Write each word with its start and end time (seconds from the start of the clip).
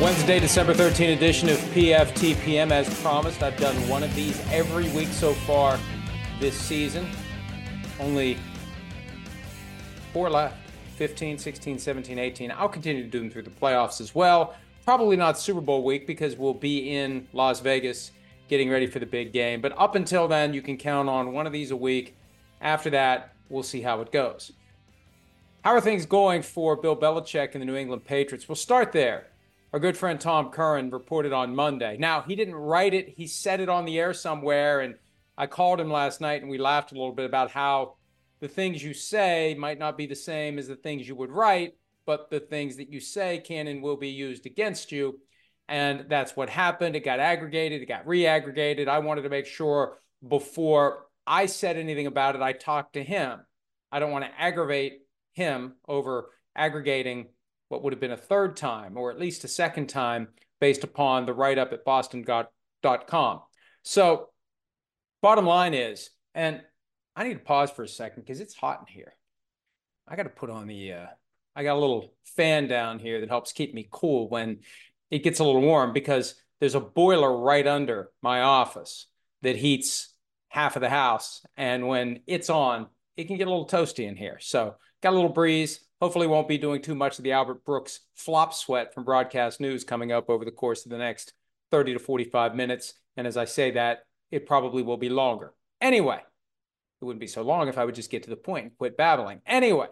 Wednesday, 0.00 0.40
December 0.40 0.72
13 0.72 1.10
edition 1.10 1.50
of 1.50 1.58
PFTPM. 1.74 2.70
As 2.70 2.88
promised, 3.02 3.42
I've 3.42 3.58
done 3.58 3.76
one 3.86 4.02
of 4.02 4.14
these 4.14 4.40
every 4.50 4.88
week 4.92 5.08
so 5.08 5.34
far 5.34 5.78
this 6.40 6.58
season. 6.58 7.06
Only 7.98 8.38
four 10.14 10.30
left 10.30 10.56
15, 10.96 11.36
16, 11.36 11.78
17, 11.78 12.18
18. 12.18 12.50
I'll 12.50 12.66
continue 12.66 13.02
to 13.02 13.10
do 13.10 13.18
them 13.18 13.30
through 13.30 13.42
the 13.42 13.50
playoffs 13.50 14.00
as 14.00 14.14
well. 14.14 14.54
Probably 14.86 15.18
not 15.18 15.38
Super 15.38 15.60
Bowl 15.60 15.84
week 15.84 16.06
because 16.06 16.34
we'll 16.34 16.54
be 16.54 16.96
in 16.96 17.28
Las 17.34 17.60
Vegas 17.60 18.12
getting 18.48 18.70
ready 18.70 18.86
for 18.86 19.00
the 19.00 19.06
big 19.06 19.34
game. 19.34 19.60
But 19.60 19.76
up 19.76 19.96
until 19.96 20.26
then, 20.26 20.54
you 20.54 20.62
can 20.62 20.78
count 20.78 21.10
on 21.10 21.34
one 21.34 21.46
of 21.46 21.52
these 21.52 21.72
a 21.72 21.76
week. 21.76 22.16
After 22.62 22.88
that, 22.88 23.34
we'll 23.50 23.62
see 23.62 23.82
how 23.82 24.00
it 24.00 24.10
goes. 24.10 24.50
How 25.62 25.72
are 25.72 25.80
things 25.82 26.06
going 26.06 26.40
for 26.40 26.74
Bill 26.74 26.96
Belichick 26.96 27.52
and 27.52 27.60
the 27.60 27.66
New 27.66 27.76
England 27.76 28.06
Patriots? 28.06 28.48
We'll 28.48 28.56
start 28.56 28.92
there. 28.92 29.26
Our 29.72 29.78
good 29.78 29.96
friend 29.96 30.20
Tom 30.20 30.50
Curran 30.50 30.90
reported 30.90 31.32
on 31.32 31.54
Monday. 31.54 31.96
Now, 31.96 32.22
he 32.22 32.34
didn't 32.34 32.56
write 32.56 32.92
it, 32.92 33.08
he 33.08 33.28
said 33.28 33.60
it 33.60 33.68
on 33.68 33.84
the 33.84 34.00
air 34.00 34.12
somewhere. 34.12 34.80
And 34.80 34.96
I 35.38 35.46
called 35.46 35.80
him 35.80 35.92
last 35.92 36.20
night 36.20 36.42
and 36.42 36.50
we 36.50 36.58
laughed 36.58 36.90
a 36.90 36.96
little 36.96 37.12
bit 37.12 37.24
about 37.24 37.52
how 37.52 37.94
the 38.40 38.48
things 38.48 38.82
you 38.82 38.92
say 38.92 39.54
might 39.56 39.78
not 39.78 39.96
be 39.96 40.06
the 40.06 40.16
same 40.16 40.58
as 40.58 40.66
the 40.66 40.74
things 40.74 41.06
you 41.06 41.14
would 41.14 41.30
write, 41.30 41.74
but 42.04 42.30
the 42.30 42.40
things 42.40 42.78
that 42.78 42.90
you 42.92 42.98
say 42.98 43.38
can 43.38 43.68
and 43.68 43.80
will 43.80 43.96
be 43.96 44.08
used 44.08 44.44
against 44.44 44.90
you. 44.90 45.20
And 45.68 46.06
that's 46.08 46.34
what 46.34 46.50
happened. 46.50 46.96
It 46.96 47.04
got 47.04 47.20
aggregated, 47.20 47.80
it 47.80 47.86
got 47.86 48.08
re 48.08 48.26
aggregated. 48.26 48.88
I 48.88 48.98
wanted 48.98 49.22
to 49.22 49.28
make 49.28 49.46
sure 49.46 49.98
before 50.26 51.06
I 51.28 51.46
said 51.46 51.76
anything 51.76 52.08
about 52.08 52.34
it, 52.34 52.42
I 52.42 52.54
talked 52.54 52.94
to 52.94 53.04
him. 53.04 53.38
I 53.92 54.00
don't 54.00 54.10
want 54.10 54.24
to 54.24 54.40
aggravate 54.40 55.02
him 55.34 55.74
over 55.86 56.30
aggregating 56.56 57.28
what 57.70 57.84
would 57.84 57.92
have 57.92 58.00
been 58.00 58.10
a 58.10 58.16
third 58.16 58.56
time 58.56 58.96
or 58.96 59.10
at 59.10 59.18
least 59.18 59.44
a 59.44 59.48
second 59.48 59.88
time 59.88 60.28
based 60.60 60.84
upon 60.84 61.24
the 61.24 61.32
write 61.32 61.56
up 61.56 61.72
at 61.72 61.84
boston.com. 61.84 63.40
So, 63.82 64.28
bottom 65.22 65.46
line 65.46 65.72
is, 65.72 66.10
and 66.34 66.60
I 67.14 67.24
need 67.24 67.34
to 67.34 67.40
pause 67.40 67.70
for 67.70 67.84
a 67.84 67.88
second 67.88 68.24
because 68.24 68.40
it's 68.40 68.54
hot 68.54 68.80
in 68.80 68.92
here. 68.92 69.14
I 70.06 70.16
got 70.16 70.24
to 70.24 70.30
put 70.30 70.50
on 70.50 70.66
the, 70.66 70.92
uh, 70.92 71.06
I 71.54 71.62
got 71.62 71.76
a 71.76 71.80
little 71.80 72.12
fan 72.36 72.66
down 72.66 72.98
here 72.98 73.20
that 73.20 73.28
helps 73.28 73.52
keep 73.52 73.72
me 73.72 73.88
cool 73.90 74.28
when 74.28 74.58
it 75.10 75.22
gets 75.22 75.38
a 75.38 75.44
little 75.44 75.62
warm 75.62 75.92
because 75.92 76.34
there's 76.58 76.74
a 76.74 76.80
boiler 76.80 77.38
right 77.38 77.66
under 77.66 78.10
my 78.20 78.40
office 78.40 79.06
that 79.42 79.56
heats 79.56 80.12
half 80.48 80.74
of 80.74 80.82
the 80.82 80.90
house. 80.90 81.46
And 81.56 81.86
when 81.86 82.20
it's 82.26 82.50
on, 82.50 82.88
it 83.16 83.28
can 83.28 83.36
get 83.36 83.46
a 83.46 83.50
little 83.50 83.68
toasty 83.68 84.08
in 84.08 84.16
here. 84.16 84.38
So, 84.40 84.74
got 85.02 85.12
a 85.12 85.16
little 85.16 85.30
breeze. 85.30 85.80
Hopefully, 86.00 86.26
won't 86.26 86.48
be 86.48 86.58
doing 86.58 86.80
too 86.80 86.94
much 86.94 87.18
of 87.18 87.24
the 87.24 87.32
Albert 87.32 87.64
Brooks 87.64 88.00
flop 88.14 88.54
sweat 88.54 88.94
from 88.94 89.04
broadcast 89.04 89.60
news 89.60 89.84
coming 89.84 90.12
up 90.12 90.30
over 90.30 90.44
the 90.44 90.50
course 90.50 90.84
of 90.84 90.90
the 90.90 90.98
next 90.98 91.34
30 91.70 91.94
to 91.94 91.98
45 91.98 92.54
minutes. 92.54 92.94
And 93.16 93.26
as 93.26 93.36
I 93.36 93.44
say 93.44 93.72
that, 93.72 94.04
it 94.30 94.46
probably 94.46 94.82
will 94.82 94.96
be 94.96 95.10
longer. 95.10 95.52
Anyway, 95.80 96.20
it 97.00 97.04
wouldn't 97.04 97.20
be 97.20 97.26
so 97.26 97.42
long 97.42 97.68
if 97.68 97.76
I 97.76 97.84
would 97.84 97.94
just 97.94 98.10
get 98.10 98.22
to 98.22 98.30
the 98.30 98.36
point 98.36 98.64
and 98.64 98.78
quit 98.78 98.96
babbling. 98.96 99.40
Anyway, 99.46 99.88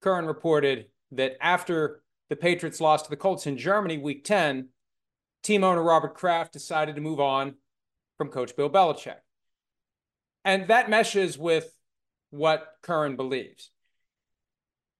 Curran 0.00 0.26
reported 0.26 0.86
that 1.12 1.36
after 1.40 2.02
the 2.28 2.36
Patriots 2.36 2.80
lost 2.80 3.04
to 3.04 3.10
the 3.10 3.16
Colts 3.16 3.46
in 3.46 3.58
Germany 3.58 3.98
week 3.98 4.24
10, 4.24 4.68
team 5.42 5.64
owner 5.64 5.82
Robert 5.82 6.14
Kraft 6.14 6.52
decided 6.52 6.94
to 6.96 7.00
move 7.00 7.20
on 7.20 7.54
from 8.18 8.28
coach 8.28 8.56
Bill 8.56 8.70
Belichick. 8.70 9.16
And 10.44 10.66
that 10.68 10.90
meshes 10.90 11.38
with 11.38 11.72
what 12.30 12.66
Curran 12.82 13.16
believes. 13.16 13.70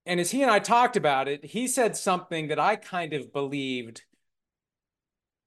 And 0.04 0.18
as 0.18 0.30
he 0.30 0.42
and 0.42 0.50
I 0.50 0.58
talked 0.58 0.96
about 0.96 1.28
it, 1.28 1.44
he 1.44 1.68
said 1.68 1.96
something 1.96 2.48
that 2.48 2.58
I 2.58 2.76
kind 2.76 3.12
of 3.12 3.32
believed 3.32 4.02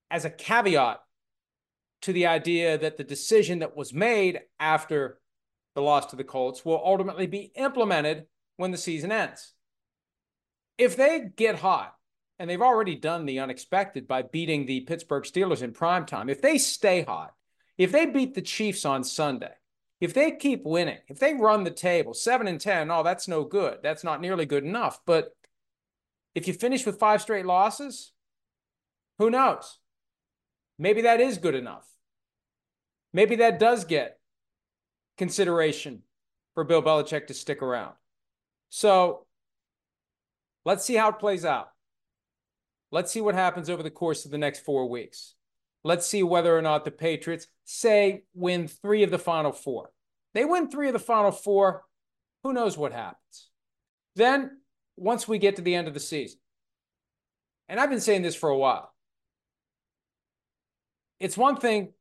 as 0.09 0.23
a 0.23 0.29
caveat 0.29 1.01
to 2.03 2.13
the 2.13 2.27
idea 2.27 2.77
that 2.77 2.97
the 2.97 3.03
decision 3.03 3.59
that 3.59 3.75
was 3.75 3.93
made 3.93 4.39
after 4.59 5.19
the 5.73 5.81
loss 5.81 6.05
to 6.07 6.16
the 6.16 6.23
Colts 6.23 6.63
will 6.63 6.81
ultimately 6.83 7.27
be 7.27 7.51
implemented 7.55 8.27
when 8.57 8.71
the 8.71 8.77
season 8.77 9.11
ends. 9.11 9.53
If 10.77 10.95
they 10.95 11.22
get 11.35 11.59
hot, 11.59 11.95
and 12.37 12.49
they've 12.49 12.61
already 12.61 12.95
done 12.95 13.25
the 13.25 13.39
unexpected 13.39 14.07
by 14.07 14.22
beating 14.22 14.66
the 14.66 14.81
Pittsburgh 14.81 15.23
Steelers 15.23 15.61
in 15.61 15.72
prime 15.72 16.05
time, 16.05 16.29
if 16.29 16.41
they 16.41 16.57
stay 16.57 17.03
hot, 17.03 17.33
if 17.77 17.91
they 17.91 18.05
beat 18.05 18.35
the 18.35 18.41
Chiefs 18.41 18.85
on 18.85 19.03
Sunday, 19.03 19.53
if 20.01 20.13
they 20.13 20.31
keep 20.31 20.63
winning, 20.66 20.97
if 21.07 21.19
they 21.19 21.33
run 21.33 21.63
the 21.63 21.72
table, 21.72 22.13
seven 22.13 22.47
and 22.47 22.59
10, 22.59 22.91
oh, 22.91 23.03
that's 23.03 23.28
no 23.28 23.44
good. 23.44 23.79
That's 23.81 24.03
not 24.03 24.22
nearly 24.22 24.45
good 24.45 24.63
enough. 24.63 25.00
But 25.06 25.35
if 26.33 26.47
you 26.47 26.53
finish 26.53 26.85
with 26.85 27.00
five 27.00 27.22
straight 27.22 27.45
losses, 27.45 28.11
who 29.17 29.29
knows? 29.29 29.79
Maybe 30.78 31.03
that 31.03 31.22
is 31.22 31.38
good 31.38 31.55
enough. 31.55 31.88
Maybe 33.13 33.38
that 33.38 33.59
does 33.59 33.85
get 33.85 34.19
consideration 35.17 36.01
for 36.53 36.66
Bill 36.66 36.84
Belichick 36.84 37.28
to 37.28 37.34
stick 37.34 37.61
around. 37.61 37.94
So 38.69 39.25
let's 40.66 40.84
see 40.84 40.95
how 40.95 41.09
it 41.09 41.19
plays 41.19 41.45
out. 41.45 41.69
Let's 42.91 43.11
see 43.11 43.22
what 43.22 43.35
happens 43.35 43.69
over 43.69 43.84
the 43.84 43.89
course 43.89 44.25
of 44.25 44.31
the 44.31 44.38
next 44.38 44.66
four 44.66 44.89
weeks. 44.89 45.35
Let's 45.85 46.07
see 46.07 46.23
whether 46.23 46.57
or 46.57 46.63
not 46.63 46.84
the 46.84 46.90
Patriots, 46.90 47.46
say, 47.63 48.23
win 48.34 48.68
three 48.68 49.03
of 49.03 49.12
the 49.12 49.19
final 49.19 49.51
four. 49.51 49.91
They 50.34 50.44
win 50.44 50.68
three 50.68 50.88
of 50.88 50.94
the 50.94 51.00
final 51.00 51.31
four. 51.31 51.84
Who 52.44 52.53
knows 52.53 52.75
what 52.75 52.91
happens? 52.91 53.50
Then, 54.16 54.57
once 54.97 55.28
we 55.28 55.38
get 55.38 55.57
to 55.57 55.62
the 55.62 55.75
end 55.75 55.88
of 55.88 55.94
the 55.94 56.00
season, 56.00 56.40
and 57.69 57.79
I've 57.79 57.91
been 57.91 58.01
saying 58.01 58.23
this 58.23 58.34
for 58.34 58.50
a 58.50 58.57
while, 58.57 58.91
it's 61.19 61.38
one 61.38 61.57
thing 61.57 61.94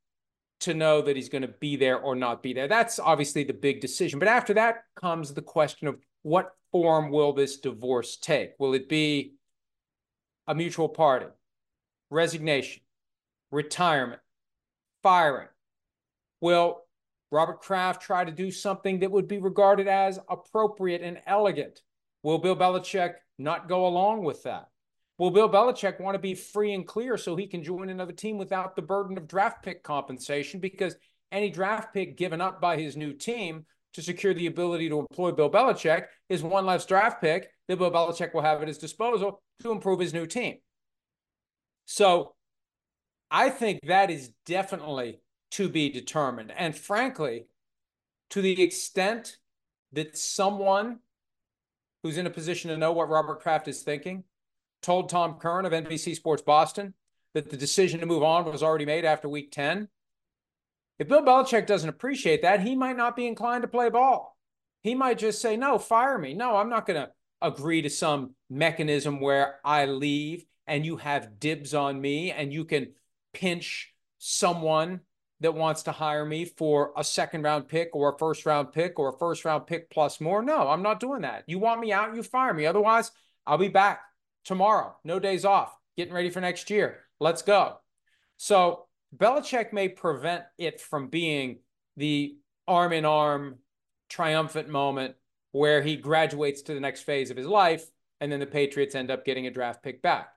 to 0.61 0.73
know 0.73 1.03
that 1.03 1.15
he's 1.15 1.29
going 1.29 1.43
to 1.43 1.49
be 1.49 1.77
there 1.77 1.99
or 1.99 2.15
not 2.15 2.43
be 2.43 2.55
there. 2.55 2.69
That's 2.69 2.99
obviously 2.99 3.45
the 3.45 3.53
big 3.53 3.83
decision. 3.83 4.19
But 4.19 4.29
after 4.29 4.55
that 4.55 4.85
comes 4.99 5.35
the 5.35 5.43
question 5.43 5.89
of 5.89 5.99
what 6.23 6.53
form 6.73 7.11
will 7.11 7.35
this 7.35 7.59
divorce 7.59 8.17
take? 8.17 8.53
Will 8.59 8.73
it 8.73 8.89
be 8.89 9.35
a 10.47 10.55
mutual 10.55 10.89
parting, 10.89 11.33
resignation, 12.09 12.81
retirement, 13.55 14.21
firing. 15.03 15.49
Will 16.41 16.83
Robert 17.31 17.61
Kraft 17.61 18.03
try 18.03 18.25
to 18.25 18.33
do 18.33 18.51
something 18.51 19.01
that 19.01 19.11
would 19.11 19.29
be 19.29 19.39
regarded 19.39 19.89
as 19.89 20.19
appropriate 20.29 21.01
and 21.01 21.21
elegant? 21.27 21.81
Will 22.23 22.39
Bill 22.39 22.57
Belichick 22.57 23.15
not 23.39 23.69
go 23.69 23.87
along 23.87 24.25
with 24.25 24.43
that? 24.43 24.69
Will 25.19 25.31
Bill 25.31 25.49
Belichick 25.49 26.01
want 26.01 26.17
to 26.17 26.21
be 26.21 26.35
free 26.35 26.75
and 26.75 26.87
clear 26.87 27.17
so 27.17 27.37
he 27.37 27.47
can 27.47 27.63
join 27.63 27.89
another 27.89 28.13
team 28.13 28.37
without 28.37 28.75
the 28.75 28.83
burden 28.83 29.17
of 29.17 29.29
draft 29.29 29.63
pick 29.63 29.83
compensation? 29.83 30.61
Because 30.61 30.97
any 31.31 31.51
draft 31.51 31.95
pick 31.95 32.17
given 32.17 32.41
up 32.41 32.61
by 32.61 32.77
his 32.77 32.97
new 32.97 33.13
team 33.13 33.65
to 33.95 34.03
secure 34.03 34.35
the 34.35 34.49
ability 34.49 34.89
to 34.89 34.99
employ 34.99 35.31
Bill 35.31 35.51
Belichick 35.51 36.07
is 36.29 36.43
one 36.43 36.67
less 36.67 36.85
draft 36.85 37.21
pick 37.21 37.49
that 37.69 37.79
Bill 37.79 37.93
Belichick 37.93 38.35
will 38.35 38.43
have 38.43 38.61
at 38.61 38.69
his 38.69 38.79
disposal 38.79 39.41
to 39.63 39.71
improve 39.71 40.01
his 40.01 40.13
new 40.13 40.27
team. 40.27 40.57
So 41.87 42.35
I 43.35 43.51
think 43.51 43.81
that 43.89 44.13
is 44.13 44.31
definitely 44.47 45.19
to 45.51 45.69
be 45.69 45.91
determined. 45.91 46.53
And 46.57 46.73
frankly, 46.73 47.47
to 48.31 48.41
the 48.41 48.63
extent 48.63 49.39
that 49.93 50.17
someone 50.17 51.01
who's 52.05 52.17
in 52.17 52.29
a 52.29 52.31
position 52.31 52.71
to 52.71 52.77
know 52.77 52.93
what 52.93 53.09
Robert 53.09 53.41
Kraft 53.41 53.67
is 53.67 53.83
thinking 53.83 54.23
told 54.83 55.09
Tom 55.09 55.35
Curran 55.41 55.67
of 55.67 55.73
NBC 55.73 56.15
Sports 56.15 56.43
Boston 56.43 56.95
that 57.33 57.51
the 57.51 57.57
decision 57.57 57.99
to 57.99 58.07
move 58.07 58.23
on 58.23 58.45
was 58.45 58.63
already 58.63 58.87
made 58.87 59.05
after 59.05 59.29
week 59.29 59.51
10. 59.51 59.89
If 61.01 61.09
Bill 61.09 61.23
Belichick 61.23 61.67
doesn't 61.67 61.89
appreciate 61.89 62.43
that, 62.43 62.61
he 62.61 62.77
might 62.77 62.97
not 62.97 63.17
be 63.17 63.27
inclined 63.27 63.63
to 63.63 63.69
play 63.69 63.91
ball. 63.91 64.37
He 64.85 64.95
might 64.95 65.19
just 65.19 65.43
say, 65.43 65.57
no, 65.57 65.81
fire 65.81 66.19
me. 66.19 66.35
No, 66.35 66.55
I'm 66.55 66.71
not 66.71 66.87
going 66.87 67.03
to 67.03 67.11
agree 67.43 67.83
to 67.83 67.91
some 67.91 68.37
mechanism 68.49 69.19
where 69.19 69.57
I 69.65 69.87
leave 69.87 70.47
and 70.69 70.87
you 70.87 70.99
have 70.99 71.41
dibs 71.41 71.75
on 71.75 72.01
me 72.01 72.31
and 72.31 72.53
you 72.53 72.65
can 72.65 72.93
pinch 73.35 73.93
someone 74.19 75.01
that 75.41 75.55
wants 75.55 75.83
to 75.83 75.93
hire 75.93 76.25
me 76.25 76.47
for 76.47 76.93
a 76.97 77.05
second 77.05 77.43
round 77.43 77.69
pick 77.69 77.95
or 77.95 78.15
a 78.15 78.19
first 78.19 78.47
round 78.47 78.73
pick 78.73 78.99
or 78.99 79.11
a 79.11 79.19
first 79.19 79.45
round 79.45 79.67
pick 79.67 79.91
plus 79.91 80.21
more. 80.21 80.43
No, 80.43 80.69
I'm 80.69 80.83
not 80.83 81.01
doing 81.01 81.23
that. 81.23 81.45
You 81.47 81.59
want 81.59 81.81
me 81.81 81.93
out, 81.93 82.15
you 82.15 82.23
fire 82.23 82.55
me. 82.55 82.65
Otherwise, 82.65 83.11
I'll 83.47 83.59
be 83.59 83.69
back 83.69 84.01
tomorrow. 84.45 84.97
No 85.05 85.19
days 85.19 85.45
off. 85.45 85.77
Getting 85.97 86.15
ready 86.15 86.31
for 86.31 86.41
next 86.41 86.71
year. 86.71 87.01
Let's 87.21 87.43
go. 87.43 87.77
So 88.37 88.87
Belichick 89.15 89.73
may 89.73 89.89
prevent 89.89 90.45
it 90.59 90.81
from 90.81 91.09
being 91.09 91.59
the 91.97 92.37
arm 92.67 92.93
in 92.93 93.05
arm 93.05 93.59
triumphant 94.09 94.69
moment 94.69 95.15
where 95.53 95.83
he 95.83 95.97
graduates 95.97 96.63
to 96.63 96.75
the 96.75 96.81
next 96.81 97.03
phase 97.03 97.31
of 97.31 97.37
his 97.37 97.47
life 97.47 97.85
and 98.21 98.33
then 98.33 98.41
the 98.41 98.47
Patriots 98.47 98.95
end 98.95 99.11
up 99.11 99.25
getting 99.25 99.47
a 99.47 99.51
draft 99.51 99.83
pick 99.83 100.01
back. 100.03 100.29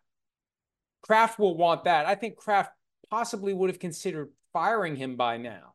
Kraft 1.02 1.40
will 1.40 1.56
want 1.56 1.86
that. 1.86 2.06
I 2.06 2.16
think 2.16 2.36
Kraft 2.36 2.72
possibly 3.10 3.54
would 3.54 3.70
have 3.70 3.80
considered 3.80 4.32
firing 4.54 4.96
him 4.96 5.16
by 5.16 5.38
now 5.38 5.74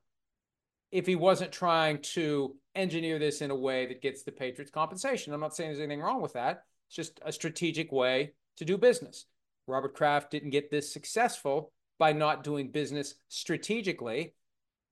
if 0.91 1.07
he 1.07 1.17
wasn't 1.17 1.53
trying 1.53 1.99
to 2.03 2.55
engineer 2.75 3.19
this 3.19 3.41
in 3.41 3.51
a 3.51 3.57
way 3.57 3.87
that 3.87 4.03
gets 4.03 4.23
the 4.23 4.33
Patriots 4.33 4.71
compensation. 4.71 5.33
I'm 5.33 5.41
not 5.41 5.57
saying 5.57 5.71
there's 5.71 5.81
anything 5.81 6.03
wrong 6.03 6.21
with 6.21 6.35
that. 6.35 6.65
It's 6.89 6.97
just 6.97 7.21
a 7.25 7.33
strategic 7.33 7.91
way 7.93 8.33
to 8.59 8.65
do 8.65 8.77
business. 8.77 9.27
Robert 9.67 9.95
Kraft 9.95 10.31
didn't 10.31 10.51
get 10.51 10.71
this 10.71 10.93
successful 10.93 11.73
by 11.99 12.13
not 12.13 12.45
doing 12.45 12.71
business 12.71 13.15
strategically. 13.29 14.35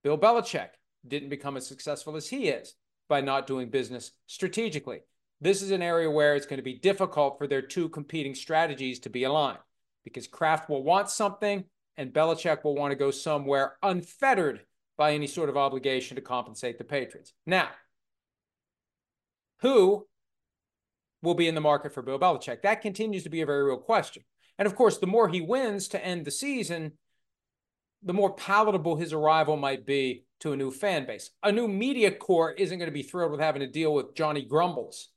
Bill 0.02 0.16
Belichick 0.16 0.70
didn't 1.06 1.28
become 1.28 1.56
as 1.56 1.66
successful 1.66 2.16
as 2.16 2.28
he 2.28 2.48
is 2.48 2.74
by 3.08 3.20
not 3.20 3.46
doing 3.46 3.68
business 3.68 4.12
strategically. 4.26 5.00
This 5.40 5.62
is 5.62 5.70
an 5.70 5.82
area 5.82 6.10
where 6.10 6.36
it's 6.36 6.46
going 6.46 6.58
to 6.58 6.62
be 6.62 6.78
difficult 6.78 7.38
for 7.38 7.46
their 7.46 7.62
two 7.62 7.88
competing 7.88 8.34
strategies 8.34 9.00
to 9.00 9.10
be 9.10 9.24
aligned 9.24 9.58
because 10.04 10.26
Kraft 10.26 10.68
will 10.68 10.82
want 10.82 11.10
something 11.10 11.64
and 12.00 12.14
Belichick 12.14 12.64
will 12.64 12.74
want 12.74 12.92
to 12.92 12.96
go 12.96 13.10
somewhere 13.10 13.76
unfettered 13.82 14.62
by 14.96 15.12
any 15.12 15.26
sort 15.26 15.50
of 15.50 15.58
obligation 15.58 16.14
to 16.16 16.22
compensate 16.22 16.78
the 16.78 16.84
Patriots. 16.84 17.34
Now, 17.44 17.68
who 19.60 20.06
will 21.22 21.34
be 21.34 21.46
in 21.46 21.54
the 21.54 21.60
market 21.60 21.92
for 21.92 22.00
Bill 22.00 22.18
Belichick? 22.18 22.62
That 22.62 22.80
continues 22.80 23.24
to 23.24 23.28
be 23.28 23.42
a 23.42 23.46
very 23.46 23.62
real 23.64 23.76
question. 23.76 24.24
And 24.58 24.64
of 24.64 24.74
course, 24.74 24.96
the 24.96 25.06
more 25.06 25.28
he 25.28 25.42
wins 25.42 25.88
to 25.88 26.02
end 26.02 26.24
the 26.24 26.30
season, 26.30 26.92
the 28.02 28.14
more 28.14 28.32
palatable 28.32 28.96
his 28.96 29.12
arrival 29.12 29.58
might 29.58 29.84
be 29.84 30.24
to 30.40 30.52
a 30.52 30.56
new 30.56 30.70
fan 30.70 31.04
base. 31.04 31.28
A 31.42 31.52
new 31.52 31.68
media 31.68 32.10
corps 32.10 32.52
isn't 32.52 32.78
going 32.78 32.88
to 32.88 32.94
be 32.94 33.02
thrilled 33.02 33.30
with 33.30 33.40
having 33.40 33.60
to 33.60 33.66
deal 33.66 33.92
with 33.92 34.14
Johnny 34.14 34.42
Grumbles, 34.42 35.08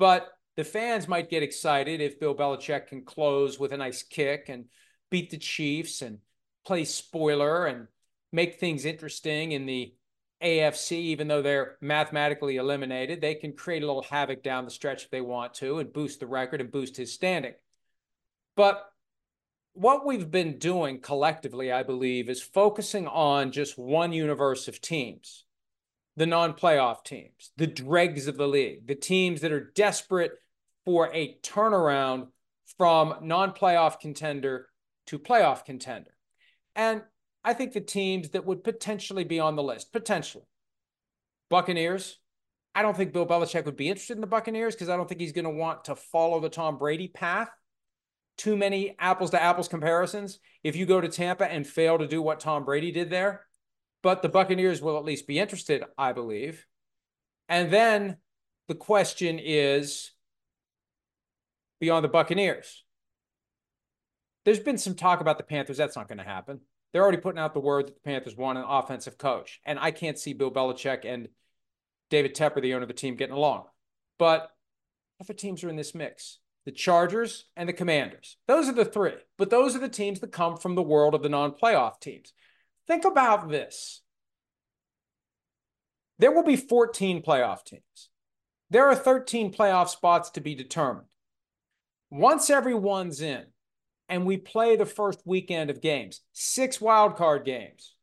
but 0.00 0.32
the 0.56 0.64
fans 0.64 1.06
might 1.06 1.30
get 1.30 1.44
excited 1.44 2.00
if 2.00 2.18
Bill 2.18 2.34
Belichick 2.34 2.88
can 2.88 3.04
close 3.04 3.56
with 3.56 3.70
a 3.70 3.76
nice 3.76 4.02
kick 4.02 4.46
and 4.48 4.64
beat 5.14 5.30
the 5.30 5.38
Chiefs 5.38 6.02
and 6.02 6.18
play 6.66 6.84
spoiler 6.84 7.66
and 7.66 7.86
make 8.32 8.58
things 8.58 8.84
interesting 8.84 9.52
in 9.52 9.64
the 9.64 9.94
AFC, 10.42 10.90
even 10.90 11.28
though 11.28 11.40
they're 11.40 11.76
mathematically 11.80 12.56
eliminated. 12.56 13.20
They 13.20 13.36
can 13.36 13.52
create 13.52 13.84
a 13.84 13.86
little 13.86 14.02
havoc 14.02 14.42
down 14.42 14.64
the 14.64 14.72
stretch 14.72 15.04
if 15.04 15.10
they 15.10 15.20
want 15.20 15.54
to 15.54 15.78
and 15.78 15.92
boost 15.92 16.18
the 16.18 16.26
record 16.26 16.60
and 16.60 16.72
boost 16.72 16.96
his 16.96 17.12
standing. 17.12 17.54
But 18.56 18.84
what 19.74 20.04
we've 20.04 20.32
been 20.32 20.58
doing 20.58 20.98
collectively, 20.98 21.70
I 21.70 21.84
believe, 21.84 22.28
is 22.28 22.42
focusing 22.42 23.06
on 23.06 23.52
just 23.52 23.78
one 23.78 24.12
universe 24.12 24.66
of 24.66 24.80
teams 24.80 25.44
the 26.16 26.26
non 26.26 26.54
playoff 26.54 27.04
teams, 27.04 27.52
the 27.56 27.68
dregs 27.68 28.26
of 28.26 28.36
the 28.36 28.48
league, 28.48 28.88
the 28.88 28.96
teams 28.96 29.42
that 29.42 29.52
are 29.52 29.70
desperate 29.76 30.32
for 30.84 31.08
a 31.14 31.36
turnaround 31.40 32.30
from 32.76 33.14
non 33.22 33.52
playoff 33.52 34.00
contender 34.00 34.66
to 35.06 35.18
playoff 35.18 35.64
contender. 35.64 36.10
And 36.74 37.02
I 37.44 37.52
think 37.52 37.72
the 37.72 37.80
teams 37.80 38.30
that 38.30 38.46
would 38.46 38.64
potentially 38.64 39.24
be 39.24 39.38
on 39.38 39.56
the 39.56 39.62
list, 39.62 39.92
potentially, 39.92 40.44
Buccaneers. 41.50 42.18
I 42.74 42.82
don't 42.82 42.96
think 42.96 43.12
Bill 43.12 43.26
Belichick 43.26 43.66
would 43.66 43.76
be 43.76 43.88
interested 43.88 44.16
in 44.16 44.20
the 44.20 44.26
Buccaneers 44.26 44.74
because 44.74 44.88
I 44.88 44.96
don't 44.96 45.08
think 45.08 45.20
he's 45.20 45.32
going 45.32 45.44
to 45.44 45.50
want 45.50 45.84
to 45.84 45.94
follow 45.94 46.40
the 46.40 46.48
Tom 46.48 46.78
Brady 46.78 47.06
path 47.06 47.50
too 48.36 48.56
many 48.56 48.96
apples 48.98 49.30
to 49.30 49.42
apples 49.42 49.68
comparisons 49.68 50.38
if 50.62 50.76
you 50.76 50.86
go 50.86 51.00
to 51.00 51.08
Tampa 51.08 51.50
and 51.50 51.66
fail 51.66 51.98
to 51.98 52.06
do 52.06 52.20
what 52.20 52.40
Tom 52.40 52.64
Brady 52.64 52.90
did 52.90 53.10
there. 53.10 53.46
But 54.02 54.22
the 54.22 54.28
Buccaneers 54.28 54.82
will 54.82 54.98
at 54.98 55.04
least 55.04 55.26
be 55.26 55.38
interested, 55.38 55.82
I 55.96 56.12
believe. 56.12 56.66
And 57.48 57.70
then 57.70 58.18
the 58.68 58.74
question 58.74 59.38
is 59.38 60.12
beyond 61.80 62.04
the 62.04 62.08
Buccaneers. 62.08 62.83
There's 64.44 64.60
been 64.60 64.78
some 64.78 64.94
talk 64.94 65.20
about 65.20 65.38
the 65.38 65.44
Panthers. 65.44 65.76
That's 65.76 65.96
not 65.96 66.08
going 66.08 66.18
to 66.18 66.24
happen. 66.24 66.60
They're 66.92 67.02
already 67.02 67.18
putting 67.18 67.40
out 67.40 67.54
the 67.54 67.60
word 67.60 67.86
that 67.86 67.94
the 67.94 68.08
Panthers 68.08 68.36
want 68.36 68.58
an 68.58 68.64
offensive 68.66 69.18
coach. 69.18 69.60
And 69.64 69.78
I 69.78 69.90
can't 69.90 70.18
see 70.18 70.32
Bill 70.32 70.50
Belichick 70.50 71.04
and 71.04 71.28
David 72.10 72.34
Tepper, 72.34 72.62
the 72.62 72.74
owner 72.74 72.82
of 72.82 72.88
the 72.88 72.94
team, 72.94 73.16
getting 73.16 73.34
along. 73.34 73.64
But 74.18 74.50
other 75.20 75.34
teams 75.34 75.64
are 75.64 75.68
in 75.68 75.76
this 75.76 75.94
mix 75.94 76.38
the 76.64 76.72
Chargers, 76.72 77.44
and 77.56 77.68
the 77.68 77.74
Commanders. 77.74 78.36
Those 78.48 78.68
are 78.68 78.72
the 78.72 78.84
three, 78.84 79.16
but 79.36 79.50
those 79.50 79.76
are 79.76 79.80
the 79.80 79.88
teams 79.88 80.20
that 80.20 80.32
come 80.32 80.56
from 80.56 80.74
the 80.74 80.82
world 80.82 81.14
of 81.14 81.22
the 81.22 81.28
non 81.28 81.52
playoff 81.52 82.00
teams. 82.00 82.32
Think 82.86 83.04
about 83.04 83.48
this 83.48 84.02
there 86.18 86.30
will 86.30 86.44
be 86.44 86.56
14 86.56 87.22
playoff 87.22 87.64
teams, 87.64 88.08
there 88.70 88.88
are 88.88 88.94
13 88.94 89.52
playoff 89.52 89.88
spots 89.88 90.30
to 90.30 90.40
be 90.40 90.54
determined. 90.54 91.08
Once 92.10 92.48
everyone's 92.48 93.20
in, 93.20 93.44
and 94.08 94.26
we 94.26 94.36
play 94.36 94.76
the 94.76 94.86
first 94.86 95.20
weekend 95.24 95.70
of 95.70 95.80
games, 95.80 96.20
six 96.32 96.78
wildcard 96.78 97.44
games 97.44 97.94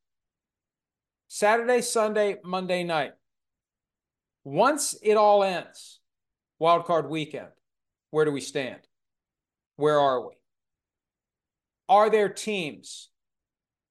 Saturday, 1.33 1.81
Sunday, 1.81 2.37
Monday 2.43 2.83
night. 2.83 3.13
Once 4.43 4.97
it 5.01 5.15
all 5.15 5.43
ends, 5.43 6.01
wildcard 6.61 7.07
weekend, 7.07 7.47
where 8.09 8.25
do 8.25 8.31
we 8.31 8.41
stand? 8.41 8.81
Where 9.77 9.97
are 9.97 10.27
we? 10.27 10.33
Are 11.87 12.09
there 12.09 12.27
teams? 12.27 13.09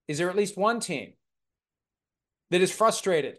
Is 0.07 0.19
there 0.19 0.29
at 0.29 0.37
least 0.37 0.59
one 0.59 0.81
team 0.81 1.15
that 2.51 2.61
is 2.61 2.71
frustrated 2.71 3.39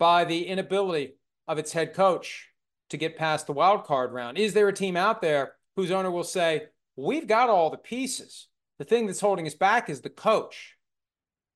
by 0.00 0.24
the 0.24 0.46
inability 0.46 1.14
of 1.46 1.58
its 1.58 1.72
head 1.72 1.94
coach 1.94 2.48
to 2.90 2.96
get 2.96 3.16
past 3.16 3.46
the 3.46 3.52
wild 3.52 3.84
card 3.84 4.12
round? 4.12 4.38
Is 4.38 4.54
there 4.54 4.66
a 4.66 4.72
team 4.72 4.96
out 4.96 5.22
there 5.22 5.52
whose 5.76 5.92
owner 5.92 6.10
will 6.10 6.24
say, 6.24 6.66
We've 7.00 7.28
got 7.28 7.48
all 7.48 7.70
the 7.70 7.78
pieces. 7.78 8.48
The 8.80 8.84
thing 8.84 9.06
that's 9.06 9.20
holding 9.20 9.46
us 9.46 9.54
back 9.54 9.88
is 9.88 10.00
the 10.00 10.10
coach. 10.10 10.74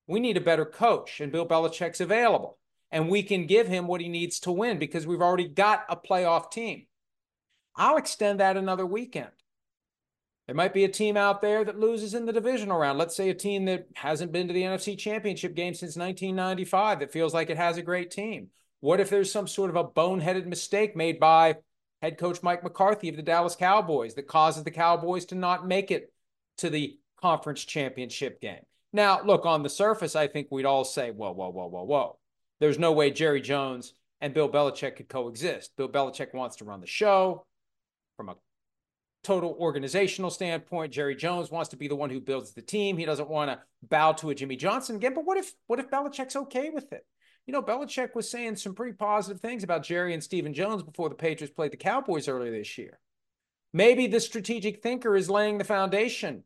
We 0.07 0.21
need 0.21 0.37
a 0.37 0.41
better 0.41 0.63
coach, 0.63 1.19
and 1.19 1.33
Bill 1.33 1.45
Belichick's 1.45 1.99
available. 1.99 2.59
And 2.91 3.09
we 3.09 3.23
can 3.23 3.45
give 3.45 3.67
him 3.67 3.85
what 3.85 3.99
he 3.99 4.07
needs 4.07 4.39
to 4.41 4.53
win 4.53 4.79
because 4.79 5.05
we've 5.05 5.21
already 5.21 5.49
got 5.49 5.83
a 5.89 5.97
playoff 5.97 6.49
team. 6.49 6.85
I'll 7.75 7.97
extend 7.97 8.39
that 8.39 8.55
another 8.55 8.85
weekend. 8.85 9.31
There 10.47 10.55
might 10.55 10.73
be 10.73 10.85
a 10.85 10.89
team 10.89 11.17
out 11.17 11.41
there 11.41 11.65
that 11.65 11.77
loses 11.77 12.13
in 12.13 12.25
the 12.25 12.31
divisional 12.31 12.77
round. 12.77 12.97
Let's 12.97 13.15
say 13.15 13.29
a 13.29 13.33
team 13.33 13.65
that 13.65 13.87
hasn't 13.95 14.31
been 14.31 14.47
to 14.47 14.53
the 14.53 14.63
NFC 14.63 14.97
Championship 14.97 15.55
game 15.55 15.73
since 15.73 15.97
1995 15.97 17.01
that 17.01 17.11
feels 17.11 17.33
like 17.33 17.49
it 17.49 17.57
has 17.57 17.75
a 17.75 17.81
great 17.81 18.11
team. 18.11 18.47
What 18.79 19.01
if 19.01 19.09
there's 19.09 19.31
some 19.31 19.47
sort 19.47 19.71
of 19.71 19.75
a 19.75 19.83
boneheaded 19.83 20.45
mistake 20.45 20.95
made 20.95 21.19
by 21.19 21.57
head 22.03 22.17
coach 22.17 22.43
Mike 22.43 22.63
McCarthy 22.63 23.07
of 23.07 23.15
the 23.15 23.23
Dallas 23.23 23.55
Cowboys 23.55 24.13
that 24.15 24.27
causes 24.27 24.63
the 24.63 24.71
Cowboys 24.71 25.23
to 25.25 25.35
not 25.35 25.65
make 25.65 25.89
it 25.89 26.11
to 26.57 26.69
the 26.69 26.99
conference 27.21 27.63
championship 27.63 28.41
game? 28.41 28.59
Now, 28.91 29.21
look, 29.23 29.45
on 29.45 29.63
the 29.63 29.69
surface, 29.69 30.15
I 30.15 30.27
think 30.27 30.49
we'd 30.51 30.65
all 30.65 30.83
say, 30.83 31.11
whoa, 31.11 31.31
whoa, 31.31 31.49
whoa, 31.49 31.67
whoa, 31.67 31.83
whoa. 31.83 32.17
There's 32.59 32.77
no 32.77 32.91
way 32.91 33.09
Jerry 33.09 33.41
Jones 33.41 33.93
and 34.19 34.33
Bill 34.33 34.49
Belichick 34.49 34.97
could 34.97 35.07
coexist. 35.07 35.71
Bill 35.77 35.87
Belichick 35.87 36.33
wants 36.33 36.57
to 36.57 36.65
run 36.65 36.81
the 36.81 36.87
show 36.87 37.45
from 38.17 38.29
a 38.29 38.35
total 39.23 39.55
organizational 39.57 40.29
standpoint. 40.29 40.91
Jerry 40.91 41.15
Jones 41.15 41.49
wants 41.49 41.69
to 41.69 41.77
be 41.77 41.87
the 41.87 41.95
one 41.95 42.09
who 42.09 42.19
builds 42.19 42.51
the 42.51 42.61
team. 42.61 42.97
He 42.97 43.05
doesn't 43.05 43.29
want 43.29 43.49
to 43.49 43.59
bow 43.81 44.11
to 44.13 44.29
a 44.29 44.35
Jimmy 44.35 44.57
Johnson 44.57 44.97
again. 44.97 45.13
But 45.13 45.25
what 45.25 45.37
if 45.37 45.53
what 45.67 45.79
if 45.79 45.89
Belichick's 45.89 46.35
okay 46.35 46.69
with 46.69 46.91
it? 46.91 47.05
You 47.45 47.51
know, 47.51 47.61
Belichick 47.61 48.15
was 48.15 48.29
saying 48.29 48.55
some 48.55 48.73
pretty 48.73 48.93
positive 48.93 49.41
things 49.41 49.63
about 49.63 49.83
Jerry 49.83 50.13
and 50.13 50.23
Stephen 50.23 50.53
Jones 50.53 50.81
before 50.81 51.09
the 51.09 51.15
Patriots 51.15 51.53
played 51.53 51.71
the 51.71 51.77
Cowboys 51.77 52.27
earlier 52.27 52.51
this 52.51 52.77
year. 52.77 52.99
Maybe 53.73 54.07
the 54.07 54.19
strategic 54.19 54.81
thinker 54.81 55.15
is 55.15 55.29
laying 55.29 55.57
the 55.57 55.63
foundation 55.63 56.43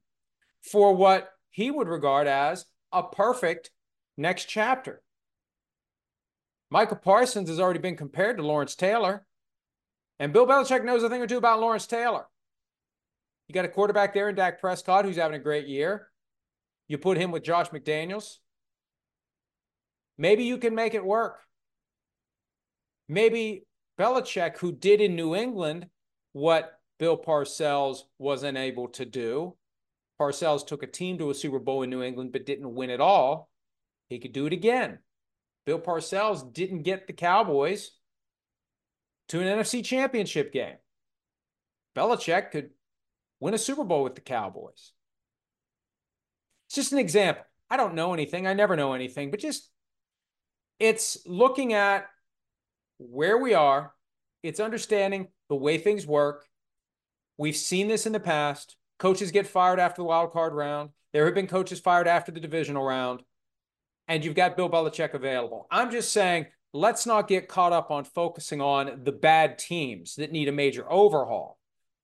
for 0.62 0.96
what 0.96 1.30
he 1.51 1.70
would 1.70 1.88
regard 1.88 2.27
as 2.27 2.66
a 2.92 3.04
perfect 3.04 3.70
next 4.18 4.46
chapter. 4.46 5.04
Micah 6.70 6.96
Parsons 6.96 7.50
has 7.50 7.60
already 7.60 7.80
been 7.80 7.96
compared 7.96 8.38
to 8.38 8.44
Lawrence 8.44 8.75
Taylor. 8.75 9.25
And 10.20 10.34
Bill 10.34 10.48
Belichick 10.48 10.84
knows 10.84 11.04
a 11.04 11.10
thing 11.10 11.22
or 11.22 11.27
two 11.27 11.38
about 11.38 11.60
Lawrence 11.60 11.86
Taylor. 11.86 12.25
You 13.48 13.54
got 13.54 13.66
a 13.66 13.70
quarterback 13.70 14.13
there 14.13 14.30
in 14.30 14.36
Dak 14.36 14.60
Prescott 14.60 15.06
who's 15.06 15.16
having 15.16 15.39
a 15.39 15.44
great 15.44 15.68
year. 15.68 16.08
You 16.88 16.98
put 16.98 17.18
him 17.18 17.32
with 17.32 17.44
Josh 17.44 17.70
McDaniels. 17.70 18.38
Maybe 20.18 20.44
you 20.44 20.58
can 20.58 20.76
make 20.76 20.94
it 20.94 21.06
work. 21.06 21.40
Maybe 23.08 23.66
Belichick, 24.00 24.58
who 24.58 24.72
did 24.72 25.02
in 25.02 25.16
New 25.16 25.36
England 25.36 25.88
what 26.34 26.80
Bill 27.00 27.18
Parcells 27.18 28.00
was 28.18 28.44
unable 28.44 28.88
to 28.90 29.06
do. 29.06 29.56
Parcells 30.20 30.66
took 30.66 30.84
a 30.84 30.88
team 30.88 31.18
to 31.20 31.30
a 31.30 31.36
Super 31.36 31.60
Bowl 31.60 31.84
in 31.84 31.90
New 31.90 32.02
England 32.02 32.32
but 32.32 32.46
didn't 32.46 32.74
win 32.74 32.90
it 32.90 33.02
all. 33.02 33.50
He 34.10 34.20
could 34.20 34.34
do 34.34 34.46
it 34.46 34.54
again. 34.54 35.00
Bill 35.66 35.80
Parcells 35.80 36.54
didn't 36.54 36.84
get 36.84 37.08
the 37.08 37.14
Cowboys 37.14 37.92
to 39.30 39.42
an 39.42 39.48
NFC 39.48 39.84
championship 39.84 40.54
game. 40.54 40.78
Belichick 41.96 42.52
could 42.52 42.70
win 43.40 43.54
a 43.54 43.58
Super 43.58 43.84
Bowl 43.84 44.04
with 44.04 44.16
the 44.16 44.22
Cowboys. 44.22 44.92
It's 46.68 46.76
just 46.76 46.94
an 46.94 47.00
example. 47.00 47.44
I 47.70 47.78
don't 47.78 47.96
know 47.96 48.14
anything. 48.14 48.48
I 48.48 48.54
never 48.54 48.76
know 48.76 48.94
anything, 48.94 49.30
but 49.30 49.40
just 49.40 49.70
it's 50.79 51.17
looking 51.25 51.74
at 51.74 52.07
where 52.98 53.38
we 53.38 53.53
are, 53.53 53.93
it's 54.43 54.60
understanding 54.60 55.27
the 55.50 55.55
way 55.55 55.77
things 55.77 56.05
work. 56.05 56.46
We've 57.38 57.55
seen 57.55 57.88
this 57.88 58.05
in 58.05 58.13
the 58.13 58.19
past. 58.19 58.75
Coaches 59.00 59.31
get 59.31 59.48
fired 59.48 59.79
after 59.79 60.01
the 60.01 60.05
wild 60.05 60.31
card 60.31 60.53
round. 60.53 60.89
There 61.13 61.25
have 61.25 61.36
been 61.36 61.48
coaches 61.48 61.79
fired 61.79 62.07
after 62.07 62.31
the 62.31 62.39
divisional 62.39 62.84
round 62.84 63.22
and 64.07 64.24
you've 64.24 64.36
got 64.36 64.55
Bill 64.55 64.69
Belichick 64.69 65.13
available. 65.13 65.67
I'm 65.69 65.91
just 65.91 66.12
saying, 66.12 66.48
let's 66.74 67.05
not 67.05 67.27
get 67.27 67.48
caught 67.48 67.74
up 67.74 67.91
on 67.91 68.05
focusing 68.05 68.62
on 68.62 69.01
the 69.03 69.12
bad 69.12 69.57
teams 69.57 70.15
that 70.15 70.31
need 70.31 70.48
a 70.48 70.53
major 70.53 70.89
overhaul. 70.91 71.60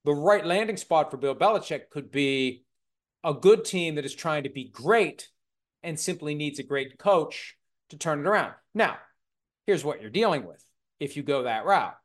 The 0.05 0.13
right 0.13 0.45
landing 0.45 0.77
spot 0.77 1.09
for 1.09 1.17
Bill 1.17 1.35
Belichick 1.35 1.89
could 1.89 2.11
be 2.11 2.65
a 3.23 3.33
good 3.33 3.63
team 3.63 3.95
that 3.95 4.05
is 4.05 4.13
trying 4.13 4.43
to 4.43 4.49
be 4.49 4.69
great 4.69 5.29
and 5.81 5.99
simply 5.99 6.35
needs 6.35 6.59
a 6.59 6.63
great 6.63 6.97
coach 6.97 7.55
to 7.93 7.99
turn 7.99 8.19
it 8.19 8.27
around. 8.27 8.53
Now, 8.73 8.97
here's 9.65 9.85
what 9.85 10.01
you're 10.01 10.09
dealing 10.09 10.45
with 10.45 10.63
if 10.99 11.15
you 11.15 11.23
go 11.23 11.43
that 11.43 11.65
route. 11.65 11.95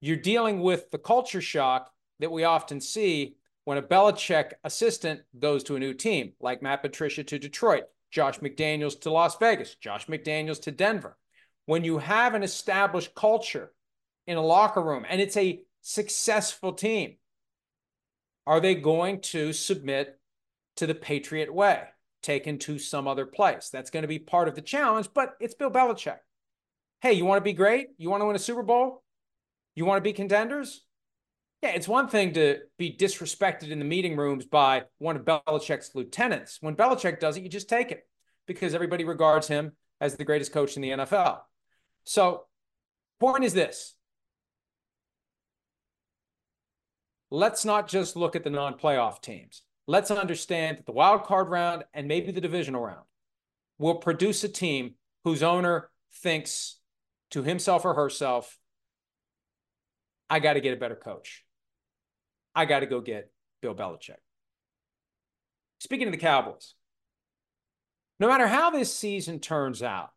You're 0.00 0.16
dealing 0.16 0.60
with 0.60 0.90
the 0.90 0.98
culture 0.98 1.40
shock 1.40 1.90
that 2.20 2.32
we 2.32 2.44
often 2.44 2.80
see 2.80 3.36
when 3.64 3.78
a 3.78 3.82
Belichick 3.82 4.52
assistant 4.64 5.20
goes 5.38 5.62
to 5.64 5.76
a 5.76 5.78
new 5.78 5.94
team, 5.94 6.32
like 6.40 6.62
Matt 6.62 6.82
Patricia 6.82 7.22
to 7.24 7.38
Detroit, 7.38 7.84
Josh 8.10 8.38
McDaniels 8.40 8.98
to 9.02 9.10
Las 9.10 9.36
Vegas, 9.36 9.74
Josh 9.74 10.06
McDaniels 10.06 10.62
to 10.62 10.70
Denver. 10.70 11.16
When 11.66 11.84
you 11.84 11.98
have 11.98 12.34
an 12.34 12.42
established 12.42 13.14
culture 13.14 13.72
in 14.26 14.36
a 14.36 14.42
locker 14.42 14.82
room 14.82 15.04
and 15.08 15.20
it's 15.20 15.36
a 15.36 15.60
successful 15.82 16.72
team, 16.72 17.16
are 18.46 18.60
they 18.60 18.74
going 18.74 19.20
to 19.20 19.52
submit 19.52 20.18
to 20.76 20.86
the 20.86 20.94
Patriot 20.94 21.52
way, 21.52 21.84
taken 22.22 22.58
to 22.60 22.78
some 22.78 23.08
other 23.08 23.26
place? 23.26 23.68
That's 23.70 23.90
going 23.90 24.02
to 24.02 24.08
be 24.08 24.18
part 24.18 24.48
of 24.48 24.54
the 24.54 24.62
challenge, 24.62 25.08
but 25.14 25.34
it's 25.40 25.54
Bill 25.54 25.70
Belichick. 25.70 26.18
Hey, 27.00 27.14
you 27.14 27.24
want 27.24 27.38
to 27.38 27.44
be 27.44 27.52
great? 27.52 27.88
You 27.96 28.10
want 28.10 28.20
to 28.20 28.26
win 28.26 28.36
a 28.36 28.40
Super 28.40 28.62
Bowl? 28.62 29.02
You 29.74 29.84
want 29.84 29.98
to 29.98 30.08
be 30.08 30.12
contenders? 30.12 30.84
Yeah, 31.62 31.70
it's 31.70 31.88
one 31.88 32.08
thing 32.08 32.32
to 32.34 32.58
be 32.78 32.96
disrespected 32.96 33.70
in 33.70 33.78
the 33.78 33.84
meeting 33.84 34.16
rooms 34.16 34.46
by 34.46 34.84
one 34.98 35.16
of 35.16 35.24
Belichick's 35.24 35.94
lieutenants. 35.94 36.58
When 36.60 36.74
Belichick 36.74 37.20
does 37.20 37.36
it, 37.36 37.42
you 37.42 37.48
just 37.48 37.68
take 37.68 37.90
it 37.90 38.06
because 38.46 38.74
everybody 38.74 39.04
regards 39.04 39.46
him 39.46 39.72
as 40.00 40.16
the 40.16 40.24
greatest 40.24 40.52
coach 40.52 40.76
in 40.76 40.82
the 40.82 40.90
NFL. 40.90 41.40
So, 42.04 42.46
point 43.18 43.44
is 43.44 43.52
this 43.52 43.94
let's 47.30 47.64
not 47.64 47.88
just 47.88 48.16
look 48.16 48.34
at 48.34 48.44
the 48.44 48.50
non 48.50 48.74
playoff 48.74 49.20
teams. 49.20 49.62
Let's 49.86 50.10
understand 50.10 50.78
that 50.78 50.86
the 50.86 50.92
wild 50.92 51.24
card 51.24 51.48
round 51.48 51.84
and 51.92 52.06
maybe 52.06 52.32
the 52.32 52.40
divisional 52.40 52.82
round 52.82 53.04
will 53.78 53.96
produce 53.96 54.44
a 54.44 54.48
team 54.48 54.94
whose 55.24 55.42
owner 55.42 55.90
thinks 56.12 56.78
to 57.30 57.42
himself 57.42 57.84
or 57.84 57.94
herself, 57.94 58.58
I 60.28 60.38
got 60.38 60.54
to 60.54 60.60
get 60.60 60.74
a 60.74 60.80
better 60.80 60.96
coach. 60.96 61.44
I 62.54 62.64
got 62.64 62.80
to 62.80 62.86
go 62.86 63.00
get 63.00 63.30
Bill 63.62 63.74
Belichick. 63.74 64.16
Speaking 65.78 66.08
of 66.08 66.12
the 66.12 66.18
Cowboys, 66.18 66.74
no 68.18 68.28
matter 68.28 68.46
how 68.46 68.70
this 68.70 68.94
season 68.94 69.40
turns 69.40 69.82
out, 69.82 70.10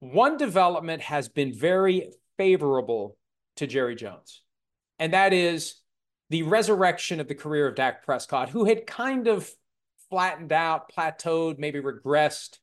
one 0.00 0.36
development 0.36 1.02
has 1.02 1.28
been 1.28 1.52
very 1.52 2.10
favorable 2.36 3.16
to 3.56 3.66
Jerry 3.66 3.96
Jones, 3.96 4.42
and 4.98 5.12
that 5.12 5.32
is 5.32 5.76
the 6.30 6.42
resurrection 6.42 7.20
of 7.20 7.28
the 7.28 7.34
career 7.34 7.66
of 7.66 7.74
Dak 7.74 8.04
Prescott, 8.04 8.50
who 8.50 8.64
had 8.64 8.86
kind 8.86 9.28
of 9.28 9.50
flattened 10.10 10.52
out, 10.52 10.92
plateaued, 10.92 11.58
maybe 11.58 11.80
regressed. 11.80 12.58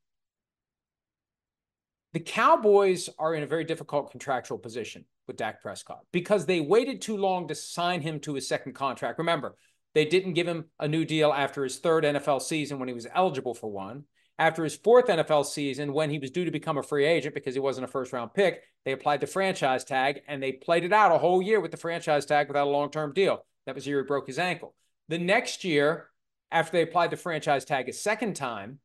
The 2.14 2.20
Cowboys 2.20 3.10
are 3.20 3.34
in 3.36 3.44
a 3.44 3.48
very 3.48 3.64
difficult 3.64 4.12
contractual 4.12 4.58
position 4.58 5.06
with 5.28 5.38
Dak 5.38 5.62
Prescott 5.62 6.02
because 6.12 6.46
they 6.46 6.62
waited 6.62 7.02
too 7.02 7.18
long 7.18 7.48
to 7.48 7.56
sign 7.56 8.02
him 8.02 8.20
to 8.22 8.36
his 8.36 8.48
second 8.48 8.74
contract. 8.74 9.20
Remember, 9.20 9.56
they 9.94 10.06
didn't 10.06 10.34
give 10.34 10.48
him 10.48 10.66
a 10.80 10.88
new 10.88 11.06
deal 11.06 11.34
after 11.34 11.64
his 11.64 11.80
third 11.80 12.04
NFL 12.04 12.42
season 12.42 12.80
when 12.80 12.88
he 12.88 12.94
was 12.94 13.08
eligible 13.14 13.54
for 13.54 13.72
one. 13.72 14.04
After 14.38 14.66
his 14.66 14.76
fourth 14.76 15.06
NFL 15.06 15.46
season, 15.46 15.94
when 15.94 16.10
he 16.10 16.20
was 16.20 16.32
due 16.32 16.44
to 16.44 16.52
become 16.52 16.78
a 16.78 16.84
free 16.84 17.06
agent 17.06 17.34
because 17.34 17.54
he 17.54 17.62
wasn't 17.62 17.86
a 17.86 17.88
first 17.88 18.12
round 18.12 18.34
pick, 18.34 18.62
they 18.84 18.92
applied 18.92 19.22
the 19.22 19.28
franchise 19.28 19.86
tag 19.86 20.20
and 20.28 20.44
they 20.44 20.52
played 20.52 20.84
it 20.84 20.92
out 20.92 21.14
a 21.14 21.18
whole 21.18 21.42
year 21.42 21.62
with 21.62 21.72
the 21.72 21.78
franchise 21.78 22.26
tag 22.26 22.50
without 22.50 22.68
a 22.68 22.70
long 22.70 22.92
term 22.92 23.14
deal. 23.14 23.46
That 23.66 23.76
was 23.76 23.86
the 23.86 23.92
year 23.92 24.02
he 24.02 24.08
broke 24.08 24.28
his 24.28 24.40
ankle. 24.40 24.76
The 25.08 25.18
next 25.18 25.64
year, 25.64 26.08
after 26.52 26.74
they 26.74 26.84
applied 26.84 27.12
the 27.12 27.18
franchise 27.18 27.66
tag 27.66 27.90
a 27.90 27.94
second 27.94 28.36
time, 28.36 28.80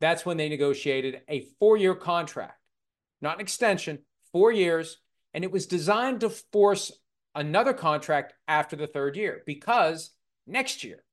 that's 0.00 0.24
when 0.24 0.36
they 0.36 0.48
negotiated 0.48 1.22
a 1.28 1.46
four 1.58 1.76
year 1.76 1.94
contract, 1.94 2.58
not 3.20 3.36
an 3.36 3.40
extension, 3.40 4.00
four 4.32 4.50
years, 4.52 4.98
and 5.34 5.44
it 5.44 5.52
was 5.52 5.66
designed 5.66 6.20
to 6.20 6.30
force 6.30 6.92
another 7.34 7.72
contract 7.72 8.34
after 8.48 8.76
the 8.76 8.86
third 8.86 9.16
year 9.16 9.42
because 9.46 10.10
next 10.46 10.82
year, 10.82 11.04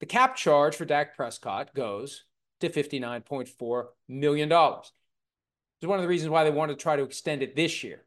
the 0.00 0.06
cap 0.06 0.36
charge 0.36 0.76
for 0.76 0.84
Dak 0.84 1.16
Prescott 1.16 1.74
goes 1.74 2.24
to 2.60 2.68
$59.4 2.68 3.84
million. 4.08 4.50
It's 4.52 5.88
one 5.88 5.98
of 5.98 6.02
the 6.02 6.08
reasons 6.08 6.30
why 6.30 6.44
they 6.44 6.50
want 6.50 6.70
to 6.70 6.76
try 6.76 6.96
to 6.96 7.02
extend 7.02 7.42
it 7.42 7.56
this 7.56 7.84
year. 7.84 8.04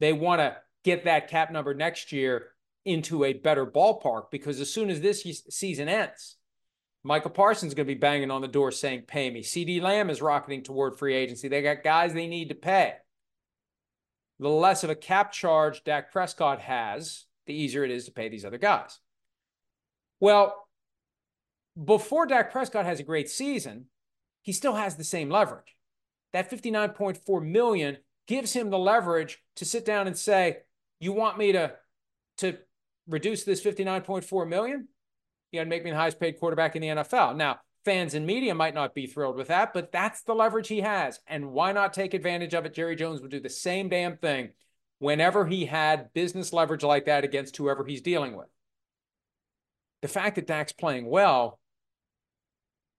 They 0.00 0.12
want 0.12 0.40
to 0.40 0.56
get 0.84 1.04
that 1.04 1.28
cap 1.28 1.50
number 1.50 1.74
next 1.74 2.12
year 2.12 2.53
into 2.84 3.24
a 3.24 3.32
better 3.32 3.66
ballpark 3.66 4.30
because 4.30 4.60
as 4.60 4.72
soon 4.72 4.90
as 4.90 5.00
this 5.00 5.26
season 5.50 5.88
ends, 5.88 6.36
Micah 7.02 7.30
Parsons 7.30 7.70
is 7.70 7.74
going 7.74 7.86
to 7.86 7.94
be 7.94 7.98
banging 7.98 8.30
on 8.30 8.40
the 8.40 8.48
door 8.48 8.70
saying, 8.70 9.02
Pay 9.06 9.30
me. 9.30 9.42
CeeDee 9.42 9.82
Lamb 9.82 10.10
is 10.10 10.22
rocketing 10.22 10.62
toward 10.62 10.98
free 10.98 11.14
agency. 11.14 11.48
They 11.48 11.62
got 11.62 11.82
guys 11.82 12.14
they 12.14 12.26
need 12.26 12.48
to 12.48 12.54
pay 12.54 12.94
the 14.38 14.48
less 14.48 14.84
of 14.84 14.90
a 14.90 14.94
cap 14.94 15.32
charge 15.32 15.84
Dak 15.84 16.12
Prescott 16.12 16.60
has, 16.60 17.24
the 17.46 17.54
easier 17.54 17.84
it 17.84 17.90
is 17.90 18.06
to 18.06 18.12
pay 18.12 18.28
these 18.28 18.44
other 18.44 18.58
guys. 18.58 18.98
Well, 20.20 20.66
before 21.82 22.26
Dak 22.26 22.50
Prescott 22.50 22.84
has 22.84 23.00
a 23.00 23.04
great 23.04 23.28
season, 23.28 23.86
he 24.42 24.52
still 24.52 24.74
has 24.74 24.96
the 24.96 25.04
same 25.04 25.30
leverage. 25.30 25.76
That 26.32 26.50
59.4 26.50 27.44
million 27.44 27.98
gives 28.26 28.52
him 28.52 28.70
the 28.70 28.78
leverage 28.78 29.38
to 29.56 29.64
sit 29.64 29.84
down 29.84 30.06
and 30.06 30.16
say, 30.16 30.58
"You 30.98 31.12
want 31.12 31.38
me 31.38 31.52
to 31.52 31.76
to 32.38 32.58
reduce 33.06 33.44
this 33.44 33.62
59.4 33.62 34.48
million? 34.48 34.88
You 35.50 35.60
got 35.60 35.68
make 35.68 35.84
me 35.84 35.90
the 35.90 35.96
highest 35.96 36.20
paid 36.20 36.38
quarterback 36.38 36.76
in 36.76 36.82
the 36.82 36.88
NFL." 36.88 37.36
Now, 37.36 37.60
fans 37.84 38.14
and 38.14 38.26
media 38.26 38.54
might 38.54 38.74
not 38.74 38.94
be 38.94 39.06
thrilled 39.06 39.36
with 39.36 39.48
that, 39.48 39.72
but 39.72 39.92
that's 39.92 40.22
the 40.22 40.34
leverage 40.34 40.68
he 40.68 40.80
has. 40.80 41.20
And 41.26 41.52
why 41.52 41.72
not 41.72 41.92
take 41.92 42.14
advantage 42.14 42.54
of 42.54 42.64
it? 42.64 42.74
Jerry 42.74 42.96
Jones 42.96 43.20
would 43.20 43.30
do 43.30 43.40
the 43.40 43.50
same 43.50 43.88
damn 43.88 44.16
thing 44.16 44.50
whenever 44.98 45.46
he 45.46 45.66
had 45.66 46.12
business 46.14 46.52
leverage 46.52 46.82
like 46.82 47.06
that 47.06 47.24
against 47.24 47.56
whoever 47.56 47.84
he's 47.84 48.00
dealing 48.00 48.36
with. 48.36 48.48
The 50.02 50.08
fact 50.08 50.36
that 50.36 50.46
Dak's 50.46 50.72
playing 50.72 51.06
well 51.06 51.60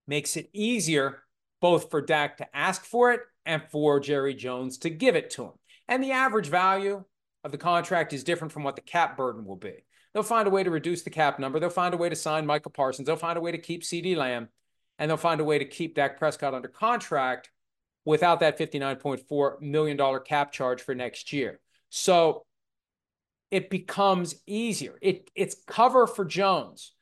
makes 0.07 0.37
it 0.37 0.49
easier 0.53 1.23
both 1.61 1.89
for 1.89 2.01
Dak 2.01 2.37
to 2.37 2.55
ask 2.55 2.83
for 2.83 3.11
it 3.11 3.21
and 3.45 3.63
for 3.71 3.99
Jerry 3.99 4.33
Jones 4.33 4.77
to 4.79 4.89
give 4.89 5.15
it 5.15 5.31
to 5.31 5.45
him. 5.45 5.51
And 5.87 6.03
the 6.03 6.11
average 6.11 6.47
value 6.47 7.03
of 7.43 7.51
the 7.51 7.57
contract 7.57 8.13
is 8.13 8.23
different 8.23 8.51
from 8.51 8.63
what 8.63 8.75
the 8.75 8.81
cap 8.81 9.17
burden 9.17 9.45
will 9.45 9.55
be. 9.55 9.83
They'll 10.15 10.23
find 10.23 10.47
a 10.47 10.51
way 10.51 10.63
to 10.63 10.71
reduce 10.71 11.01
the 11.01 11.09
cap 11.09 11.39
number. 11.39 11.59
They'll 11.59 11.69
find 11.69 11.93
a 11.93 11.97
way 11.97 12.07
to 12.07 12.15
sign 12.15 12.45
Micah 12.45 12.69
Parsons. 12.69 13.05
They'll 13.05 13.17
find 13.17 13.37
a 13.37 13.41
way 13.41 13.51
to 13.51 13.57
keep 13.57 13.83
CeeDee 13.83 14.15
Lamb 14.15 14.47
and 14.97 15.11
they'll 15.11 15.17
find 15.17 15.41
a 15.41 15.43
way 15.43 15.59
to 15.59 15.65
keep 15.65 15.93
Dak 15.93 16.17
Prescott 16.17 16.53
under 16.53 16.69
contract 16.69 17.51
without 18.05 18.39
that 18.39 18.57
$59.4 18.57 19.61
million 19.61 20.19
cap 20.25 20.53
charge 20.53 20.81
for 20.81 20.95
next 20.95 21.33
year. 21.33 21.59
So 21.89 22.45
it 23.51 23.69
becomes 23.69 24.35
easier. 24.47 24.97
It, 25.01 25.29
it's 25.35 25.57
cover 25.67 26.07
for 26.07 26.23
Jones 26.23 26.93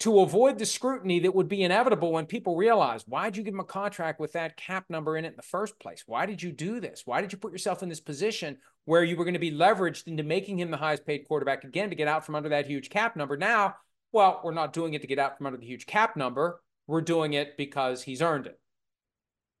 to 0.00 0.20
avoid 0.20 0.58
the 0.58 0.66
scrutiny 0.66 1.18
that 1.20 1.34
would 1.34 1.48
be 1.48 1.62
inevitable 1.62 2.12
when 2.12 2.26
people 2.26 2.56
realize 2.56 3.02
why'd 3.06 3.36
you 3.36 3.42
give 3.42 3.54
him 3.54 3.60
a 3.60 3.64
contract 3.64 4.20
with 4.20 4.32
that 4.32 4.56
cap 4.56 4.84
number 4.88 5.16
in 5.16 5.24
it 5.24 5.28
in 5.28 5.36
the 5.36 5.42
first 5.42 5.78
place? 5.80 6.04
Why 6.06 6.24
did 6.24 6.42
you 6.42 6.52
do 6.52 6.78
this? 6.78 7.02
Why 7.04 7.20
did 7.20 7.32
you 7.32 7.38
put 7.38 7.52
yourself 7.52 7.82
in 7.82 7.88
this 7.88 8.00
position 8.00 8.58
where 8.84 9.02
you 9.02 9.16
were 9.16 9.24
going 9.24 9.34
to 9.34 9.40
be 9.40 9.50
leveraged 9.50 10.06
into 10.06 10.22
making 10.22 10.58
him 10.58 10.70
the 10.70 10.76
highest 10.76 11.04
paid 11.04 11.26
quarterback 11.26 11.64
again 11.64 11.90
to 11.90 11.96
get 11.96 12.08
out 12.08 12.24
from 12.24 12.36
under 12.36 12.50
that 12.50 12.66
huge 12.66 12.90
cap 12.90 13.16
number? 13.16 13.36
Now 13.36 13.74
well, 14.12 14.40
we're 14.42 14.54
not 14.54 14.72
doing 14.72 14.94
it 14.94 15.02
to 15.02 15.06
get 15.06 15.18
out 15.18 15.36
from 15.36 15.46
under 15.46 15.58
the 15.58 15.66
huge 15.66 15.86
cap 15.86 16.16
number. 16.16 16.60
We're 16.86 17.02
doing 17.02 17.34
it 17.34 17.56
because 17.56 18.02
he's 18.02 18.22
earned 18.22 18.46
it. 18.46 18.58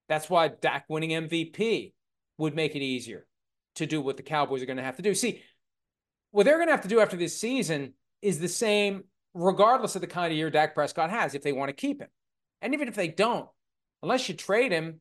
That's 0.08 0.30
why 0.30 0.48
Dak 0.48 0.86
winning 0.88 1.10
MVP 1.10 1.92
would 2.38 2.54
make 2.54 2.74
it 2.74 2.80
easier 2.80 3.26
to 3.74 3.86
do 3.86 4.00
what 4.00 4.16
the 4.16 4.22
Cowboys 4.22 4.62
are 4.62 4.66
going 4.66 4.78
to 4.78 4.82
have 4.82 4.96
to 4.96 5.02
do. 5.02 5.14
See, 5.14 5.42
what 6.30 6.44
they're 6.44 6.56
going 6.56 6.68
to 6.68 6.72
have 6.72 6.82
to 6.82 6.88
do 6.88 7.00
after 7.00 7.16
this 7.16 7.38
season 7.38 7.92
is 8.22 8.38
the 8.38 8.48
same, 8.48 9.04
regardless 9.34 9.94
of 9.94 10.00
the 10.00 10.06
kind 10.06 10.32
of 10.32 10.36
year 10.36 10.50
Dak 10.50 10.74
Prescott 10.74 11.10
has, 11.10 11.34
if 11.34 11.42
they 11.42 11.52
want 11.52 11.68
to 11.68 11.74
keep 11.74 12.00
him. 12.00 12.08
And 12.60 12.74
even 12.74 12.88
if 12.88 12.94
they 12.94 13.08
don't, 13.08 13.48
unless 14.02 14.28
you 14.28 14.34
trade 14.34 14.72
him 14.72 15.00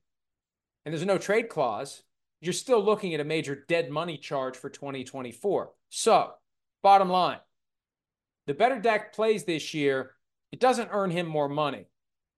and 0.85 0.93
there's 0.93 1.05
no 1.05 1.17
trade 1.17 1.49
clause, 1.49 2.03
you're 2.39 2.53
still 2.53 2.83
looking 2.83 3.13
at 3.13 3.19
a 3.19 3.25
major 3.25 3.65
dead 3.67 3.89
money 3.89 4.17
charge 4.17 4.55
for 4.55 4.69
2024. 4.69 5.71
So, 5.89 6.31
bottom 6.83 7.09
line 7.09 7.39
the 8.45 8.53
better 8.53 8.79
Dak 8.79 9.13
plays 9.13 9.43
this 9.43 9.73
year, 9.73 10.11
it 10.53 10.61
doesn't 10.61 10.89
earn 10.91 11.11
him 11.11 11.27
more 11.27 11.49
money. 11.49 11.87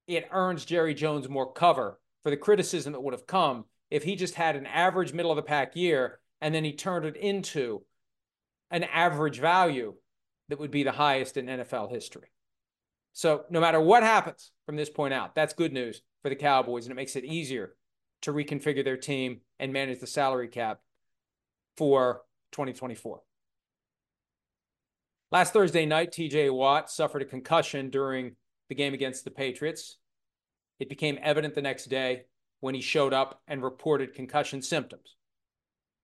It 0.08 0.28
earns 0.32 0.66
Jerry 0.66 0.96
Jones 0.96 1.30
more 1.30 1.54
cover 1.54 2.00
for 2.24 2.32
the 2.32 2.38
criticism 2.38 2.94
that 2.94 3.02
would 3.02 3.14
have 3.14 3.28
come 3.28 3.66
if 3.92 4.04
he 4.04 4.16
just 4.16 4.34
had 4.34 4.56
an 4.56 4.66
average 4.66 5.14
middle 5.14 5.32
of 5.32 5.36
the 5.36 5.44
pack 5.44 5.76
year 5.76 6.20
and 6.42 6.54
then 6.54 6.64
he 6.64 6.74
turned 6.74 7.06
it 7.06 7.16
into 7.16 7.84
an 8.72 8.84
average 8.84 9.40
value 9.40 9.94
that 10.50 10.60
would 10.60 10.72
be 10.72 10.84
the 10.84 10.92
highest 10.92 11.38
in 11.38 11.46
NFL 11.46 11.92
history. 11.92 12.30
So, 13.14 13.46
no 13.50 13.60
matter 13.60 13.80
what 13.80 14.04
happens 14.04 14.52
from 14.66 14.76
this 14.76 14.90
point 14.90 15.14
out, 15.14 15.36
that's 15.36 15.54
good 15.54 15.74
news 15.74 16.02
for 16.22 16.30
the 16.30 16.36
Cowboys, 16.36 16.86
and 16.86 16.92
it 16.92 16.96
makes 16.96 17.16
it 17.16 17.26
easier 17.26 17.76
to 18.22 18.34
reconfigure 18.34 18.84
their 18.84 18.98
team 18.98 19.42
and 19.60 19.74
manage 19.74 20.00
the 20.00 20.08
salary 20.08 20.48
cap 20.48 20.82
for 21.78 22.22
2024. 22.52 23.22
Last 25.32 25.54
Thursday 25.54 25.86
night, 25.86 26.12
TJ 26.12 26.54
Watt 26.54 26.90
suffered 26.90 27.22
a 27.22 27.26
concussion 27.26 27.90
during 27.90 28.36
the 28.68 28.76
game 28.76 28.94
against 28.94 29.24
the 29.24 29.32
Patriots. 29.32 29.98
It 30.80 30.90
became 30.90 31.20
evident 31.22 31.56
the 31.56 31.62
next 31.62 31.86
day 31.86 32.24
when 32.62 32.76
he 32.76 32.82
showed 32.82 33.14
up 33.14 33.42
and 33.48 33.64
reported 33.64 34.14
concussion 34.14 34.62
symptoms. 34.62 35.16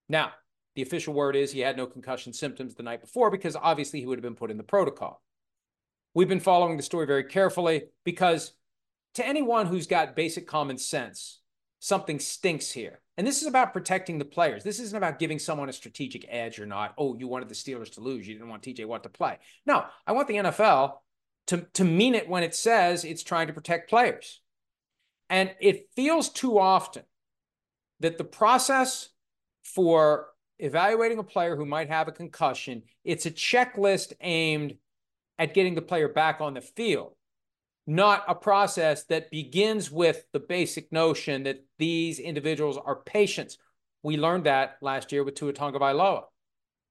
Now, 0.08 0.32
the 0.76 0.82
official 0.82 1.14
word 1.14 1.36
is 1.36 1.52
he 1.52 1.62
had 1.62 1.78
no 1.78 1.88
concussion 1.88 2.34
symptoms 2.34 2.76
the 2.76 2.84
night 2.84 3.02
before 3.02 3.32
because 3.32 3.56
obviously 3.56 4.00
he 4.00 4.06
would 4.06 4.18
have 4.18 4.24
been 4.24 4.36
put 4.36 4.52
in 4.52 4.58
the 4.58 4.64
protocol. 4.64 5.22
We've 6.14 6.30
been 6.30 6.40
following 6.40 6.78
the 6.78 6.84
story 6.84 7.06
very 7.06 7.24
carefully 7.24 7.86
because 8.04 8.54
to 9.16 9.26
anyone 9.26 9.68
who's 9.68 9.88
got 9.88 10.16
basic 10.16 10.48
common 10.48 10.78
sense, 10.78 11.40
something 11.80 12.20
stinks 12.20 12.72
here. 12.72 13.02
And 13.18 13.26
this 13.26 13.42
is 13.42 13.48
about 13.48 13.72
protecting 13.72 14.18
the 14.18 14.26
players. 14.26 14.64
This 14.64 14.80
isn't 14.80 14.98
about 14.98 15.20
giving 15.20 15.40
someone 15.40 15.70
a 15.70 15.74
strategic 15.74 16.26
edge 16.28 16.60
or 16.60 16.66
not. 16.66 16.94
Oh, 16.98 17.16
you 17.16 17.28
wanted 17.28 17.48
the 17.48 17.56
Steelers 17.56 17.92
to 17.94 18.02
lose. 18.02 18.28
You 18.28 18.34
didn't 18.34 18.50
want 18.50 18.64
TJ 18.64 18.86
Watt 18.86 19.04
to 19.04 19.10
play. 19.10 19.38
No, 19.66 19.86
I 20.06 20.12
want 20.12 20.28
the 20.28 20.36
NFL 20.36 20.96
to, 21.48 21.66
to 21.74 21.86
mean 21.86 22.16
it 22.16 22.28
when 22.28 22.44
it 22.44 22.56
says 22.56 23.06
it's 23.06 23.24
trying 23.24 23.48
to 23.48 23.54
protect 23.54 23.90
players. 23.90 24.42
And 25.30 25.56
it 25.62 25.90
feels 25.96 26.30
too 26.30 26.60
often 26.60 27.04
that 28.02 28.18
the 28.18 28.26
process 28.26 29.10
for 29.64 30.28
evaluating 30.60 31.20
a 31.20 31.24
player 31.24 31.56
who 31.56 31.66
might 31.66 31.90
have 31.90 32.08
a 32.08 32.12
concussion, 32.12 32.84
it's 33.04 33.26
a 33.26 33.32
checklist 33.32 34.14
aimed 34.22 34.76
at 35.38 35.54
getting 35.54 35.76
the 35.76 35.82
player 35.82 36.08
back 36.08 36.40
on 36.42 36.54
the 36.54 36.62
field, 36.62 37.14
not 37.88 38.24
a 38.28 38.36
process 38.36 39.04
that 39.06 39.32
begins 39.32 39.92
with 39.92 40.24
the 40.32 40.40
basic 40.40 40.92
notion 40.92 41.44
that 41.44 41.66
these 41.78 42.20
individuals 42.20 42.78
are 42.84 42.96
patients. 42.96 43.58
We 44.04 44.18
learned 44.18 44.46
that 44.46 44.78
last 44.82 45.12
year 45.12 45.24
with 45.24 45.36
Tua 45.36 45.54
Tagovailoa. 45.54 46.24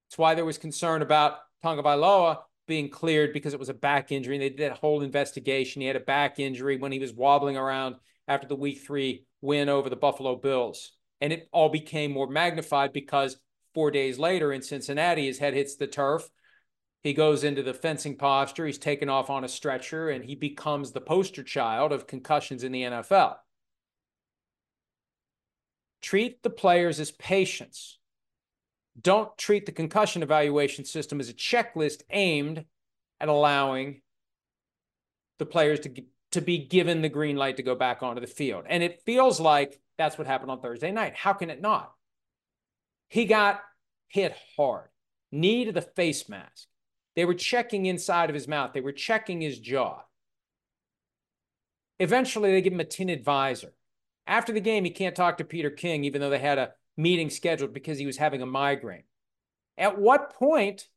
It's 0.09 0.19
why 0.19 0.35
there 0.35 0.45
was 0.45 0.59
concern 0.59 1.03
about 1.03 1.39
Tagovailoa 1.65 2.39
being 2.67 2.89
cleared 2.89 3.33
because 3.33 3.55
it 3.55 3.61
was 3.61 3.69
a 3.69 3.75
back 3.75 4.13
injury. 4.13 4.37
And 4.37 4.43
they 4.43 4.51
did 4.51 4.73
a 4.73 4.77
whole 4.77 5.03
investigation. 5.03 5.81
He 5.83 5.87
had 5.87 5.97
a 5.97 6.01
back 6.01 6.39
injury 6.39 6.77
when 6.77 6.93
he 6.93 6.99
was 6.99 7.13
wobbling 7.13 7.57
around 7.57 7.97
after 8.29 8.47
the 8.47 8.57
week 8.57 8.81
three 8.81 9.27
win 9.41 9.69
over 9.69 9.91
the 9.91 9.97
Buffalo 9.97 10.37
Bills. 10.37 10.93
And 11.21 11.33
it 11.33 11.49
all 11.53 11.69
became 11.69 12.13
more 12.13 12.29
magnified 12.29 12.93
because 12.93 13.37
four 13.75 13.91
days 13.91 14.19
later 14.19 14.53
in 14.53 14.63
Cincinnati, 14.63 15.27
his 15.27 15.39
head 15.39 15.55
hits 15.55 15.77
the 15.77 15.87
turf. 15.87 16.29
He 17.03 17.13
goes 17.13 17.45
into 17.45 17.63
the 17.63 17.75
fencing 17.75 18.17
posture. 18.17 18.65
He's 18.65 18.79
taken 18.79 19.11
off 19.11 19.29
on 19.29 19.45
a 19.45 19.49
stretcher 19.49 20.09
and 20.09 20.25
he 20.25 20.35
becomes 20.35 20.93
the 20.93 21.01
poster 21.01 21.43
child 21.43 21.93
of 21.93 22.07
concussions 22.07 22.65
in 22.65 22.73
the 22.73 22.83
NFL. 22.83 23.37
Treat 26.01 26.43
the 26.43 26.51
players 26.51 27.01
as 27.01 27.11
patients. 27.11 27.99
Don't 29.01 29.37
treat 29.37 29.67
the 29.67 29.73
concussion 29.73 30.23
evaluation 30.23 30.85
system 30.85 31.21
as 31.21 31.29
a 31.29 31.35
checklist 31.35 32.03
aimed 32.11 32.65
at 33.21 33.29
allowing 33.29 34.03
the 35.39 35.47
players 35.47 35.81
to 35.81 36.05
to 36.35 36.41
be 36.41 36.59
given 36.59 37.01
the 37.01 37.09
green 37.09 37.37
light 37.37 37.59
to 37.59 37.63
go 37.63 37.77
back 37.77 38.03
onto 38.03 38.21
the 38.21 38.27
field. 38.27 38.65
And 38.69 38.83
it 38.83 39.03
feels 39.07 39.39
like 39.41 39.81
that's 39.97 40.19
what 40.19 40.27
happened 40.27 40.51
on 40.51 40.61
Thursday 40.61 40.91
night. 40.91 41.15
How 41.15 41.33
can 41.33 41.49
it 41.49 41.61
not? 41.61 41.94
He 43.09 43.25
got 43.27 43.61
hit 44.09 44.35
hard, 44.57 44.89
knee 45.31 45.65
to 45.65 45.73
the 45.73 45.83
face 45.83 46.29
mask. 46.29 46.69
They 47.17 47.25
were 47.25 47.35
checking 47.35 47.87
inside 47.87 48.31
of 48.31 48.35
his 48.35 48.49
mouth, 48.49 48.73
they 48.73 48.81
were 48.81 48.93
checking 48.93 49.41
his 49.41 49.59
jaw. 49.59 50.03
Eventually, 52.01 52.51
they 52.51 52.61
give 52.61 52.73
him 52.73 52.81
a 52.81 52.85
tinted 52.85 53.25
visor. 53.25 53.73
After 54.27 54.53
the 54.53 54.61
game, 54.61 54.85
he 54.85 54.91
can't 54.91 55.15
talk 55.15 55.39
to 55.39 55.45
Peter 55.45 55.71
King, 55.71 56.05
even 56.05 56.21
though 56.21 56.31
they 56.31 56.39
had 56.39 56.59
a 56.59 56.73
meeting 56.97 57.31
scheduled 57.31 57.73
because 57.73 57.99
he 57.99 58.07
was 58.07 58.17
having 58.17 58.43
a 58.43 58.47
migraine. 58.47 59.05
At 59.77 59.99
what 59.99 60.35
point 60.35 60.89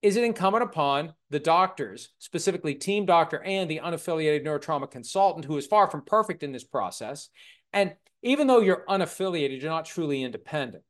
is 0.00 0.16
it 0.16 0.24
incumbent 0.24 0.64
upon 0.64 1.14
the 1.30 1.38
doctors, 1.38 2.10
specifically 2.18 2.74
team 2.74 3.06
doctor 3.06 3.42
and 3.42 3.70
the 3.70 3.80
unaffiliated 3.82 4.44
neurotrauma 4.44 4.90
consultant, 4.90 5.44
who 5.44 5.56
is 5.56 5.66
far 5.66 5.88
from 5.88 6.02
perfect 6.02 6.42
in 6.42 6.52
this 6.52 6.64
process? 6.64 7.28
And 7.72 7.94
even 8.22 8.46
though 8.46 8.60
you're 8.60 8.84
unaffiliated, 8.88 9.60
you're 9.60 9.70
not 9.70 9.84
truly 9.84 10.22
independent. 10.22 10.82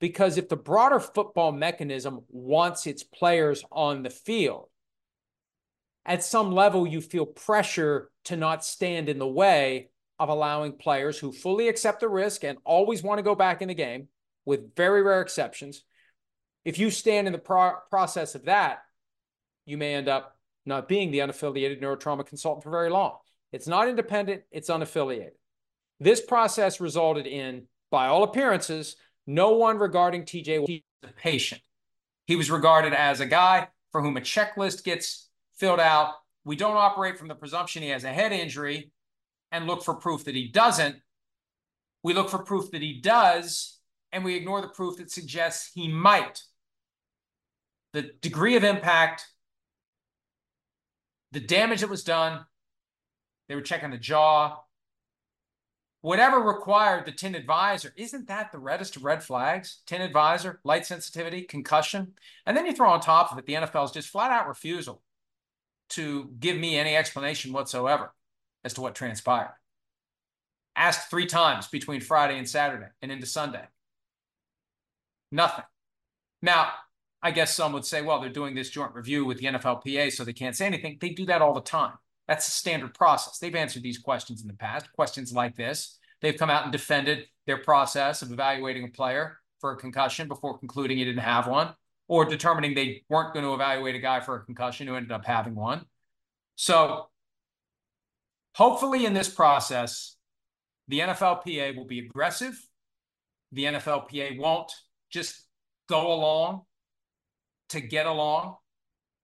Because 0.00 0.38
if 0.38 0.48
the 0.48 0.56
broader 0.56 1.00
football 1.00 1.50
mechanism 1.52 2.20
wants 2.28 2.86
its 2.86 3.02
players 3.02 3.64
on 3.72 4.02
the 4.02 4.10
field, 4.10 4.68
at 6.06 6.24
some 6.24 6.52
level, 6.52 6.86
you 6.86 7.00
feel 7.00 7.26
pressure 7.26 8.10
to 8.24 8.36
not 8.36 8.64
stand 8.64 9.08
in 9.08 9.18
the 9.18 9.26
way 9.26 9.90
of 10.18 10.28
allowing 10.28 10.72
players 10.72 11.18
who 11.18 11.32
fully 11.32 11.68
accept 11.68 12.00
the 12.00 12.08
risk 12.08 12.44
and 12.44 12.58
always 12.64 13.02
want 13.02 13.18
to 13.18 13.22
go 13.22 13.34
back 13.34 13.60
in 13.60 13.68
the 13.68 13.74
game, 13.74 14.08
with 14.44 14.74
very 14.74 15.02
rare 15.02 15.20
exceptions, 15.20 15.82
if 16.64 16.78
you 16.78 16.90
stand 16.90 17.26
in 17.26 17.32
the 17.32 17.38
pro- 17.38 17.76
process 17.90 18.34
of 18.34 18.46
that, 18.46 18.78
you 19.66 19.76
may 19.76 19.94
end 19.94 20.08
up 20.08 20.36
not 20.64 20.88
being 20.88 21.10
the 21.10 21.18
unaffiliated 21.18 21.82
neurotrauma 21.82 22.26
consultant 22.26 22.64
for 22.64 22.70
very 22.70 22.90
long. 22.90 23.16
It's 23.52 23.66
not 23.66 23.88
independent, 23.88 24.42
it's 24.50 24.70
unaffiliated. 24.70 25.32
This 26.00 26.20
process 26.20 26.80
resulted 26.80 27.26
in, 27.26 27.64
by 27.90 28.06
all 28.06 28.22
appearances, 28.22 28.96
no 29.28 29.50
one 29.50 29.78
regarding 29.78 30.22
TJ 30.22 30.60
was 30.60 30.70
a 31.02 31.12
patient. 31.12 31.60
He 32.26 32.34
was 32.34 32.50
regarded 32.50 32.94
as 32.94 33.20
a 33.20 33.26
guy 33.26 33.68
for 33.92 34.00
whom 34.00 34.16
a 34.16 34.22
checklist 34.22 34.84
gets 34.84 35.28
filled 35.54 35.80
out. 35.80 36.14
We 36.44 36.56
don't 36.56 36.78
operate 36.78 37.18
from 37.18 37.28
the 37.28 37.34
presumption 37.34 37.82
he 37.82 37.90
has 37.90 38.04
a 38.04 38.12
head 38.12 38.32
injury 38.32 38.90
and 39.52 39.66
look 39.66 39.84
for 39.84 39.94
proof 39.94 40.24
that 40.24 40.34
he 40.34 40.48
doesn't. 40.48 40.96
We 42.02 42.14
look 42.14 42.30
for 42.30 42.38
proof 42.38 42.70
that 42.70 42.80
he 42.80 43.02
does, 43.02 43.78
and 44.12 44.24
we 44.24 44.34
ignore 44.34 44.62
the 44.62 44.68
proof 44.68 44.96
that 44.96 45.10
suggests 45.10 45.72
he 45.74 45.88
might 45.88 46.40
the 47.92 48.10
degree 48.22 48.56
of 48.56 48.64
impact, 48.64 49.26
the 51.32 51.40
damage 51.40 51.80
that 51.80 51.90
was 51.90 52.04
done. 52.04 52.46
They 53.48 53.54
were 53.54 53.62
checking 53.62 53.90
the 53.90 53.98
jaw. 53.98 54.58
Whatever 56.00 56.38
required 56.38 57.06
the 57.06 57.12
tinted 57.12 57.44
visor, 57.44 57.92
isn't 57.96 58.28
that 58.28 58.52
the 58.52 58.58
reddest 58.58 58.96
of 58.96 59.04
red 59.04 59.22
flags? 59.22 59.80
Tinted 59.86 60.12
visor, 60.12 60.60
light 60.62 60.86
sensitivity, 60.86 61.42
concussion. 61.42 62.14
And 62.46 62.56
then 62.56 62.66
you 62.66 62.72
throw 62.72 62.90
on 62.90 63.00
top 63.00 63.32
of 63.32 63.38
it 63.38 63.46
the 63.46 63.54
NFL's 63.54 63.90
just 63.90 64.08
flat 64.08 64.30
out 64.30 64.46
refusal 64.46 65.02
to 65.90 66.30
give 66.38 66.56
me 66.56 66.76
any 66.76 66.94
explanation 66.94 67.52
whatsoever 67.52 68.14
as 68.62 68.74
to 68.74 68.80
what 68.80 68.94
transpired. 68.94 69.54
Asked 70.76 71.10
three 71.10 71.26
times 71.26 71.66
between 71.66 72.00
Friday 72.00 72.38
and 72.38 72.48
Saturday 72.48 72.86
and 73.02 73.10
into 73.10 73.26
Sunday. 73.26 73.64
Nothing. 75.32 75.64
Now, 76.40 76.70
I 77.20 77.32
guess 77.32 77.54
some 77.54 77.72
would 77.72 77.84
say, 77.84 78.02
well, 78.02 78.20
they're 78.20 78.30
doing 78.30 78.54
this 78.54 78.70
joint 78.70 78.94
review 78.94 79.24
with 79.24 79.38
the 79.38 79.46
NFLPA, 79.46 80.12
so 80.12 80.24
they 80.24 80.32
can't 80.32 80.54
say 80.54 80.66
anything. 80.66 80.98
They 81.00 81.10
do 81.10 81.26
that 81.26 81.42
all 81.42 81.54
the 81.54 81.60
time. 81.60 81.94
That's 82.28 82.46
a 82.46 82.50
standard 82.50 82.94
process. 82.94 83.38
They've 83.38 83.54
answered 83.54 83.82
these 83.82 83.98
questions 83.98 84.42
in 84.42 84.48
the 84.48 84.54
past, 84.54 84.92
questions 84.92 85.32
like 85.32 85.56
this. 85.56 85.98
They've 86.20 86.36
come 86.36 86.50
out 86.50 86.64
and 86.64 86.72
defended 86.72 87.24
their 87.46 87.58
process 87.58 88.22
of 88.22 88.30
evaluating 88.30 88.84
a 88.84 88.88
player 88.88 89.38
for 89.60 89.72
a 89.72 89.76
concussion 89.76 90.28
before 90.28 90.58
concluding 90.58 90.98
he 90.98 91.04
didn't 91.04 91.22
have 91.22 91.46
one, 91.46 91.74
or 92.06 92.26
determining 92.26 92.74
they 92.74 93.02
weren't 93.08 93.32
going 93.32 93.44
to 93.44 93.54
evaluate 93.54 93.94
a 93.94 93.98
guy 93.98 94.20
for 94.20 94.36
a 94.36 94.44
concussion 94.44 94.86
who 94.86 94.94
ended 94.94 95.10
up 95.10 95.24
having 95.24 95.54
one. 95.54 95.84
So 96.56 97.08
hopefully 98.54 99.06
in 99.06 99.14
this 99.14 99.28
process, 99.28 100.16
the 100.88 101.00
NFLPA 101.00 101.76
will 101.76 101.86
be 101.86 102.00
aggressive. 102.00 102.54
The 103.52 103.64
NFLPA 103.64 104.38
won't 104.38 104.70
just 105.10 105.46
go 105.88 106.12
along 106.12 106.62
to 107.70 107.80
get 107.80 108.06
along, 108.06 108.56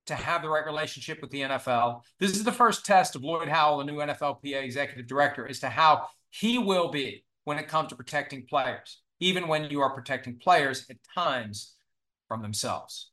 to 0.07 0.15
have 0.15 0.43
the 0.43 0.49
right 0.49 0.67
relationship 0.67 1.21
with 1.21 1.31
the 1.31 1.43
NFL. 1.43 2.03
This 2.21 2.33
is 2.33 2.45
the 2.45 2.53
first 2.53 2.85
test 2.85 3.17
of 3.17 3.23
Lloyd 3.23 3.49
Howell, 3.49 3.79
the 3.79 3.85
new 3.85 3.99
NFLPA 3.99 4.63
executive 4.63 5.07
director, 5.07 5.49
as 5.49 5.61
to 5.61 5.69
how 5.69 6.07
he 6.31 6.59
will 6.59 6.91
be 6.91 7.25
when 7.45 7.59
it 7.59 7.69
comes 7.69 7.89
to 7.91 7.97
protecting 7.97 8.47
players, 8.49 9.01
even 9.21 9.49
when 9.49 9.71
you 9.71 9.81
are 9.81 9.95
protecting 9.95 10.39
players 10.39 10.87
at 10.91 10.97
times 11.15 11.75
from 12.29 12.43
themselves. 12.43 13.13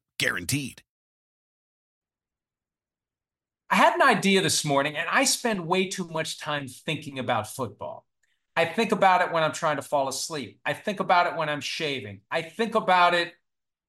Guaranteed. 0.21 0.83
I 3.71 3.75
had 3.75 3.95
an 3.95 4.03
idea 4.03 4.41
this 4.41 4.63
morning, 4.63 4.95
and 4.95 5.09
I 5.09 5.23
spend 5.23 5.65
way 5.65 5.87
too 5.87 6.07
much 6.09 6.39
time 6.39 6.67
thinking 6.67 7.17
about 7.17 7.47
football. 7.47 8.05
I 8.55 8.65
think 8.65 8.91
about 8.91 9.21
it 9.21 9.31
when 9.31 9.41
I'm 9.41 9.51
trying 9.51 9.77
to 9.77 9.81
fall 9.81 10.07
asleep. 10.07 10.59
I 10.63 10.73
think 10.73 10.99
about 10.99 11.25
it 11.25 11.37
when 11.37 11.49
I'm 11.49 11.59
shaving. 11.59 12.21
I 12.29 12.43
think 12.43 12.75
about 12.75 13.15
it 13.15 13.33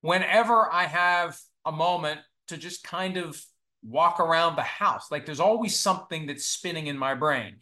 whenever 0.00 0.72
I 0.72 0.84
have 0.84 1.38
a 1.66 1.72
moment 1.72 2.20
to 2.48 2.56
just 2.56 2.82
kind 2.82 3.18
of 3.18 3.38
walk 3.82 4.18
around 4.18 4.56
the 4.56 4.62
house. 4.62 5.10
Like 5.10 5.26
there's 5.26 5.38
always 5.38 5.78
something 5.78 6.24
that's 6.26 6.46
spinning 6.46 6.86
in 6.86 6.96
my 6.96 7.14
brain. 7.14 7.56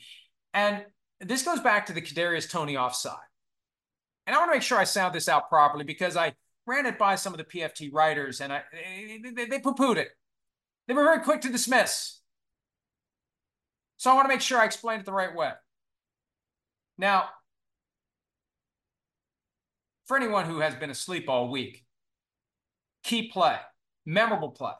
And 0.54 0.84
this 1.18 1.42
goes 1.42 1.58
back 1.58 1.86
to 1.86 1.92
the 1.92 2.02
Kadarius 2.02 2.48
Toney 2.48 2.76
offside. 2.76 3.16
And 4.28 4.36
I 4.36 4.38
want 4.38 4.52
to 4.52 4.54
make 4.54 4.62
sure 4.62 4.78
I 4.78 4.84
sound 4.84 5.12
this 5.12 5.28
out 5.28 5.48
properly 5.48 5.82
because 5.82 6.16
I 6.16 6.34
ran 6.70 6.86
it 6.86 6.98
by 6.98 7.16
some 7.16 7.34
of 7.34 7.38
the 7.38 7.44
PFT 7.44 7.92
writers 7.92 8.40
and 8.40 8.52
I 8.52 8.62
they, 9.34 9.44
they 9.46 9.58
poo-pooed 9.58 9.96
it. 9.96 10.10
They 10.86 10.94
were 10.94 11.04
very 11.04 11.20
quick 11.20 11.40
to 11.42 11.50
dismiss. 11.50 12.20
So 13.96 14.10
I 14.10 14.14
want 14.14 14.26
to 14.26 14.34
make 14.34 14.40
sure 14.40 14.58
I 14.58 14.64
explain 14.64 15.00
it 15.00 15.04
the 15.04 15.12
right 15.12 15.34
way. 15.34 15.50
Now, 16.96 17.28
for 20.06 20.16
anyone 20.16 20.46
who 20.46 20.60
has 20.60 20.74
been 20.74 20.90
asleep 20.90 21.28
all 21.28 21.50
week, 21.50 21.84
key 23.02 23.28
play, 23.28 23.56
memorable 24.06 24.50
play, 24.50 24.72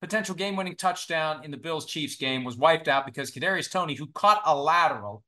potential 0.00 0.34
game-winning 0.34 0.76
touchdown 0.76 1.44
in 1.44 1.50
the 1.50 1.56
Bills-Chiefs 1.56 2.16
game 2.16 2.44
was 2.44 2.56
wiped 2.56 2.88
out 2.88 3.06
because 3.06 3.30
Kadarius 3.30 3.70
Toney, 3.70 3.94
who 3.94 4.06
caught 4.08 4.42
a 4.44 4.54
lateral 4.56 5.24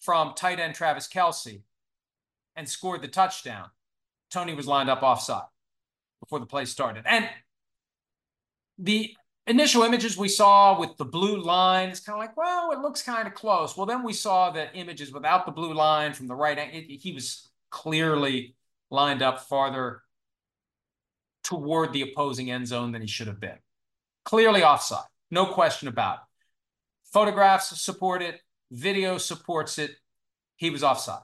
from 0.00 0.34
tight 0.34 0.60
end 0.60 0.74
Travis 0.74 1.08
Kelce 1.08 1.62
and 2.56 2.68
scored 2.68 3.02
the 3.02 3.08
touchdown, 3.08 3.70
Toney 4.34 4.54
was 4.54 4.66
lined 4.66 4.90
up 4.90 5.02
offside 5.02 5.46
before 6.20 6.40
the 6.40 6.46
play 6.46 6.64
started. 6.64 7.04
And 7.06 7.28
the 8.78 9.14
initial 9.46 9.82
images 9.82 10.16
we 10.18 10.28
saw 10.28 10.78
with 10.78 10.96
the 10.96 11.04
blue 11.04 11.40
line, 11.40 11.90
it's 11.90 12.00
kind 12.00 12.16
of 12.16 12.20
like, 12.20 12.36
well, 12.36 12.72
it 12.72 12.80
looks 12.80 13.00
kind 13.00 13.28
of 13.28 13.34
close. 13.34 13.76
Well, 13.76 13.86
then 13.86 14.02
we 14.02 14.12
saw 14.12 14.50
the 14.50 14.74
images 14.74 15.12
without 15.12 15.46
the 15.46 15.52
blue 15.52 15.72
line 15.72 16.14
from 16.14 16.26
the 16.26 16.34
right. 16.34 16.58
It, 16.58 17.00
he 17.00 17.12
was 17.12 17.48
clearly 17.70 18.56
lined 18.90 19.22
up 19.22 19.42
farther 19.42 20.02
toward 21.44 21.92
the 21.92 22.02
opposing 22.02 22.50
end 22.50 22.66
zone 22.66 22.90
than 22.90 23.02
he 23.02 23.08
should 23.08 23.28
have 23.28 23.40
been. 23.40 23.58
Clearly 24.24 24.64
offside, 24.64 25.04
no 25.30 25.46
question 25.46 25.86
about 25.86 26.14
it. 26.16 26.20
Photographs 27.12 27.80
support 27.80 28.20
it, 28.20 28.40
video 28.72 29.18
supports 29.18 29.78
it. 29.78 29.92
He 30.56 30.70
was 30.70 30.82
offside. 30.82 31.22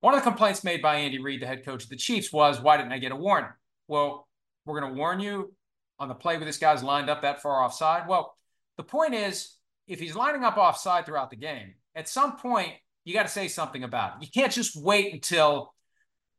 One 0.00 0.14
of 0.14 0.20
the 0.20 0.30
complaints 0.30 0.62
made 0.62 0.80
by 0.80 0.96
Andy 0.96 1.18
Reid, 1.18 1.42
the 1.42 1.46
head 1.46 1.64
coach 1.64 1.84
of 1.84 1.90
the 1.90 1.96
Chiefs, 1.96 2.32
was, 2.32 2.60
why 2.60 2.76
didn't 2.76 2.92
I 2.92 2.98
get 2.98 3.12
a 3.12 3.16
warning? 3.16 3.50
Well, 3.88 4.28
we're 4.64 4.80
going 4.80 4.92
to 4.92 4.98
warn 4.98 5.18
you 5.18 5.54
on 5.98 6.08
the 6.08 6.14
play 6.14 6.36
where 6.36 6.46
this 6.46 6.58
guy's 6.58 6.82
lined 6.82 7.10
up 7.10 7.22
that 7.22 7.42
far 7.42 7.62
offside? 7.62 8.08
Well, 8.08 8.36
the 8.76 8.84
point 8.84 9.14
is, 9.14 9.56
if 9.88 9.98
he's 9.98 10.14
lining 10.14 10.44
up 10.44 10.56
offside 10.56 11.06
throughout 11.06 11.30
the 11.30 11.36
game, 11.36 11.74
at 11.94 12.08
some 12.08 12.36
point, 12.36 12.72
you 13.04 13.14
got 13.14 13.24
to 13.24 13.28
say 13.28 13.48
something 13.48 13.82
about 13.82 14.16
it. 14.16 14.26
You 14.26 14.28
can't 14.30 14.52
just 14.52 14.80
wait 14.80 15.12
until 15.12 15.74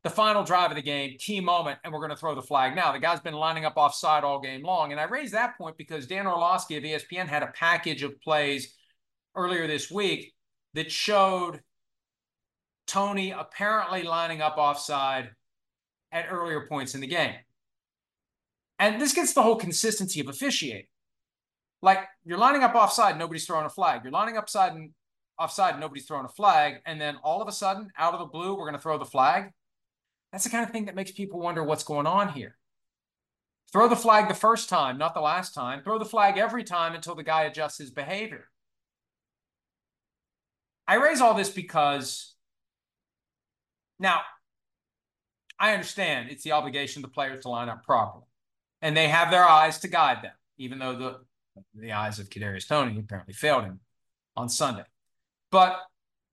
the 0.02 0.10
final 0.10 0.42
drive 0.42 0.70
of 0.70 0.76
the 0.76 0.82
game, 0.82 1.16
key 1.18 1.40
moment, 1.40 1.78
and 1.84 1.92
we're 1.92 1.98
going 1.98 2.10
to 2.10 2.16
throw 2.16 2.34
the 2.34 2.40
flag. 2.40 2.74
Now, 2.74 2.92
the 2.92 2.98
guy's 2.98 3.20
been 3.20 3.34
lining 3.34 3.66
up 3.66 3.74
offside 3.76 4.24
all 4.24 4.40
game 4.40 4.62
long. 4.62 4.92
And 4.92 5.00
I 5.00 5.04
raised 5.04 5.34
that 5.34 5.58
point 5.58 5.76
because 5.76 6.06
Dan 6.06 6.26
Orlovsky 6.26 6.76
of 6.76 6.84
ESPN 6.84 7.26
had 7.26 7.42
a 7.42 7.48
package 7.48 8.02
of 8.02 8.18
plays 8.22 8.74
earlier 9.36 9.66
this 9.66 9.90
week 9.90 10.32
that 10.74 10.90
showed 10.90 11.60
Toney 12.90 13.30
apparently 13.30 14.02
lining 14.02 14.42
up 14.42 14.56
offside 14.58 15.30
at 16.10 16.26
earlier 16.28 16.66
points 16.66 16.94
in 16.94 17.00
the 17.00 17.06
game. 17.06 17.36
And 18.80 19.00
this 19.00 19.12
gets 19.12 19.32
the 19.32 19.42
whole 19.42 19.56
consistency 19.56 20.18
of 20.20 20.28
officiating. 20.28 20.86
Like 21.82 22.00
you're 22.24 22.38
lining 22.38 22.64
up 22.64 22.74
offside, 22.74 23.16
nobody's 23.16 23.46
throwing 23.46 23.66
a 23.66 23.70
flag. 23.70 24.00
You're 24.02 24.12
lining 24.12 24.36
up 24.36 24.48
side 24.48 24.72
and 24.72 24.90
offside, 25.38 25.78
nobody's 25.78 26.06
throwing 26.06 26.24
a 26.24 26.30
flag. 26.30 26.80
And 26.84 27.00
then 27.00 27.16
all 27.22 27.40
of 27.40 27.46
a 27.46 27.52
sudden, 27.52 27.90
out 27.96 28.12
of 28.12 28.18
the 28.18 28.26
blue, 28.26 28.54
we're 28.54 28.64
going 28.64 28.74
to 28.74 28.80
throw 28.80 28.98
the 28.98 29.04
flag. 29.04 29.52
That's 30.32 30.44
the 30.44 30.50
kind 30.50 30.64
of 30.64 30.70
thing 30.70 30.86
that 30.86 30.96
makes 30.96 31.12
people 31.12 31.38
wonder 31.40 31.62
what's 31.62 31.84
going 31.84 32.06
on 32.06 32.30
here. 32.30 32.56
Throw 33.72 33.88
the 33.88 33.96
flag 33.96 34.26
the 34.26 34.34
first 34.34 34.68
time, 34.68 34.98
not 34.98 35.14
the 35.14 35.20
last 35.20 35.54
time. 35.54 35.84
Throw 35.84 35.98
the 35.98 36.04
flag 36.04 36.38
every 36.38 36.64
time 36.64 36.94
until 36.94 37.14
the 37.14 37.22
guy 37.22 37.44
adjusts 37.44 37.78
his 37.78 37.92
behavior. 37.92 38.48
I 40.88 40.96
raise 40.96 41.20
all 41.20 41.34
this 41.34 41.50
because 41.50 42.29
now 44.00 44.22
I 45.60 45.72
understand 45.74 46.30
it's 46.30 46.42
the 46.42 46.52
obligation 46.52 47.04
of 47.04 47.10
the 47.10 47.14
players 47.14 47.42
to 47.42 47.50
line 47.50 47.68
up 47.68 47.84
properly 47.84 48.24
and 48.82 48.96
they 48.96 49.08
have 49.08 49.30
their 49.30 49.44
eyes 49.44 49.78
to 49.80 49.88
guide 49.88 50.22
them, 50.22 50.32
even 50.58 50.78
though 50.78 50.96
the 50.96 51.20
the 51.74 51.92
eyes 51.92 52.18
of 52.18 52.30
Kadarius 52.30 52.66
Toney 52.66 52.98
apparently 52.98 53.34
failed 53.34 53.64
him 53.64 53.80
on 54.36 54.48
Sunday. 54.48 54.84
But 55.50 55.80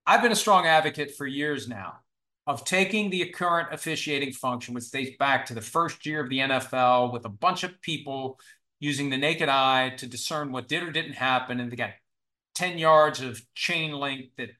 I've 0.06 0.22
been 0.22 0.32
a 0.32 0.36
strong 0.36 0.66
advocate 0.66 1.14
for 1.14 1.26
years 1.26 1.68
now 1.68 1.98
of 2.46 2.64
taking 2.64 3.10
the 3.10 3.26
current 3.26 3.68
officiating 3.72 4.32
function, 4.32 4.74
which 4.74 4.90
dates 4.90 5.16
back 5.18 5.44
to 5.46 5.54
the 5.54 5.60
first 5.60 6.06
year 6.06 6.22
of 6.22 6.30
the 6.30 6.38
NFL, 6.38 7.12
with 7.12 7.26
a 7.26 7.28
bunch 7.28 7.62
of 7.62 7.80
people 7.82 8.38
using 8.80 9.10
the 9.10 9.18
naked 9.18 9.50
eye 9.50 9.90
to 9.98 10.06
discern 10.06 10.50
what 10.50 10.68
did 10.68 10.82
or 10.82 10.90
didn't 10.90 11.14
happen, 11.14 11.60
and 11.60 11.70
they 11.70 11.76
got 11.76 11.90
10 12.54 12.78
yards 12.78 13.20
of 13.20 13.42
chain 13.54 13.92
link 13.92 14.30
that 14.38 14.50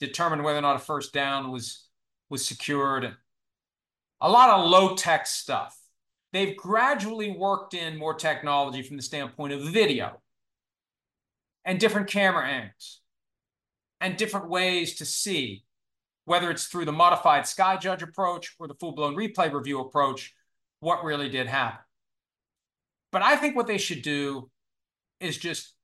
determined 0.00 0.42
whether 0.42 0.58
or 0.58 0.62
not 0.62 0.76
a 0.76 0.80
first 0.80 1.12
down 1.12 1.52
was 1.52 1.87
was 2.28 2.46
secured. 2.46 3.04
And 3.04 3.14
a 4.20 4.30
lot 4.30 4.50
of 4.50 4.68
low 4.68 4.94
tech 4.94 5.26
stuff. 5.26 5.76
They've 6.32 6.56
gradually 6.56 7.30
worked 7.30 7.74
in 7.74 7.96
more 7.96 8.14
technology 8.14 8.82
from 8.82 8.96
the 8.96 9.02
standpoint 9.02 9.54
of 9.54 9.62
video 9.62 10.20
and 11.64 11.80
different 11.80 12.08
camera 12.08 12.46
angles 12.46 13.00
and 14.00 14.16
different 14.16 14.48
ways 14.48 14.96
to 14.96 15.04
see 15.04 15.64
whether 16.24 16.50
it's 16.50 16.66
through 16.66 16.84
the 16.84 16.92
modified 16.92 17.46
sky 17.46 17.76
judge 17.78 18.02
approach 18.02 18.54
or 18.58 18.68
the 18.68 18.74
full-blown 18.74 19.16
replay 19.16 19.50
review 19.50 19.80
approach 19.80 20.34
what 20.80 21.02
really 21.02 21.28
did 21.30 21.46
happen. 21.46 21.80
But 23.10 23.22
i 23.22 23.36
think 23.36 23.56
what 23.56 23.66
they 23.66 23.78
should 23.78 24.02
do 24.02 24.50
is 25.20 25.38
just 25.38 25.74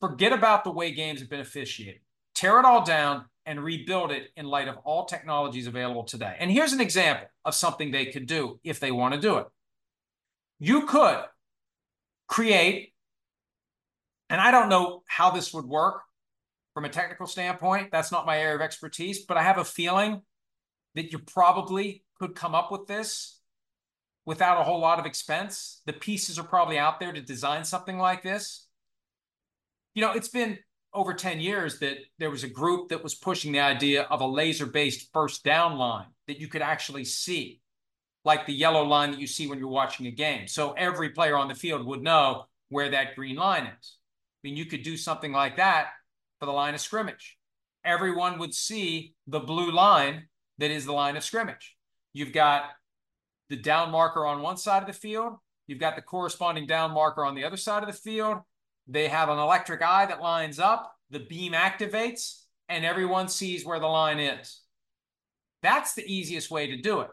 forget 0.00 0.32
about 0.32 0.64
the 0.64 0.70
way 0.70 0.92
games 0.92 1.20
have 1.20 1.28
been 1.28 1.40
officiated. 1.40 2.00
Tear 2.34 2.60
it 2.60 2.64
all 2.64 2.84
down, 2.84 3.24
and 3.46 3.62
rebuild 3.62 4.10
it 4.10 4.30
in 4.36 4.46
light 4.46 4.68
of 4.68 4.78
all 4.84 5.04
technologies 5.04 5.66
available 5.66 6.04
today. 6.04 6.36
And 6.38 6.50
here's 6.50 6.72
an 6.72 6.80
example 6.80 7.26
of 7.44 7.54
something 7.54 7.90
they 7.90 8.06
could 8.06 8.26
do 8.26 8.58
if 8.64 8.80
they 8.80 8.90
want 8.90 9.14
to 9.14 9.20
do 9.20 9.36
it. 9.36 9.46
You 10.58 10.86
could 10.86 11.20
create, 12.26 12.92
and 14.30 14.40
I 14.40 14.50
don't 14.50 14.68
know 14.68 15.02
how 15.06 15.30
this 15.30 15.52
would 15.52 15.66
work 15.66 16.02
from 16.72 16.84
a 16.84 16.88
technical 16.88 17.26
standpoint. 17.26 17.90
That's 17.92 18.10
not 18.10 18.26
my 18.26 18.38
area 18.38 18.54
of 18.54 18.60
expertise, 18.60 19.24
but 19.24 19.36
I 19.36 19.42
have 19.42 19.58
a 19.58 19.64
feeling 19.64 20.22
that 20.94 21.12
you 21.12 21.18
probably 21.18 22.04
could 22.18 22.34
come 22.34 22.54
up 22.54 22.72
with 22.72 22.86
this 22.86 23.40
without 24.26 24.60
a 24.60 24.64
whole 24.64 24.80
lot 24.80 24.98
of 24.98 25.06
expense. 25.06 25.82
The 25.86 25.92
pieces 25.92 26.38
are 26.38 26.44
probably 26.44 26.78
out 26.78 26.98
there 26.98 27.12
to 27.12 27.20
design 27.20 27.64
something 27.64 27.98
like 27.98 28.22
this. 28.22 28.66
You 29.94 30.02
know, 30.02 30.12
it's 30.12 30.28
been 30.28 30.58
over 30.94 31.12
10 31.12 31.40
years 31.40 31.80
that 31.80 31.98
there 32.18 32.30
was 32.30 32.44
a 32.44 32.48
group 32.48 32.88
that 32.88 33.02
was 33.02 33.14
pushing 33.14 33.52
the 33.52 33.60
idea 33.60 34.02
of 34.04 34.20
a 34.20 34.26
laser 34.26 34.64
based 34.64 35.10
first 35.12 35.44
down 35.44 35.76
line 35.76 36.06
that 36.28 36.40
you 36.40 36.46
could 36.48 36.62
actually 36.62 37.04
see, 37.04 37.60
like 38.24 38.46
the 38.46 38.54
yellow 38.54 38.84
line 38.84 39.10
that 39.10 39.20
you 39.20 39.26
see 39.26 39.48
when 39.48 39.58
you're 39.58 39.68
watching 39.68 40.06
a 40.06 40.12
game. 40.12 40.46
So 40.46 40.72
every 40.72 41.10
player 41.10 41.36
on 41.36 41.48
the 41.48 41.54
field 41.54 41.84
would 41.84 42.02
know 42.02 42.44
where 42.68 42.90
that 42.90 43.16
green 43.16 43.36
line 43.36 43.64
is. 43.64 43.96
I 44.42 44.48
mean, 44.48 44.56
you 44.56 44.66
could 44.66 44.82
do 44.82 44.96
something 44.96 45.32
like 45.32 45.56
that 45.56 45.88
for 46.38 46.46
the 46.46 46.52
line 46.52 46.74
of 46.74 46.80
scrimmage. 46.80 47.36
Everyone 47.84 48.38
would 48.38 48.54
see 48.54 49.14
the 49.26 49.40
blue 49.40 49.72
line 49.72 50.28
that 50.58 50.70
is 50.70 50.86
the 50.86 50.92
line 50.92 51.16
of 51.16 51.24
scrimmage. 51.24 51.76
You've 52.12 52.32
got 52.32 52.70
the 53.50 53.56
down 53.56 53.90
marker 53.90 54.24
on 54.24 54.42
one 54.42 54.56
side 54.56 54.82
of 54.82 54.86
the 54.86 54.92
field, 54.92 55.34
you've 55.66 55.80
got 55.80 55.96
the 55.96 56.02
corresponding 56.02 56.66
down 56.66 56.92
marker 56.92 57.24
on 57.24 57.34
the 57.34 57.44
other 57.44 57.56
side 57.56 57.82
of 57.82 57.88
the 57.88 57.98
field, 57.98 58.38
they 58.86 59.08
have 59.08 59.28
an 59.28 59.38
electric 59.38 59.82
eye 59.82 60.06
that 60.06 60.20
lines 60.20 60.58
up, 60.58 60.94
the 61.10 61.20
beam 61.20 61.52
activates, 61.52 62.42
and 62.68 62.84
everyone 62.84 63.28
sees 63.28 63.64
where 63.64 63.80
the 63.80 63.86
line 63.86 64.18
is. 64.18 64.60
That's 65.62 65.94
the 65.94 66.04
easiest 66.06 66.50
way 66.50 66.66
to 66.68 66.76
do 66.76 67.00
it. 67.00 67.08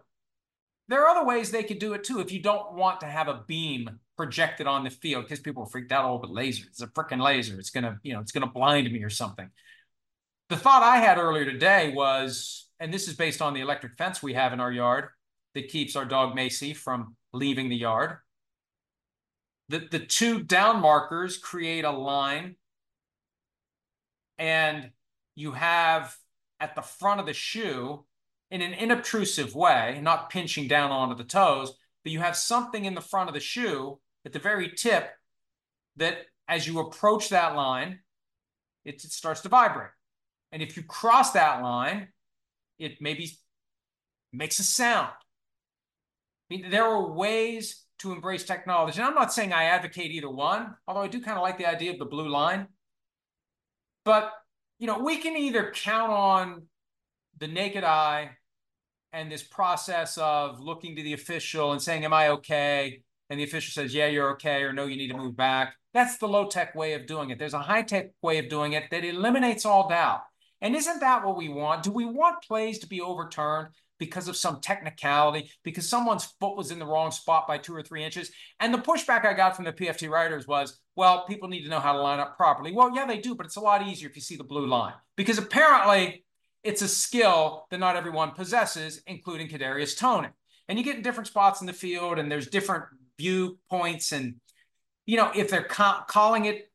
There 0.87 1.01
are 1.05 1.15
other 1.15 1.25
ways 1.25 1.51
they 1.51 1.63
could 1.63 1.79
do 1.79 1.93
it 1.93 2.03
too 2.03 2.19
if 2.19 2.31
you 2.31 2.41
don't 2.41 2.73
want 2.73 2.99
to 2.99 3.05
have 3.05 3.29
a 3.29 3.43
beam 3.47 3.89
projected 4.17 4.67
on 4.67 4.83
the 4.83 4.89
field 4.89 5.23
because 5.23 5.39
people 5.39 5.63
are 5.63 5.69
freaked 5.69 5.91
out 5.91 6.03
oh, 6.03 6.09
all 6.09 6.15
over 6.15 6.27
laser. 6.27 6.65
It's 6.67 6.81
a 6.81 6.87
freaking 6.87 7.23
laser. 7.23 7.57
It's 7.57 7.69
gonna, 7.69 7.97
you 8.03 8.13
know, 8.13 8.19
it's 8.19 8.31
gonna 8.31 8.47
blind 8.47 8.91
me 8.91 9.01
or 9.03 9.09
something. 9.09 9.49
The 10.49 10.57
thought 10.57 10.83
I 10.83 10.97
had 10.97 11.17
earlier 11.17 11.45
today 11.45 11.93
was, 11.93 12.67
and 12.79 12.93
this 12.93 13.07
is 13.07 13.15
based 13.15 13.41
on 13.41 13.53
the 13.53 13.61
electric 13.61 13.97
fence 13.97 14.21
we 14.21 14.33
have 14.33 14.51
in 14.51 14.59
our 14.59 14.71
yard 14.71 15.05
that 15.55 15.69
keeps 15.69 15.95
our 15.95 16.05
dog 16.05 16.35
Macy 16.35 16.73
from 16.73 17.15
leaving 17.33 17.69
the 17.69 17.77
yard 17.77 18.17
the, 19.71 19.87
the 19.89 19.99
two 19.99 20.43
down 20.43 20.81
markers 20.81 21.37
create 21.37 21.85
a 21.85 21.91
line 21.91 22.55
and 24.37 24.91
you 25.35 25.53
have 25.53 26.15
at 26.59 26.75
the 26.75 26.81
front 26.81 27.21
of 27.21 27.25
the 27.25 27.33
shoe 27.33 28.03
in 28.49 28.61
an 28.61 28.73
inobtrusive 28.73 29.55
way, 29.55 29.99
not 30.03 30.29
pinching 30.29 30.67
down 30.67 30.91
onto 30.91 31.15
the 31.15 31.23
toes, 31.23 31.73
but 32.03 32.11
you 32.11 32.19
have 32.19 32.35
something 32.35 32.83
in 32.83 32.95
the 32.95 33.01
front 33.01 33.29
of 33.29 33.33
the 33.33 33.39
shoe 33.39 33.97
at 34.25 34.33
the 34.33 34.39
very 34.39 34.69
tip 34.75 35.09
that 35.95 36.17
as 36.49 36.67
you 36.67 36.79
approach 36.79 37.29
that 37.29 37.55
line, 37.55 37.99
it, 38.83 38.95
it 38.95 39.11
starts 39.11 39.39
to 39.41 39.49
vibrate. 39.49 39.91
And 40.51 40.61
if 40.61 40.75
you 40.75 40.83
cross 40.83 41.31
that 41.31 41.63
line, 41.63 42.09
it 42.77 42.97
maybe 42.99 43.31
makes 44.33 44.59
a 44.59 44.63
sound. 44.63 45.11
I 46.49 46.55
mean, 46.55 46.69
there 46.69 46.83
are 46.83 47.09
ways 47.13 47.85
to 48.01 48.11
embrace 48.11 48.43
technology. 48.43 48.99
And 48.99 49.07
I'm 49.07 49.15
not 49.15 49.33
saying 49.33 49.53
I 49.53 49.65
advocate 49.65 50.11
either 50.11 50.29
one, 50.29 50.75
although 50.87 51.01
I 51.01 51.07
do 51.07 51.21
kind 51.21 51.37
of 51.37 51.43
like 51.43 51.57
the 51.57 51.67
idea 51.67 51.91
of 51.91 51.99
the 51.99 52.05
blue 52.05 52.27
line. 52.27 52.67
But, 54.03 54.31
you 54.79 54.87
know, 54.87 54.99
we 54.99 55.17
can 55.17 55.37
either 55.37 55.71
count 55.71 56.11
on 56.11 56.63
the 57.37 57.47
naked 57.47 57.83
eye 57.83 58.31
and 59.13 59.31
this 59.31 59.43
process 59.43 60.17
of 60.17 60.59
looking 60.59 60.95
to 60.95 61.03
the 61.03 61.13
official 61.13 61.73
and 61.73 61.81
saying, 61.81 62.05
Am 62.05 62.13
I 62.13 62.29
okay? 62.29 63.03
And 63.29 63.39
the 63.39 63.43
official 63.43 63.71
says, 63.71 63.93
Yeah, 63.93 64.07
you're 64.07 64.31
okay, 64.31 64.63
or 64.63 64.73
no, 64.73 64.85
you 64.85 64.97
need 64.97 65.09
to 65.09 65.17
move 65.17 65.35
back. 65.35 65.75
That's 65.93 66.17
the 66.17 66.27
low 66.27 66.47
tech 66.47 66.73
way 66.73 66.93
of 66.93 67.05
doing 67.05 67.29
it. 67.29 67.37
There's 67.37 67.53
a 67.53 67.59
high 67.59 67.81
tech 67.83 68.11
way 68.21 68.39
of 68.39 68.49
doing 68.49 68.73
it 68.73 68.85
that 68.91 69.03
eliminates 69.03 69.65
all 69.65 69.89
doubt. 69.89 70.21
And 70.61 70.75
isn't 70.75 71.01
that 71.01 71.25
what 71.25 71.37
we 71.37 71.49
want? 71.49 71.83
Do 71.83 71.91
we 71.91 72.05
want 72.05 72.43
plays 72.43 72.79
to 72.79 72.87
be 72.87 73.01
overturned? 73.01 73.69
Because 74.01 74.27
of 74.27 74.35
some 74.35 74.59
technicality, 74.61 75.51
because 75.63 75.87
someone's 75.87 76.33
foot 76.39 76.57
was 76.57 76.71
in 76.71 76.79
the 76.79 76.85
wrong 76.87 77.11
spot 77.11 77.47
by 77.47 77.59
two 77.59 77.75
or 77.75 77.83
three 77.83 78.03
inches. 78.03 78.31
And 78.59 78.73
the 78.73 78.79
pushback 78.79 79.25
I 79.25 79.33
got 79.33 79.55
from 79.55 79.63
the 79.63 79.71
PFT 79.71 80.09
writers 80.09 80.47
was, 80.47 80.79
well, 80.95 81.23
people 81.27 81.47
need 81.47 81.61
to 81.61 81.69
know 81.69 81.79
how 81.79 81.93
to 81.93 82.01
line 82.01 82.19
up 82.19 82.35
properly. 82.35 82.73
Well, 82.73 82.95
yeah, 82.95 83.05
they 83.05 83.19
do, 83.19 83.35
but 83.35 83.45
it's 83.45 83.57
a 83.57 83.61
lot 83.61 83.87
easier 83.87 84.09
if 84.09 84.15
you 84.15 84.21
see 84.23 84.35
the 84.35 84.43
blue 84.43 84.65
line 84.65 84.95
because 85.15 85.37
apparently 85.37 86.25
it's 86.63 86.81
a 86.81 86.87
skill 86.87 87.67
that 87.69 87.79
not 87.79 87.95
everyone 87.95 88.31
possesses, 88.31 89.03
including 89.05 89.47
Kadarius 89.47 89.95
Toney. 89.95 90.29
And 90.67 90.79
you 90.79 90.83
get 90.83 90.95
in 90.95 91.03
different 91.03 91.27
spots 91.27 91.61
in 91.61 91.67
the 91.67 91.73
field, 91.73 92.17
and 92.17 92.31
there's 92.31 92.47
different 92.47 92.85
viewpoints. 93.19 94.13
And 94.13 94.37
you 95.05 95.15
know, 95.15 95.31
if 95.35 95.51
they're 95.51 95.63
ca- 95.63 96.05
calling 96.07 96.45
it 96.45 96.71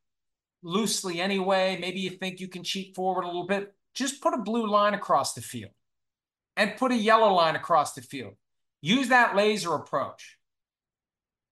loosely 0.62 1.20
anyway, 1.20 1.76
maybe 1.80 1.98
you 1.98 2.10
think 2.10 2.38
you 2.38 2.46
can 2.46 2.62
cheat 2.62 2.94
forward 2.94 3.24
a 3.24 3.26
little 3.26 3.48
bit. 3.48 3.74
Just 3.94 4.22
put 4.22 4.32
a 4.32 4.38
blue 4.38 4.68
line 4.68 4.94
across 4.94 5.34
the 5.34 5.40
field 5.40 5.72
and 6.56 6.76
put 6.76 6.92
a 6.92 6.96
yellow 6.96 7.32
line 7.32 7.56
across 7.56 7.92
the 7.92 8.02
field. 8.02 8.34
Use 8.80 9.08
that 9.08 9.36
laser 9.36 9.74
approach. 9.74 10.38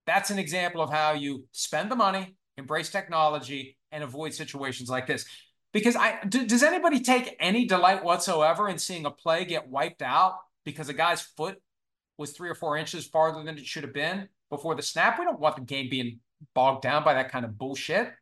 That's 0.06 0.30
an 0.30 0.38
example 0.38 0.82
of 0.82 0.90
how 0.90 1.12
you 1.12 1.46
spend 1.52 1.90
the 1.90 1.96
money, 1.96 2.36
embrace 2.56 2.90
technology, 2.90 3.76
and 3.90 4.04
avoid 4.04 4.34
situations 4.34 4.90
like 4.90 5.06
this. 5.06 5.24
Because 5.72 5.96
I 5.96 6.20
do, 6.28 6.46
does 6.46 6.62
anybody 6.62 7.00
take 7.00 7.36
any 7.40 7.66
delight 7.66 8.04
whatsoever 8.04 8.68
in 8.68 8.78
seeing 8.78 9.06
a 9.06 9.10
play 9.10 9.44
get 9.44 9.68
wiped 9.68 10.02
out 10.02 10.36
because 10.64 10.88
a 10.88 10.94
guy's 10.94 11.20
foot 11.20 11.60
was 12.16 12.30
three 12.30 12.48
or 12.48 12.54
four 12.54 12.76
inches 12.76 13.06
farther 13.06 13.42
than 13.42 13.58
it 13.58 13.66
should 13.66 13.82
have 13.82 13.94
been 13.94 14.28
before 14.50 14.74
the 14.74 14.82
snap? 14.82 15.18
We 15.18 15.24
don't 15.24 15.40
want 15.40 15.56
the 15.56 15.62
game 15.62 15.90
being 15.90 16.20
bogged 16.54 16.82
down 16.82 17.02
by 17.02 17.14
that 17.14 17.32
kind 17.32 17.44
of 17.44 17.58
bullshit. 17.58 18.12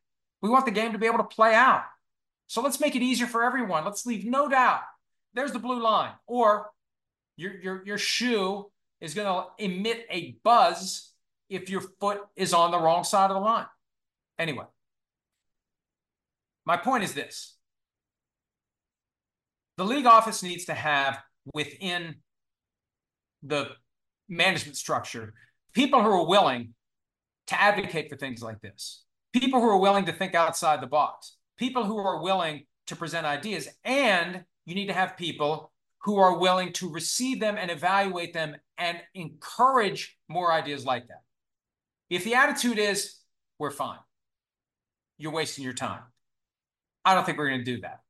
We 0.41 0.49
want 0.49 0.65
the 0.65 0.71
game 0.71 0.93
to 0.93 0.99
be 0.99 1.07
able 1.07 1.19
to 1.19 1.25
play 1.25 1.55
out. 1.55 1.83
So 2.47 2.63
let's 2.63 2.81
make 2.81 2.97
it 2.97 3.03
easier 3.03 3.27
for 3.27 3.43
everyone. 3.43 3.85
Let's 3.85 4.07
leave 4.07 4.25
no 4.25 4.49
doubt 4.49 4.81
there's 5.35 5.53
the 5.53 5.59
blue 5.59 5.83
line. 5.83 6.13
Or 6.27 6.71
your, 7.37 7.55
your, 7.61 7.83
your 7.87 7.99
shoe 7.99 8.71
is 9.01 9.15
going 9.15 9.27
to 9.27 9.65
emit 9.65 10.07
a 10.11 10.37
buzz 10.45 11.13
if 11.49 11.69
your 11.69 11.83
foot 12.01 12.21
is 12.37 12.53
on 12.53 12.71
the 12.71 12.79
wrong 12.79 13.05
side 13.05 13.31
of 13.31 13.37
the 13.37 13.41
line. 13.41 13.67
Anyway, 14.39 14.65
my 16.65 16.77
point 16.77 17.05
is 17.05 17.15
this 17.15 17.57
the 19.77 19.85
league 19.85 20.07
office 20.07 20.43
needs 20.43 20.67
to 20.67 20.75
have 20.75 21.19
within 21.55 22.17
the 23.43 23.71
management 24.29 24.77
structure 24.77 25.35
people 25.75 26.03
who 26.03 26.09
are 26.09 26.27
willing 26.27 26.75
to 27.47 27.61
advocate 27.61 28.09
for 28.09 28.17
things 28.17 28.43
like 28.43 28.61
this, 28.61 29.05
people 29.33 29.61
who 29.61 29.69
are 29.69 29.79
willing 29.79 30.05
to 30.07 30.13
think 30.13 30.35
outside 30.35 30.81
the 30.81 30.87
box, 30.87 31.37
people 31.59 31.85
who 31.85 31.97
are 31.97 32.23
willing 32.23 32.65
to 32.87 32.97
present 32.97 33.27
ideas, 33.27 33.69
and 33.85 34.45
you 34.65 34.75
need 34.75 34.87
to 34.87 34.93
have 34.93 35.17
people 35.17 35.73
who 36.03 36.19
are 36.19 36.39
willing 36.39 36.73
to 36.75 36.91
receive 36.91 37.41
them 37.41 37.57
and 37.59 37.71
evaluate 37.71 38.33
them 38.33 38.57
and 38.79 38.99
encourage 39.15 40.19
more 40.29 40.53
ideas 40.53 40.85
like 40.85 41.07
that. 41.09 41.23
If 42.11 42.25
the 42.25 42.35
attitude 42.35 42.79
is, 42.79 43.17
we're 43.59 43.71
fine, 43.71 43.99
you're 45.19 45.33
wasting 45.33 45.65
your 45.65 45.73
time, 45.73 46.03
I 47.05 47.15
don't 47.15 47.25
think 47.25 47.39
we're 47.39 47.49
going 47.49 47.65
to 47.65 47.77
do 47.77 47.81
that. 47.83 48.01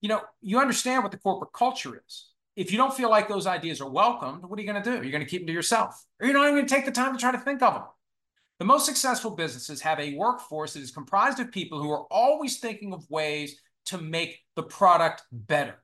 You 0.00 0.10
know, 0.10 0.20
you 0.40 0.58
understand 0.58 1.02
what 1.02 1.12
the 1.12 1.18
corporate 1.18 1.52
culture 1.52 2.02
is. 2.06 2.28
If 2.54 2.70
you 2.70 2.78
don't 2.78 2.94
feel 2.94 3.10
like 3.10 3.28
those 3.28 3.46
ideas 3.46 3.80
are 3.80 3.90
welcomed, 3.90 4.42
what 4.44 4.58
are 4.58 4.62
you 4.62 4.70
going 4.70 4.82
to 4.82 4.90
do? 4.90 5.02
You're 5.02 5.12
going 5.12 5.24
to 5.24 5.28
keep 5.28 5.42
them 5.42 5.48
to 5.48 5.52
yourself, 5.52 6.02
or 6.20 6.26
you're 6.26 6.34
not 6.34 6.44
even 6.44 6.54
going 6.54 6.66
to 6.66 6.74
take 6.74 6.86
the 6.86 6.92
time 6.92 7.12
to 7.12 7.18
try 7.18 7.32
to 7.32 7.38
think 7.38 7.62
of 7.62 7.74
them. 7.74 7.82
The 8.58 8.64
most 8.64 8.86
successful 8.86 9.32
businesses 9.32 9.82
have 9.82 10.00
a 10.00 10.14
workforce 10.14 10.74
that 10.74 10.80
is 10.80 10.90
comprised 10.90 11.40
of 11.40 11.52
people 11.52 11.82
who 11.82 11.90
are 11.90 12.06
always 12.10 12.58
thinking 12.58 12.94
of 12.94 13.04
ways 13.10 13.60
to 13.86 13.98
make 13.98 14.40
the 14.54 14.62
product 14.62 15.22
better. 15.32 15.82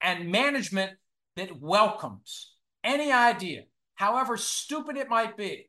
And 0.00 0.30
management 0.30 0.92
that 1.36 1.60
welcomes 1.60 2.52
any 2.82 3.10
idea, 3.10 3.62
however 3.94 4.36
stupid 4.36 4.96
it 4.96 5.08
might 5.08 5.36
be, 5.36 5.68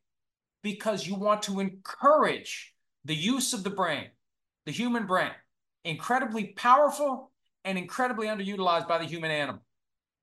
because 0.62 1.08
you 1.08 1.16
want 1.16 1.44
to 1.44 1.60
encourage 1.60 2.74
the 3.06 3.16
use 3.16 3.54
of 3.54 3.64
the 3.64 3.70
brain, 3.70 4.08
the 4.66 4.72
human 4.72 5.06
brain, 5.06 5.32
incredibly 5.84 6.48
powerful 6.48 7.32
and 7.64 7.78
incredibly 7.78 8.28
underutilized 8.28 8.88
by 8.88 8.98
the 8.98 9.06
human 9.06 9.32
animal. 9.32 9.62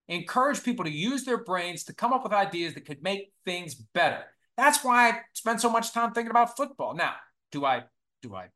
Encourage 0.08 0.62
people 0.62 0.84
to 0.84 0.90
use 0.90 1.24
their 1.24 1.42
brains 1.42 1.84
to 1.84 1.94
come 1.94 2.12
up 2.12 2.24
with 2.24 2.32
ideas 2.32 2.74
that 2.74 2.84
could 2.84 3.02
make 3.02 3.32
things 3.44 3.74
better. 3.74 4.24
That's 4.56 4.84
why 4.84 5.08
I 5.08 5.20
spend 5.32 5.60
so 5.60 5.70
much 5.70 5.92
time 5.92 6.12
thinking 6.12 6.30
about 6.30 6.56
football. 6.56 6.94
Now, 6.94 7.14
do 7.50 7.64
I 7.64 7.84
do 8.20 8.34
I 8.34 8.48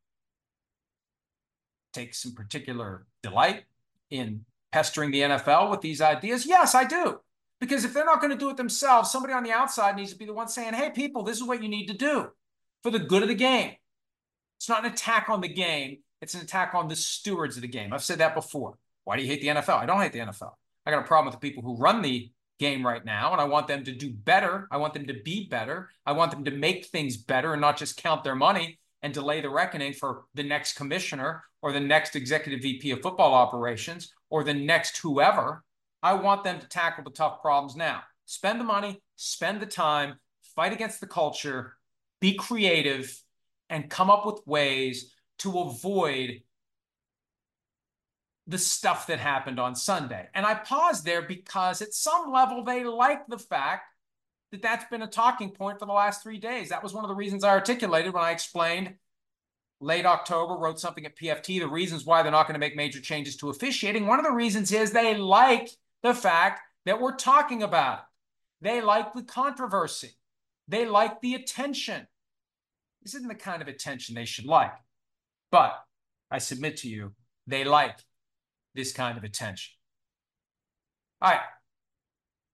take 1.97 2.15
some 2.15 2.33
particular 2.33 3.07
delight 3.23 3.65
in 4.11 4.45
pestering 4.73 5.11
the 5.11 5.21
NFL 5.21 5.71
with 5.71 5.81
these 5.81 6.01
ideas? 6.01 6.47
Yes, 6.47 6.75
I 6.75 6.85
do. 6.85 7.21
Because 7.61 7.85
if 7.85 7.95
they're 7.95 8.05
not 8.05 8.21
going 8.21 8.33
to 8.33 8.39
do 8.39 8.51
it 8.51 8.57
themselves, 8.57 9.11
somebody 9.11 9.33
on 9.33 9.43
the 9.43 9.53
outside 9.53 9.97
needs 9.97 10.13
to 10.13 10.19
be 10.19 10.27
the 10.27 10.35
one 10.35 10.49
saying, 10.49 10.75
hey, 10.75 10.91
people, 10.91 11.23
this 11.23 11.39
is 11.39 11.43
what 11.43 11.63
you 11.63 11.69
need 11.69 11.87
to 11.87 11.95
do 11.95 12.29
for 12.83 12.91
the 12.91 12.99
good 12.99 13.23
of 13.23 13.29
the 13.29 13.35
game. 13.35 13.73
It's 14.59 14.69
not 14.69 14.85
an 14.85 14.93
attack 14.93 15.29
on 15.29 15.41
the 15.41 15.49
game. 15.49 15.99
It's 16.21 16.35
an 16.35 16.43
attack 16.43 16.75
on 16.75 16.89
the 16.89 16.97
stewards 16.97 17.57
of 17.57 17.63
the 17.63 17.69
game. 17.69 17.93
I've 17.93 18.05
said 18.05 18.19
that 18.19 18.35
before. 18.35 18.79
Why 19.05 19.17
do 19.17 19.23
you 19.23 19.29
hate 19.29 19.41
the 19.41 19.49
NFL? 19.49 19.79
I 19.79 19.87
don't 19.87 20.01
hate 20.01 20.13
the 20.13 20.21
NFL. 20.21 20.53
I 20.85 20.91
got 20.91 21.01
a 21.01 21.07
problem 21.07 21.27
with 21.27 21.41
the 21.41 21.49
people 21.49 21.63
who 21.63 21.77
run 21.77 22.03
the 22.03 22.31
game 22.59 22.87
right 22.87 23.05
now, 23.05 23.33
and 23.33 23.41
I 23.41 23.45
want 23.45 23.69
them 23.69 23.85
to 23.85 23.93
do 23.93 24.11
better. 24.11 24.67
I 24.71 24.79
want 24.79 24.95
them 24.95 25.07
to 25.07 25.15
be 25.15 25.47
better. 25.47 25.91
I 26.05 26.13
want 26.13 26.31
them 26.31 26.45
to 26.45 26.51
make 26.51 26.87
things 26.87 27.17
better 27.17 27.53
and 27.53 27.61
not 27.61 27.77
just 27.77 27.97
count 27.97 28.25
their 28.25 28.35
money 28.35 28.79
and 29.03 29.13
delay 29.13 29.41
the 29.41 29.51
reckoning 29.51 29.93
for 29.93 30.25
the 30.35 30.43
next 30.43 30.75
commissioner 30.75 31.45
or 31.63 31.73
the 31.73 31.81
next 31.81 32.17
executive 32.17 32.63
VP 32.63 32.91
of 32.91 33.03
football 33.03 33.35
operations 33.35 34.13
or 34.31 34.43
the 34.43 34.55
next 34.55 34.99
whoever. 34.99 35.63
I 36.03 36.15
want 36.15 36.45
them 36.45 36.59
to 36.61 36.69
tackle 36.69 37.05
the 37.05 37.11
tough 37.11 37.41
problems 37.41 37.77
now. 37.77 38.03
Spend 38.25 38.61
the 38.61 38.65
money, 38.65 39.01
spend 39.17 39.61
the 39.61 39.67
time, 39.67 40.17
fight 40.55 40.73
against 40.73 41.01
the 41.01 41.07
culture, 41.07 41.77
be 42.21 42.35
creative, 42.35 43.17
and 43.69 43.91
come 43.91 44.11
up 44.11 44.27
with 44.27 44.47
ways 44.47 45.13
to 45.39 45.59
avoid 45.61 46.41
the 48.47 48.59
stuff 48.59 49.09
that 49.09 49.19
happened 49.19 49.59
on 49.59 49.75
Sunday. 49.75 50.29
And 50.35 50.47
I 50.47 50.55
pause 50.55 51.03
there 51.03 51.23
because 51.23 51.83
at 51.83 51.93
some 51.93 52.33
level, 52.33 52.63
they 52.63 52.85
like 52.85 53.27
the 53.27 53.39
fact 53.39 53.85
that 54.53 54.63
that's 54.63 54.85
been 54.91 55.03
a 55.03 55.07
talking 55.07 55.51
point 55.51 55.79
for 55.79 55.87
the 55.87 55.93
last 55.93 56.23
three 56.23 56.39
days. 56.39 56.69
That 56.69 56.83
was 56.83 56.95
one 56.95 57.05
of 57.05 57.09
the 57.09 57.15
reasons 57.15 57.45
I 57.45 57.51
articulated 57.51 58.13
when 58.13 58.25
I 58.25 58.31
explained 58.31 58.95
late 59.81 60.07
October, 60.07 60.55
wrote 60.55 60.81
something 60.81 61.05
at 61.05 61.17
PFT, 61.17 61.61
the 61.61 61.69
reasons 61.69 62.05
why 62.05 62.23
they're 62.23 62.33
not 62.33 62.47
going 62.47 62.55
to 62.55 62.61
make 62.61 62.77
major 62.77 63.01
changes 63.01 63.37
to 63.37 63.51
officiating. 63.51 64.07
One 64.07 64.19
of 64.19 64.25
the 64.25 64.33
reasons 64.33 64.73
is 64.73 64.91
they 64.91 65.17
like 65.17 65.69
the 66.03 66.15
fact 66.15 66.61
that 66.87 67.01
we're 67.01 67.17
talking 67.17 67.63
about 67.63 67.99
it. 67.99 68.05
They 68.63 68.81
like 68.81 69.13
the 69.13 69.23
controversy. 69.23 70.13
They 70.67 70.87
like 70.87 71.21
the 71.21 71.35
attention. 71.35 72.07
This 73.03 73.15
isn't 73.15 73.29
the 73.29 73.35
kind 73.35 73.61
of 73.61 73.69
attention 73.69 74.15
they 74.15 74.25
should 74.25 74.47
like. 74.47 74.73
But 75.51 75.79
I 76.31 76.39
submit 76.39 76.79
to 76.79 76.89
you, 76.89 77.13
they 77.47 77.65
like 77.65 77.99
this 78.75 78.93
kind 78.93 79.19
of 79.19 79.25
attention. 79.25 79.75
All 81.21 81.31
right. 81.31 81.41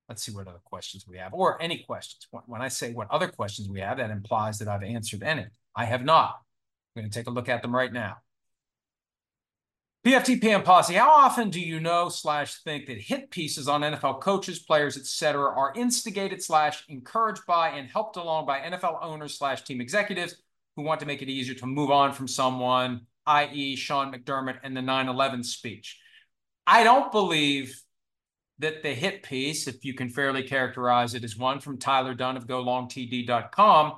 Let's 0.09 0.23
see 0.23 0.33
what 0.33 0.49
other 0.49 0.61
questions 0.65 1.07
we 1.07 1.19
have, 1.19 1.33
or 1.33 1.61
any 1.63 1.79
questions. 1.79 2.27
When 2.47 2.61
I 2.61 2.69
say 2.69 2.93
what 2.93 3.11
other 3.11 3.29
questions 3.29 3.69
we 3.69 3.81
have, 3.81 3.99
that 3.99 4.11
implies 4.11 4.59
that 4.59 4.69
I've 4.69 4.83
answered 4.83 5.23
any. 5.23 5.47
I 5.75 5.85
have 5.85 6.05
not. 6.05 6.41
I'm 6.95 7.03
going 7.03 7.11
to 7.11 7.19
take 7.19 7.29
a 7.29 7.31
look 7.31 7.49
at 7.49 7.63
them 7.63 7.75
right 7.75 7.93
now. 7.93 8.19
PFTPM 10.05 10.65
Posse, 10.65 10.95
how 10.95 11.11
often 11.13 11.49
do 11.49 11.61
you 11.61 11.79
know 11.79 12.09
slash 12.09 12.57
think 12.65 12.87
that 12.87 13.01
hit 13.01 13.31
pieces 13.31 13.69
on 13.69 13.83
NFL 13.83 14.21
coaches, 14.21 14.59
players, 14.59 14.97
etc., 14.97 15.55
are 15.57 15.73
instigated 15.77 16.43
slash 16.43 16.85
encouraged 16.89 17.47
by 17.47 17.69
and 17.69 17.89
helped 17.89 18.17
along 18.17 18.45
by 18.45 18.59
NFL 18.59 18.99
owners 19.01 19.39
slash 19.39 19.63
team 19.63 19.81
executives 19.81 20.43
who 20.75 20.83
want 20.83 20.99
to 21.01 21.07
make 21.07 21.23
it 21.23 21.29
easier 21.29 21.55
to 21.55 21.67
move 21.67 21.93
on 21.93 22.13
from 22.13 22.27
someone, 22.27 23.03
i.e., 23.27 23.77
Sean 23.77 24.13
McDermott 24.13 24.59
and 24.65 24.77
the 24.77 24.83
9 24.83 25.09
11 25.09 25.45
speech? 25.45 26.01
I 26.67 26.83
don't 26.83 27.13
believe 27.13 27.81
that 28.63 28.83
the 28.83 28.95
hit 28.95 29.25
piece, 29.25 29.67
if 29.67 29.85
you 29.85 29.93
can 29.93 30.09
fairly 30.09 30.45
characterize 30.45 31.15
it 31.15 31.25
as 31.25 31.37
one 31.37 31.59
from 31.59 31.79
Tyler 31.79 32.15
Dunn 32.15 32.37
of 32.37 32.47
GoLongTD.com, 32.47 33.93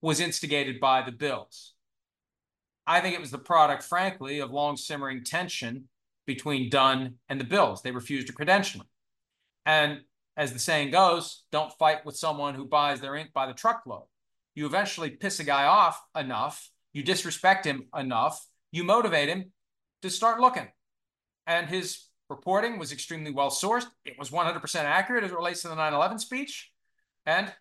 was 0.00 0.18
instigated 0.18 0.80
by 0.80 1.02
the 1.02 1.12
Bills. 1.12 1.74
I 2.86 3.00
think 3.00 3.14
it 3.14 3.20
was 3.20 3.30
the 3.30 3.38
product, 3.38 3.82
frankly, 3.82 4.40
of 4.40 4.50
long 4.50 4.78
simmering 4.78 5.24
tension 5.24 5.88
between 6.26 6.70
Dunn 6.70 7.16
and 7.28 7.38
the 7.38 7.44
Bills. 7.44 7.82
They 7.82 7.90
refused 7.90 8.28
to 8.28 8.32
credential 8.32 8.80
him. 8.80 8.86
And 9.66 10.00
as 10.38 10.54
the 10.54 10.58
saying 10.58 10.90
goes, 10.90 11.44
don't 11.52 11.72
fight 11.74 12.06
with 12.06 12.16
someone 12.16 12.54
who 12.54 12.64
buys 12.64 13.00
their 13.00 13.14
ink 13.14 13.34
by 13.34 13.46
the 13.46 13.52
truckload. 13.52 14.04
You 14.54 14.64
eventually 14.64 15.10
piss 15.10 15.38
a 15.38 15.44
guy 15.44 15.64
off 15.64 16.00
enough, 16.16 16.70
you 16.94 17.02
disrespect 17.02 17.66
him 17.66 17.88
enough, 17.94 18.42
you 18.72 18.84
motivate 18.84 19.28
him 19.28 19.52
to 20.00 20.08
start 20.08 20.40
looking. 20.40 20.68
And 21.46 21.68
his 21.68 22.07
reporting 22.28 22.78
was 22.78 22.92
extremely 22.92 23.30
well 23.30 23.50
sourced. 23.50 23.86
It 24.04 24.18
was 24.18 24.30
100% 24.30 24.76
accurate 24.76 25.24
as 25.24 25.30
it 25.30 25.36
relates 25.36 25.62
to 25.62 25.68
the 25.68 25.74
9 25.74 25.94
11 25.94 26.18
speech. 26.18 26.70
And 27.26 27.52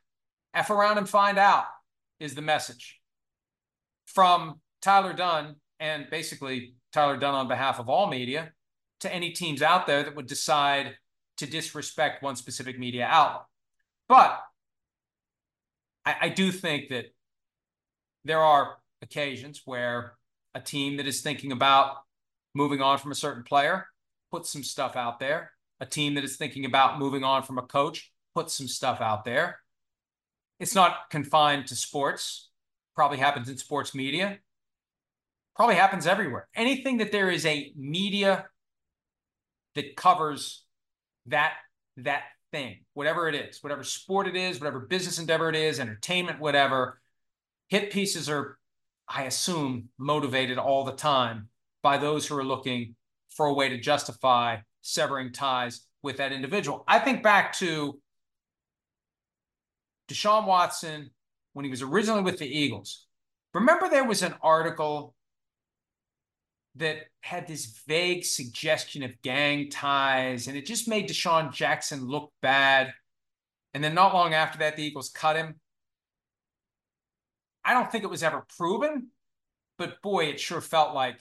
F 0.54 0.70
around 0.70 0.98
and 0.98 1.08
find 1.08 1.38
out 1.38 1.66
is 2.20 2.36
the 2.36 2.42
message. 2.42 3.00
From 4.06 4.62
Tyler 4.82 5.14
Dunn 5.14 5.56
and 5.80 6.08
basically 6.10 6.76
Tyler 6.94 7.18
Dunn 7.18 7.36
on 7.36 7.48
behalf 7.48 7.80
of 7.80 7.90
all 7.90 8.08
media 8.08 8.52
to 9.02 9.14
any 9.14 9.32
teams 9.32 9.62
out 9.62 9.88
there 9.88 10.04
that 10.04 10.16
would 10.16 10.28
decide 10.28 10.96
to 11.38 11.46
disrespect 11.46 12.24
one 12.24 12.36
specific 12.36 12.80
media 12.80 13.06
outlet. 13.06 13.46
But 14.08 14.42
I, 16.06 16.16
I 16.22 16.30
do 16.30 16.52
think 16.52 16.90
that 16.90 17.06
there 18.26 18.40
are 18.40 18.78
occasions 19.02 19.62
where 19.66 20.14
a 20.56 20.62
team 20.62 20.98
that 20.98 21.08
is 21.08 21.22
thinking 21.22 21.52
about 21.52 21.98
moving 22.56 22.82
on 22.82 22.98
from 22.98 23.12
a 23.12 23.16
certain 23.16 23.44
player 23.44 23.88
puts 24.32 24.52
some 24.52 24.64
stuff 24.64 24.96
out 24.96 25.20
there. 25.20 25.52
A 25.80 25.86
team 25.86 26.16
that 26.16 26.24
is 26.24 26.38
thinking 26.38 26.66
about 26.66 27.00
moving 27.00 27.24
on 27.24 27.44
from 27.44 27.58
a 27.58 27.62
coach 27.62 28.12
puts 28.34 28.54
some 28.54 28.68
stuff 28.68 29.02
out 29.02 29.26
there. 29.26 29.60
It's 30.60 30.76
not 30.76 31.10
confined 31.10 31.68
to 31.68 31.76
sports, 31.76 32.50
probably 32.96 33.18
happens 33.18 33.48
in 33.48 33.58
sports 33.58 33.94
media 33.94 34.40
probably 35.58 35.76
happens 35.76 36.06
everywhere. 36.06 36.48
Anything 36.56 36.98
that 36.98 37.12
there 37.12 37.32
is 37.32 37.46
a 37.46 37.74
media 37.76 38.46
that 39.76 39.96
covers 39.98 40.64
that 41.26 41.54
that 41.98 42.22
thing, 42.52 42.78
whatever 42.94 43.28
it 43.28 43.34
is, 43.34 43.62
whatever 43.64 43.84
sport 43.84 44.28
it 44.28 44.36
is, 44.36 44.60
whatever 44.60 44.80
business 44.80 45.18
endeavor 45.18 45.50
it 45.50 45.56
is, 45.56 45.80
entertainment, 45.80 46.40
whatever, 46.40 47.02
hit 47.70 47.92
pieces 47.92 48.30
are, 48.30 48.60
I 49.10 49.24
assume, 49.24 49.90
motivated 49.98 50.60
all 50.60 50.84
the 50.84 50.94
time 50.94 51.50
by 51.82 51.98
those 51.98 52.28
who 52.28 52.38
are 52.38 52.46
looking 52.46 52.96
for 53.38 53.46
a 53.46 53.54
way 53.54 53.70
to 53.70 53.78
justify 53.78 54.58
severing 54.82 55.32
ties 55.32 55.82
with 56.02 56.18
that 56.18 56.34
individual. 56.34 56.84
I 56.88 57.00
think 57.00 57.22
back 57.24 57.54
to 57.58 58.00
Deshaun 60.10 60.48
Watson 60.48 61.12
when 61.54 61.64
he 61.64 61.72
was 61.72 61.84
originally 61.84 62.24
with 62.24 62.40
the 62.40 62.48
Eagles. 62.48 63.06
Remember, 63.54 63.90
there 63.90 64.04
was 64.04 64.24
an 64.24 64.36
article 64.42 65.14
that 66.76 66.98
had 67.22 67.48
this 67.48 67.82
vague 67.88 68.24
suggestion 68.24 69.04
of 69.04 69.22
gang 69.22 69.70
ties, 69.70 70.48
and 70.48 70.58
it 70.58 70.66
just 70.66 70.88
made 70.88 71.10
DeSean 71.10 71.54
Jackson 71.54 72.08
look 72.08 72.32
bad. 72.42 72.94
And 73.74 73.84
then 73.84 73.94
not 73.94 74.14
long 74.14 74.34
after 74.34 74.60
that, 74.60 74.76
the 74.76 74.84
Eagles 74.84 75.10
cut 75.10 75.36
him. 75.36 75.56
I 77.64 77.74
don't 77.74 77.92
think 77.92 78.04
it 78.04 78.10
was 78.10 78.24
ever 78.24 78.46
proven, 78.58 79.08
but 79.78 80.02
boy, 80.02 80.26
it 80.26 80.40
sure 80.40 80.62
felt 80.62 80.96
like 80.96 81.20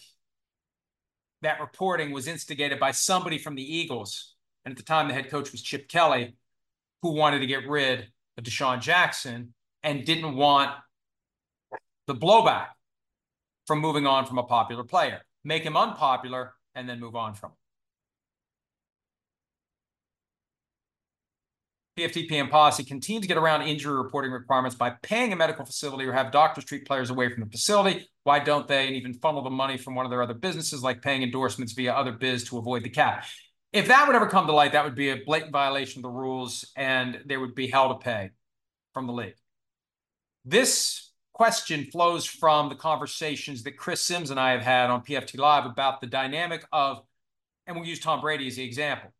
that 1.42 1.60
reporting 1.60 2.12
was 2.12 2.26
instigated 2.26 2.80
by 2.80 2.90
somebody 2.90 3.38
from 3.38 3.54
the 3.54 3.76
Eagles. 3.76 4.34
And 4.64 4.72
at 4.72 4.76
the 4.76 4.82
time, 4.82 5.08
the 5.08 5.14
head 5.14 5.30
coach 5.30 5.52
was 5.52 5.62
Chip 5.62 5.88
Kelly, 5.88 6.36
who 7.02 7.12
wanted 7.12 7.40
to 7.40 7.46
get 7.46 7.68
rid 7.68 8.08
of 8.36 8.44
DeSean 8.44 8.80
Jackson 8.80 9.54
and 9.82 10.04
didn't 10.04 10.34
want 10.34 10.72
the 12.06 12.14
blowback 12.14 12.68
from 13.66 13.80
moving 13.80 14.06
on 14.06 14.26
from 14.26 14.38
a 14.38 14.42
popular 14.42 14.84
player 14.84 15.22
make 15.46 15.62
him 15.62 15.76
unpopular, 15.76 16.54
and 16.74 16.88
then 16.88 17.00
move 17.00 17.14
on 17.14 17.32
from 17.34 17.50
him. 17.50 17.56
PFTPM 21.96 22.50
Posse 22.50 22.84
continue 22.84 23.22
to 23.22 23.26
get 23.26 23.38
around 23.38 23.62
injury 23.62 23.96
reporting 23.96 24.30
requirements 24.30 24.76
by 24.76 24.90
paying 25.00 25.32
a 25.32 25.36
medical 25.36 25.64
facility 25.64 26.04
or 26.04 26.12
have 26.12 26.30
doctors 26.30 26.64
treat 26.66 26.86
players 26.86 27.08
away 27.08 27.32
from 27.32 27.42
the 27.42 27.50
facility. 27.50 28.06
Why 28.24 28.38
don't 28.38 28.68
they 28.68 28.86
and 28.86 28.96
even 28.96 29.14
funnel 29.14 29.42
the 29.42 29.48
money 29.48 29.78
from 29.78 29.94
one 29.94 30.04
of 30.04 30.10
their 30.10 30.22
other 30.22 30.34
businesses 30.34 30.82
like 30.82 31.00
paying 31.00 31.22
endorsements 31.22 31.72
via 31.72 31.94
other 31.94 32.12
biz 32.12 32.44
to 32.44 32.58
avoid 32.58 32.82
the 32.82 32.90
cap? 32.90 33.24
If 33.72 33.88
that 33.88 34.06
would 34.06 34.14
ever 34.14 34.26
come 34.26 34.46
to 34.46 34.52
light, 34.52 34.72
that 34.72 34.84
would 34.84 34.94
be 34.94 35.08
a 35.08 35.24
blatant 35.24 35.52
violation 35.52 36.00
of 36.00 36.02
the 36.02 36.10
rules 36.10 36.70
and 36.76 37.22
there 37.24 37.40
would 37.40 37.54
be 37.54 37.66
hell 37.66 37.88
to 37.88 37.94
pay 37.94 38.30
from 38.92 39.06
the 39.06 39.14
league. 39.14 39.36
This 40.44 41.12
question 41.32 41.86
flows 41.90 42.26
from 42.26 42.68
the 42.68 42.74
conversations 42.74 43.62
that 43.62 43.78
Chris 43.78 44.02
Sims 44.02 44.30
and 44.30 44.38
I 44.38 44.52
have 44.52 44.62
had 44.62 44.90
on 44.90 45.02
PFT 45.02 45.38
Live 45.38 45.64
about 45.64 46.02
the 46.02 46.06
dynamic 46.06 46.62
of, 46.72 47.00
and 47.66 47.74
we'll 47.74 47.86
use 47.86 48.00
Tom 48.00 48.20
Brady 48.20 48.48
as 48.48 48.56
the 48.56 48.64
example, 48.64 49.12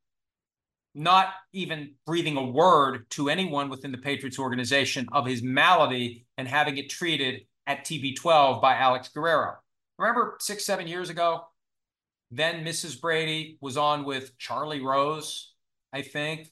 not 0.97 1.29
even 1.53 1.93
breathing 2.07 2.37
a 2.37 2.43
word 2.43 3.09
to 3.11 3.29
anyone 3.29 3.69
within 3.69 3.93
the 3.93 3.99
Patriots 3.99 4.39
organization 4.39 5.07
of 5.13 5.27
his 5.27 5.43
malady 5.43 6.27
and 6.39 6.49
having 6.49 6.79
it 6.79 6.89
treated 6.89 7.43
at 7.67 7.85
TB12 7.85 8.63
by 8.63 8.75
Alex 8.77 9.09
Guerrero. 9.09 9.57
Remember 9.99 10.37
six, 10.41 10.65
seven 10.65 10.87
years 10.87 11.11
ago? 11.11 11.43
Then 12.31 12.65
Mrs. 12.65 13.01
Brady 13.01 13.59
was 13.61 13.77
on 13.77 14.05
with 14.05 14.37
Charlie 14.39 14.81
Rose, 14.81 15.53
I 15.93 16.03
think, 16.03 16.51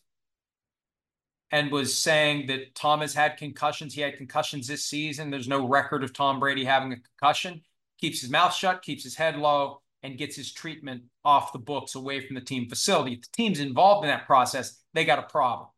and 1.50 1.72
was 1.72 1.96
saying 1.96 2.46
that 2.48 2.74
Tom 2.74 3.00
has 3.00 3.14
had 3.14 3.36
concussions. 3.36 3.94
He 3.94 4.00
had 4.00 4.16
concussions 4.16 4.66
this 4.66 4.84
season. 4.84 5.30
There's 5.30 5.48
no 5.48 5.66
record 5.66 6.04
of 6.04 6.12
Tom 6.12 6.38
Brady 6.38 6.64
having 6.64 6.92
a 6.92 6.96
concussion. 6.96 7.62
Keeps 7.98 8.20
his 8.20 8.30
mouth 8.30 8.54
shut, 8.54 8.82
keeps 8.82 9.04
his 9.04 9.14
head 9.14 9.36
low, 9.36 9.80
and 10.04 10.18
gets 10.18 10.36
his 10.36 10.52
treatment 10.52 11.02
off 11.24 11.52
the 11.52 11.58
books 11.58 11.94
away 11.94 12.20
from 12.20 12.34
the 12.34 12.40
team 12.40 12.68
facility. 12.68 13.14
If 13.14 13.22
the 13.22 13.28
team's 13.32 13.58
involved 13.58 14.04
in 14.04 14.10
that 14.10 14.26
process, 14.26 14.78
they 14.92 15.06
got 15.06 15.18
a 15.18 15.22
problem. 15.22 15.68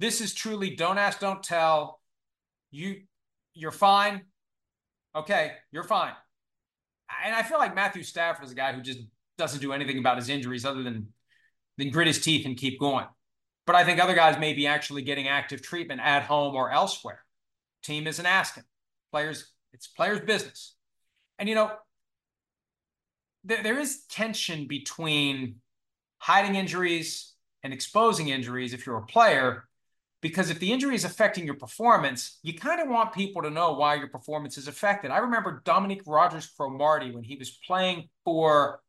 This 0.00 0.22
is 0.22 0.32
truly 0.32 0.74
don't 0.74 0.96
ask, 0.96 1.20
don't 1.20 1.42
tell. 1.42 2.00
You, 2.70 3.02
you're 3.52 3.70
fine. 3.70 4.22
Okay, 5.14 5.52
you're 5.70 5.84
fine. 5.84 6.14
and 7.24 7.34
I 7.34 7.42
feel 7.42 7.58
like 7.58 7.74
Matthew 7.74 8.02
Stafford 8.02 8.46
is 8.46 8.52
a 8.52 8.54
guy 8.54 8.72
who 8.72 8.80
just 8.80 9.00
doesn't 9.36 9.60
do 9.60 9.74
anything 9.74 9.98
about 9.98 10.16
his 10.16 10.30
injuries 10.30 10.64
other 10.64 10.82
than, 10.82 11.08
than 11.76 11.90
grit 11.90 12.06
his 12.06 12.22
teeth 12.22 12.46
and 12.46 12.56
keep 12.56 12.80
going. 12.80 13.06
But 13.66 13.76
I 13.76 13.84
think 13.84 14.00
other 14.00 14.14
guys 14.14 14.38
may 14.38 14.54
be 14.54 14.66
actually 14.66 15.02
getting 15.02 15.28
active 15.28 15.60
treatment 15.60 16.00
at 16.00 16.22
home 16.22 16.54
or 16.54 16.70
elsewhere. 16.70 17.20
Team 17.84 18.06
isn't 18.06 18.26
asking. 18.26 18.64
Players, 19.12 19.52
it's 19.74 19.88
players' 19.88 20.20
business. 20.20 20.74
And 21.38 21.50
you 21.50 21.54
know, 21.54 21.70
there, 23.44 23.62
there 23.62 23.78
is 23.78 24.04
tension 24.06 24.66
between 24.66 25.56
hiding 26.18 26.54
injuries 26.54 27.34
and 27.62 27.72
exposing 27.72 28.28
injuries 28.28 28.72
if 28.72 28.86
you're 28.86 28.98
a 28.98 29.06
player 29.06 29.64
because 30.20 30.50
if 30.50 30.60
the 30.60 30.72
injury 30.72 30.94
is 30.94 31.04
affecting 31.04 31.44
your 31.44 31.56
performance, 31.56 32.38
you 32.42 32.54
kind 32.54 32.80
of 32.80 32.88
want 32.88 33.12
people 33.12 33.42
to 33.42 33.50
know 33.50 33.72
why 33.72 33.96
your 33.96 34.08
performance 34.08 34.56
is 34.56 34.68
affected. 34.68 35.10
I 35.10 35.18
remember 35.18 35.62
Dominique 35.64 36.04
Rodgers-Cromartie 36.06 37.10
when 37.10 37.24
he 37.24 37.36
was 37.36 37.58
playing 37.66 38.08
for 38.24 38.80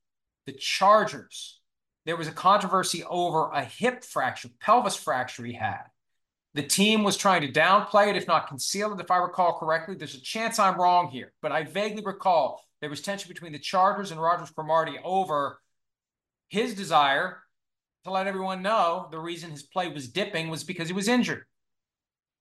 the 0.45 0.53
Chargers. 0.53 1.59
There 2.05 2.17
was 2.17 2.27
a 2.27 2.31
controversy 2.31 3.03
over 3.03 3.49
a 3.49 3.63
hip 3.63 4.03
fracture, 4.03 4.49
pelvis 4.59 4.95
fracture 4.95 5.43
he 5.43 5.53
had. 5.53 5.83
The 6.53 6.61
team 6.61 7.03
was 7.03 7.17
trying 7.17 7.41
to 7.41 7.51
downplay 7.51 8.09
it, 8.09 8.15
if 8.15 8.27
not 8.27 8.47
conceal 8.47 8.93
it, 8.93 9.01
if 9.01 9.09
I 9.09 9.17
recall 9.17 9.57
correctly. 9.57 9.95
There's 9.95 10.13
a 10.13 10.21
chance 10.21 10.59
I'm 10.59 10.79
wrong 10.79 11.07
here, 11.07 11.33
but 11.41 11.51
I 11.51 11.63
vaguely 11.63 12.03
recall 12.05 12.63
there 12.83 12.89
was 12.89 12.99
tension 12.99 13.29
between 13.29 13.53
the 13.53 13.59
Chargers 13.59 14.11
and 14.11 14.21
Rodgers-Cromartie 14.21 14.99
over 15.05 15.61
his 16.49 16.75
desire 16.75 17.41
to 18.03 18.11
let 18.11 18.27
everyone 18.27 18.61
know 18.61 19.07
the 19.09 19.19
reason 19.19 19.51
his 19.51 19.63
play 19.63 19.87
was 19.87 20.09
dipping 20.09 20.49
was 20.49 20.65
because 20.65 20.89
he 20.89 20.93
was 20.93 21.07
injured. 21.07 21.45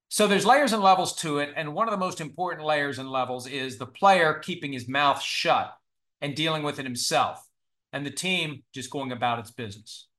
So 0.09 0.27
there's 0.27 0.45
layers 0.45 0.73
and 0.73 0.83
levels 0.83 1.15
to 1.21 1.37
it. 1.37 1.53
And 1.55 1.73
one 1.73 1.87
of 1.87 1.93
the 1.93 1.97
most 1.97 2.19
important 2.19 2.67
layers 2.67 2.99
and 2.99 3.09
levels 3.09 3.47
is 3.47 3.77
the 3.77 3.85
player 3.85 4.33
keeping 4.33 4.73
his 4.73 4.85
mouth 4.85 5.21
shut 5.21 5.73
and 6.19 6.35
dealing 6.35 6.61
with 6.61 6.77
it 6.77 6.83
himself, 6.85 7.47
and 7.93 8.05
the 8.05 8.11
team 8.11 8.63
just 8.73 8.89
going 8.89 9.13
about 9.13 9.39
its 9.39 9.51
business. 9.51 10.09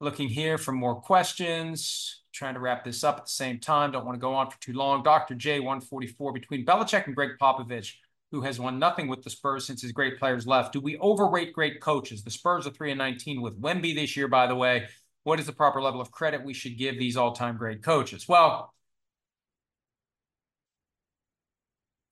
Looking 0.00 0.28
here 0.28 0.58
for 0.58 0.70
more 0.70 1.00
questions, 1.00 2.19
trying 2.32 2.54
to 2.54 2.60
wrap 2.60 2.84
this 2.84 3.04
up 3.04 3.18
at 3.18 3.24
the 3.26 3.30
same 3.30 3.58
time. 3.58 3.92
Don't 3.92 4.04
want 4.04 4.16
to 4.16 4.20
go 4.20 4.34
on 4.34 4.50
for 4.50 4.60
too 4.60 4.72
long. 4.72 5.02
Dr. 5.02 5.34
J, 5.34 5.60
144 5.60 6.32
between 6.32 6.64
Belichick 6.64 7.06
and 7.06 7.14
Gregg 7.14 7.32
Popovich 7.40 7.94
who 8.30 8.42
has 8.42 8.60
won 8.60 8.78
nothing 8.78 9.08
with 9.08 9.22
the 9.22 9.30
Spurs 9.30 9.66
since 9.66 9.82
his 9.82 9.92
great 9.92 10.18
players 10.18 10.46
left. 10.46 10.72
Do 10.72 10.80
we 10.80 10.96
overrate 10.98 11.52
great 11.52 11.80
coaches? 11.80 12.22
The 12.22 12.30
Spurs 12.30 12.66
are 12.66 12.70
3 12.70 12.92
and 12.92 12.98
19 12.98 13.40
with 13.42 13.60
Wemby 13.60 13.94
this 13.94 14.16
year, 14.16 14.28
by 14.28 14.46
the 14.46 14.54
way. 14.54 14.86
What 15.24 15.40
is 15.40 15.46
the 15.46 15.52
proper 15.52 15.82
level 15.82 16.00
of 16.00 16.10
credit 16.10 16.44
we 16.44 16.54
should 16.54 16.78
give 16.78 16.98
these 16.98 17.16
all 17.16 17.32
time 17.32 17.56
great 17.56 17.82
coaches? 17.82 18.28
Well, 18.28 18.72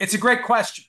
it's 0.01 0.15
a 0.15 0.19
great 0.19 0.43
question. 0.43 0.85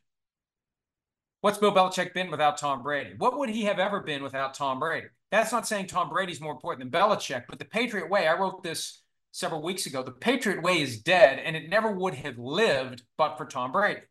What's 1.42 1.58
Bill 1.58 1.74
Belichick 1.74 2.14
been 2.14 2.32
without 2.32 2.58
Tom 2.58 2.84
Brady? 2.84 3.14
What 3.18 3.38
would 3.38 3.50
he 3.50 3.64
have 3.64 3.80
ever 3.80 4.02
been 4.02 4.24
without 4.24 4.56
Tom 4.56 4.80
Brady? 4.80 5.08
That's 5.32 5.52
not 5.52 5.68
saying 5.68 5.88
Tom 5.88 6.10
Brady's 6.10 6.42
more 6.42 6.52
important 6.52 6.92
than 6.92 7.02
Belichick, 7.02 7.44
but 7.48 7.60
the 7.60 7.66
Patriot 7.66 8.10
way, 8.10 8.28
I 8.28 8.38
wrote 8.38 8.62
this 8.62 9.02
several 9.32 9.62
weeks 9.62 9.86
ago, 9.86 10.04
the 10.04 10.12
Patriot 10.12 10.62
way 10.62 10.82
is 10.82 11.02
dead 11.02 11.40
and 11.40 11.56
it 11.56 11.70
never 11.70 11.92
would 11.92 12.16
have 12.16 12.38
lived 12.38 13.04
but 13.18 13.38
for 13.38 13.46
Tom 13.46 13.72
Brady 13.72 14.02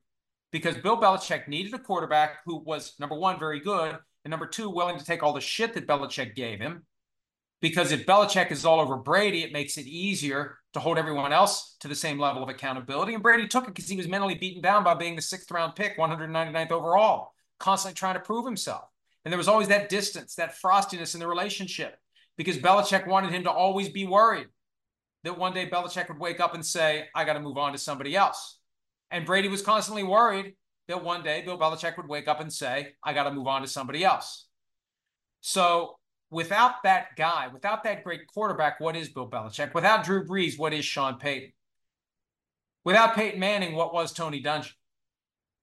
because 0.52 0.76
Bill 0.76 0.96
Belichick 0.96 1.48
needed 1.48 1.74
a 1.74 1.78
quarterback 1.78 2.38
who 2.44 2.58
was 2.58 2.94
number 2.98 3.16
one, 3.16 3.38
very 3.38 3.60
good, 3.60 3.96
and 4.24 4.30
number 4.30 4.46
two, 4.46 4.70
willing 4.70 4.98
to 4.98 5.04
take 5.04 5.22
all 5.22 5.32
the 5.32 5.40
shit 5.40 5.74
that 5.74 5.86
Belichick 5.86 6.34
gave 6.34 6.60
him. 6.60 6.84
Because 7.60 7.90
if 7.90 8.06
Belichick 8.06 8.52
is 8.52 8.64
all 8.64 8.78
over 8.78 8.96
Brady, 8.96 9.42
it 9.42 9.52
makes 9.52 9.78
it 9.78 9.86
easier 9.86 10.58
to 10.74 10.80
hold 10.80 10.96
everyone 10.96 11.32
else 11.32 11.76
to 11.80 11.88
the 11.88 11.94
same 11.94 12.18
level 12.18 12.42
of 12.42 12.48
accountability. 12.48 13.14
And 13.14 13.22
Brady 13.22 13.48
took 13.48 13.64
it 13.64 13.74
because 13.74 13.88
he 13.88 13.96
was 13.96 14.06
mentally 14.06 14.36
beaten 14.36 14.62
down 14.62 14.84
by 14.84 14.94
being 14.94 15.16
the 15.16 15.22
sixth 15.22 15.50
round 15.50 15.74
pick, 15.74 15.98
199th 15.98 16.70
overall, 16.70 17.32
constantly 17.58 17.96
trying 17.96 18.14
to 18.14 18.20
prove 18.20 18.44
himself. 18.44 18.84
And 19.24 19.32
there 19.32 19.38
was 19.38 19.48
always 19.48 19.68
that 19.68 19.88
distance, 19.88 20.36
that 20.36 20.56
frostiness 20.56 21.14
in 21.14 21.20
the 21.20 21.26
relationship 21.26 21.96
because 22.36 22.58
Belichick 22.58 23.08
wanted 23.08 23.32
him 23.32 23.42
to 23.42 23.50
always 23.50 23.88
be 23.88 24.06
worried 24.06 24.46
that 25.24 25.38
one 25.38 25.52
day 25.52 25.68
Belichick 25.68 26.08
would 26.08 26.18
wake 26.18 26.40
up 26.40 26.54
and 26.54 26.64
say, 26.64 27.06
I 27.14 27.24
got 27.24 27.34
to 27.34 27.40
move 27.40 27.58
on 27.58 27.72
to 27.72 27.78
somebody 27.78 28.16
else. 28.16 28.58
And 29.10 29.26
Brady 29.26 29.48
was 29.48 29.62
constantly 29.62 30.04
worried 30.04 30.54
that 30.88 31.04
one 31.04 31.22
day 31.22 31.42
Bill 31.42 31.58
Belichick 31.58 31.96
would 31.96 32.08
wake 32.08 32.28
up 32.28 32.40
and 32.40 32.52
say, 32.52 32.94
I 33.02 33.12
got 33.12 33.24
to 33.24 33.32
move 33.32 33.46
on 33.46 33.62
to 33.62 33.68
somebody 33.68 34.04
else. 34.04 34.46
So 35.40 35.98
without 36.30 36.82
that 36.84 37.16
guy, 37.16 37.48
without 37.52 37.84
that 37.84 38.04
great 38.04 38.26
quarterback, 38.26 38.80
what 38.80 38.96
is 38.96 39.08
Bill 39.08 39.28
Belichick? 39.28 39.74
Without 39.74 40.04
Drew 40.04 40.26
Brees, 40.26 40.58
what 40.58 40.72
is 40.72 40.84
Sean 40.84 41.18
Payton? 41.18 41.52
Without 42.84 43.14
Peyton 43.14 43.38
Manning, 43.38 43.74
what 43.74 43.92
was 43.92 44.12
Tony 44.12 44.42
Dungy? 44.42 44.70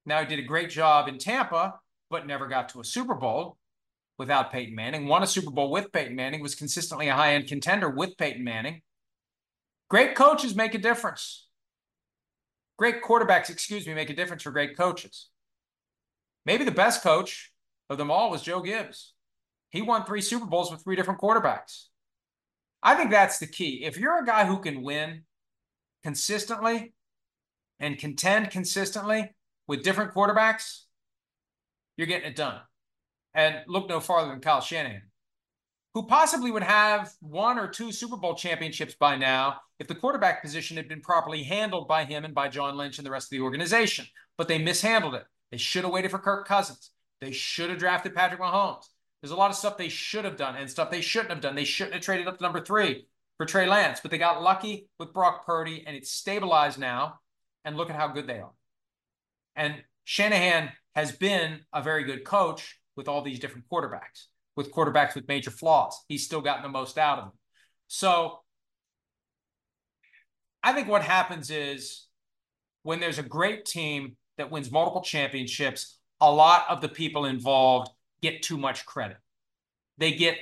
Now, 0.06 0.20
he 0.20 0.28
did 0.28 0.40
a 0.40 0.44
great 0.44 0.70
job 0.70 1.08
in 1.08 1.18
Tampa, 1.18 1.80
but 2.10 2.28
never 2.28 2.48
got 2.48 2.70
to 2.70 2.80
a 2.80 2.84
Super 2.84 3.16
Bowl 3.16 3.58
without 4.20 4.52
Peyton 4.52 4.76
Manning. 4.76 5.08
Won 5.08 5.24
a 5.24 5.28
Super 5.28 5.50
Bowl 5.50 5.72
with 5.72 5.92
Peyton 5.92 6.16
Manning, 6.16 6.42
was 6.42 6.54
consistently 6.54 7.08
a 7.08 7.16
high 7.16 7.34
end 7.34 7.48
contender 7.48 7.90
with 7.90 8.16
Peyton 8.18 8.44
Manning. 8.44 8.82
Great 9.90 10.16
coaches 10.16 10.56
make 10.56 10.74
a 10.74 10.80
difference. 10.80 11.48
Great 12.78 13.02
quarterbacks, 13.04 13.50
excuse 13.50 13.88
me, 13.88 13.94
make 13.94 14.10
a 14.10 14.16
difference 14.16 14.44
for 14.44 14.52
great 14.52 14.76
coaches. 14.76 15.30
Maybe 16.46 16.64
the 16.64 16.72
best 16.72 17.02
coach 17.02 17.52
of 17.90 17.98
them 17.98 18.12
all 18.12 18.32
was 18.32 18.42
Joe 18.42 18.62
Gibbs. 18.62 19.14
He 19.70 19.82
won 19.82 20.06
three 20.06 20.22
Super 20.22 20.46
Bowls 20.46 20.72
with 20.72 20.84
three 20.84 20.96
different 20.96 21.20
quarterbacks. 21.20 21.86
I 22.82 22.96
think 22.96 23.12
that's 23.12 23.40
the 23.40 23.48
key. 23.48 23.84
If 23.84 23.98
you're 23.98 24.22
a 24.22 24.26
guy 24.26 24.46
who 24.46 24.60
can 24.60 24.84
win 24.84 25.24
consistently 26.04 26.94
and 27.80 27.98
contend 27.98 28.52
consistently 28.52 29.34
with 29.68 29.84
different 29.84 30.14
quarterbacks, 30.14 30.82
you're 31.98 32.08
getting 32.08 32.30
it 32.30 32.36
done. 32.36 32.60
And 33.34 33.58
look 33.68 33.90
no 33.90 34.00
farther 34.00 34.30
than 34.30 34.40
Kyle 34.40 34.62
Shanahan 34.62 35.04
who 35.96 36.06
possibly 36.06 36.52
would 36.52 36.62
have 36.62 37.14
one 37.22 37.58
or 37.58 37.70
two 37.70 37.90
Super 37.90 38.18
Bowl 38.18 38.36
championships 38.36 38.94
by 38.94 39.16
now 39.16 39.62
if 39.80 39.88
the 39.88 39.96
quarterback 39.96 40.42
position 40.42 40.76
had 40.76 40.90
been 40.90 41.00
properly 41.00 41.42
handled 41.42 41.88
by 41.88 42.04
him 42.04 42.26
and 42.26 42.36
by 42.36 42.50
John 42.50 42.76
Lynch 42.76 42.98
and 42.98 43.08
the 43.08 43.12
rest 43.12 43.28
of 43.28 43.30
the 43.30 43.40
organization. 43.40 44.06
But 44.38 44.50
they 44.50 44.58
mishandled 44.58 45.16
it. 45.16 45.24
They 45.52 45.58
should 45.58 45.86
have 45.86 45.94
waited 45.94 46.12
for 46.12 46.20
Kirk 46.20 46.46
Cousins. 46.46 46.92
They 47.22 47.32
should 47.32 47.70
have 47.70 47.80
drafted 47.80 48.14
Patrick 48.14 48.42
Mahomes. 48.42 48.90
There's 49.22 49.32
a 49.32 49.38
lot 49.38 49.52
of 49.52 49.56
stuff 49.56 49.78
they 49.78 49.88
should 49.88 50.26
have 50.26 50.36
done 50.36 50.58
and 50.58 50.70
stuff 50.70 50.92
they 50.92 51.00
shouldn't 51.00 51.32
have 51.32 51.42
done. 51.42 51.56
They 51.56 51.64
shouldn't 51.64 51.96
have 51.96 52.04
traded 52.04 52.28
up 52.28 52.38
to 52.38 52.44
number 52.44 52.60
three 52.60 53.08
for 53.38 53.46
Trey 53.46 53.66
Lance, 53.66 54.02
but 54.02 54.12
they 54.12 54.18
got 54.18 54.44
lucky 54.44 54.90
with 55.00 55.14
Brock 55.14 55.46
Purdy 55.46 55.86
and 55.88 55.96
it's 55.96 56.12
stabilized 56.12 56.78
now. 56.78 57.20
And 57.64 57.78
look 57.78 57.90
at 57.90 57.96
how 57.96 58.10
good 58.10 58.28
they 58.28 58.40
are. 58.40 58.52
And 59.56 59.76
Shanahan 60.04 60.72
has 60.94 61.14
been 61.14 61.62
a 61.74 61.82
very 61.82 62.04
good 62.04 62.26
coach 62.26 62.80
with 62.98 63.08
all 63.08 63.22
these 63.22 63.40
different 63.40 63.66
quarterbacks 63.72 64.28
with 64.56 64.72
quarterbacks 64.72 65.16
with 65.16 65.28
major 65.28 65.52
flaws. 65.52 66.04
He's 66.08 66.24
still 66.24 66.42
gotten 66.42 66.64
the 66.64 66.70
most 66.70 66.98
out 66.98 67.20
of 67.20 67.26
them. 67.26 67.34
So 67.88 68.40
I 70.64 70.74
think 70.74 70.88
what 70.88 71.04
happens 71.04 71.50
is 71.50 72.08
when 72.84 73.00
there's 73.00 73.20
a 73.20 73.24
great 73.24 73.66
team 73.66 74.16
that 74.38 74.52
wins 74.52 74.72
multiple 74.72 75.02
championships, 75.02 76.00
a 76.22 76.32
lot 76.32 76.66
of 76.70 76.82
the 76.82 76.90
people 76.90 77.26
involved 77.26 77.90
get 78.22 78.42
too 78.42 78.58
much 78.58 78.86
credit. 78.86 79.18
They 79.98 80.14
get 80.14 80.38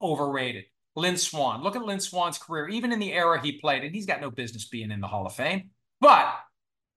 overrated. 0.00 0.64
Lynn 0.96 1.16
Swann, 1.16 1.62
look 1.62 1.76
at 1.76 1.82
Lynn 1.82 2.00
Swann's 2.00 2.38
career, 2.38 2.68
even 2.68 2.92
in 2.92 2.98
the 2.98 3.12
era 3.12 3.40
he 3.40 3.60
played, 3.60 3.84
and 3.84 3.94
he's 3.94 4.06
got 4.06 4.20
no 4.20 4.30
business 4.30 4.66
being 4.66 4.90
in 4.90 5.00
the 5.00 5.06
Hall 5.06 5.26
of 5.26 5.34
Fame. 5.34 5.70
But, 6.00 6.34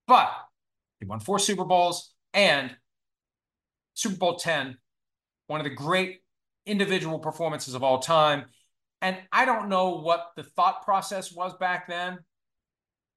but 0.08 0.32
he 0.98 1.06
won 1.06 1.20
four 1.20 1.38
Super 1.38 1.64
Bowls 1.64 2.12
and 2.32 2.74
Super 3.94 4.16
Bowl 4.16 4.36
10, 4.36 4.76
one 5.46 5.60
of 5.60 5.64
the 5.64 5.70
great 5.70 6.21
individual 6.66 7.18
performances 7.18 7.74
of 7.74 7.82
all 7.82 7.98
time. 7.98 8.44
And 9.00 9.16
I 9.32 9.44
don't 9.44 9.68
know 9.68 9.96
what 9.96 10.32
the 10.36 10.44
thought 10.44 10.84
process 10.84 11.32
was 11.32 11.54
back 11.54 11.88
then, 11.88 12.18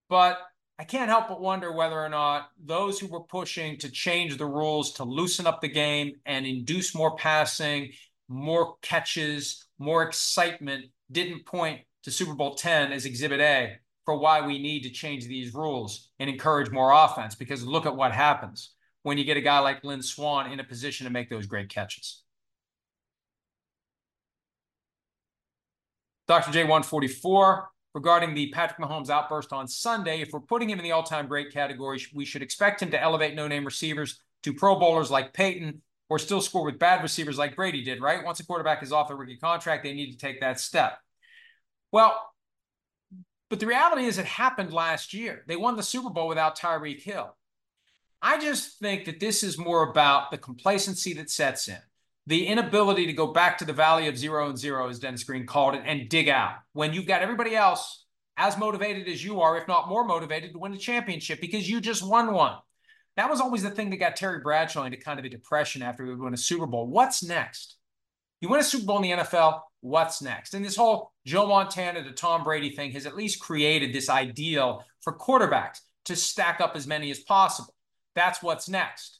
but 0.09 0.39
I 0.77 0.83
can't 0.83 1.09
help 1.09 1.29
but 1.29 1.39
wonder 1.39 1.71
whether 1.71 1.97
or 1.97 2.09
not 2.09 2.49
those 2.61 2.99
who 2.99 3.07
were 3.07 3.23
pushing 3.23 3.77
to 3.79 3.89
change 3.89 4.37
the 4.37 4.45
rules 4.45 4.93
to 4.93 5.03
loosen 5.03 5.47
up 5.47 5.61
the 5.61 5.69
game 5.69 6.13
and 6.25 6.45
induce 6.45 6.93
more 6.93 7.15
passing, 7.15 7.91
more 8.27 8.75
catches, 8.81 9.67
more 9.79 10.03
excitement 10.03 10.85
didn't 11.11 11.45
point 11.45 11.81
to 12.03 12.11
Super 12.11 12.33
Bowl 12.33 12.55
10 12.55 12.91
as 12.91 13.05
exhibit 13.05 13.39
A 13.39 13.77
for 14.03 14.17
why 14.17 14.45
we 14.45 14.59
need 14.59 14.83
to 14.83 14.89
change 14.89 15.27
these 15.27 15.53
rules 15.53 16.09
and 16.19 16.29
encourage 16.29 16.71
more 16.71 16.91
offense. 16.91 17.35
Because 17.35 17.65
look 17.65 17.85
at 17.85 17.95
what 17.95 18.11
happens 18.11 18.71
when 19.03 19.17
you 19.17 19.23
get 19.23 19.37
a 19.37 19.41
guy 19.41 19.59
like 19.59 19.83
Lynn 19.83 20.01
Swann 20.01 20.51
in 20.51 20.59
a 20.59 20.63
position 20.63 21.05
to 21.05 21.11
make 21.11 21.29
those 21.29 21.45
great 21.45 21.69
catches. 21.69 22.24
Dr. 26.27 26.51
J144 26.51 27.65
regarding 27.93 28.33
the 28.33 28.49
Patrick 28.51 28.79
Mahomes 28.79 29.09
outburst 29.09 29.53
on 29.53 29.67
Sunday. 29.67 30.21
If 30.21 30.29
we're 30.33 30.39
putting 30.41 30.69
him 30.69 30.79
in 30.79 30.83
the 30.83 30.91
all 30.91 31.03
time 31.03 31.27
great 31.27 31.51
category, 31.53 32.03
we 32.13 32.25
should 32.25 32.41
expect 32.41 32.81
him 32.81 32.91
to 32.91 33.01
elevate 33.01 33.35
no 33.35 33.47
name 33.47 33.65
receivers 33.65 34.19
to 34.43 34.53
pro 34.53 34.77
bowlers 34.77 35.09
like 35.11 35.33
Peyton 35.33 35.81
or 36.09 36.19
still 36.19 36.41
score 36.41 36.63
with 36.65 36.77
bad 36.77 37.01
receivers 37.01 37.37
like 37.37 37.55
Brady 37.55 37.83
did, 37.83 38.01
right? 38.01 38.23
Once 38.23 38.39
a 38.39 38.45
quarterback 38.45 38.83
is 38.83 38.91
off 38.91 39.09
a 39.09 39.15
rookie 39.15 39.37
contract, 39.37 39.83
they 39.83 39.93
need 39.93 40.11
to 40.11 40.17
take 40.17 40.39
that 40.41 40.59
step. 40.59 40.99
Well, 41.91 42.19
But 43.49 43.59
the 43.59 43.67
reality 43.67 44.05
is, 44.05 44.17
it 44.17 44.25
happened 44.25 44.73
last 44.73 45.13
year. 45.13 45.43
They 45.47 45.55
won 45.55 45.75
the 45.77 45.83
Super 45.83 46.09
Bowl 46.09 46.27
without 46.27 46.57
Tyreek 46.57 47.01
Hill. 47.01 47.35
I 48.21 48.39
just 48.39 48.79
think 48.79 49.05
that 49.05 49.19
this 49.19 49.43
is 49.43 49.57
more 49.57 49.89
about 49.89 50.31
the 50.31 50.37
complacency 50.37 51.13
that 51.13 51.29
sets 51.29 51.67
in, 51.67 51.77
the 52.27 52.47
inability 52.47 53.05
to 53.05 53.13
go 53.13 53.27
back 53.27 53.57
to 53.59 53.65
the 53.65 53.73
valley 53.73 54.07
of 54.07 54.17
zero 54.17 54.49
and 54.49 54.57
zero, 54.57 54.89
as 54.89 54.99
Dennis 54.99 55.23
Green 55.23 55.45
called 55.45 55.75
it, 55.75 55.83
and 55.85 56.09
dig 56.09 56.27
out 56.27 56.55
when 56.73 56.93
you've 56.93 57.05
got 57.05 57.21
everybody 57.21 57.55
else 57.55 58.05
as 58.37 58.57
motivated 58.57 59.07
as 59.07 59.23
you 59.23 59.41
are, 59.41 59.57
if 59.57 59.67
not 59.67 59.87
more 59.87 60.03
motivated, 60.03 60.51
to 60.51 60.59
win 60.59 60.73
a 60.73 60.77
championship 60.77 61.39
because 61.39 61.69
you 61.69 61.79
just 61.79 62.05
won 62.05 62.33
one. 62.33 62.57
That 63.15 63.29
was 63.29 63.39
always 63.39 63.63
the 63.63 63.69
thing 63.69 63.91
that 63.91 63.97
got 63.97 64.15
Terry 64.15 64.39
Bradshaw 64.39 64.83
into 64.83 64.97
kind 64.97 65.19
of 65.19 65.25
a 65.25 65.29
depression 65.29 65.81
after 65.81 66.05
we 66.05 66.15
won 66.15 66.33
a 66.33 66.37
Super 66.37 66.65
Bowl. 66.65 66.87
What's 66.87 67.23
next? 67.23 67.77
You 68.41 68.49
win 68.49 68.59
a 68.59 68.63
Super 68.63 68.85
Bowl 68.85 68.97
in 68.97 69.03
the 69.03 69.23
NFL, 69.23 69.61
what's 69.79 70.21
next? 70.21 70.53
And 70.53 70.65
this 70.65 70.75
whole 70.75 71.11
Joe 71.25 71.47
Montana 71.47 72.03
to 72.03 72.11
Tom 72.11 72.43
Brady 72.43 72.71
thing 72.71 72.91
has 72.91 73.05
at 73.05 73.15
least 73.15 73.39
created 73.39 73.93
this 73.93 74.09
ideal 74.09 74.83
for 75.01 75.17
quarterbacks 75.17 75.79
to 76.05 76.15
stack 76.15 76.59
up 76.59 76.75
as 76.75 76.87
many 76.87 77.09
as 77.09 77.19
possible. 77.19 77.73
That's 78.15 78.43
what's 78.43 78.67
next. 78.67 79.19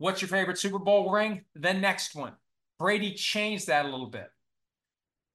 What's 0.00 0.22
your 0.22 0.30
favorite 0.30 0.56
Super 0.56 0.78
Bowl 0.78 1.10
ring? 1.10 1.42
The 1.54 1.74
next 1.74 2.14
one. 2.14 2.32
Brady 2.78 3.12
changed 3.12 3.66
that 3.66 3.84
a 3.84 3.90
little 3.90 4.06
bit. 4.06 4.30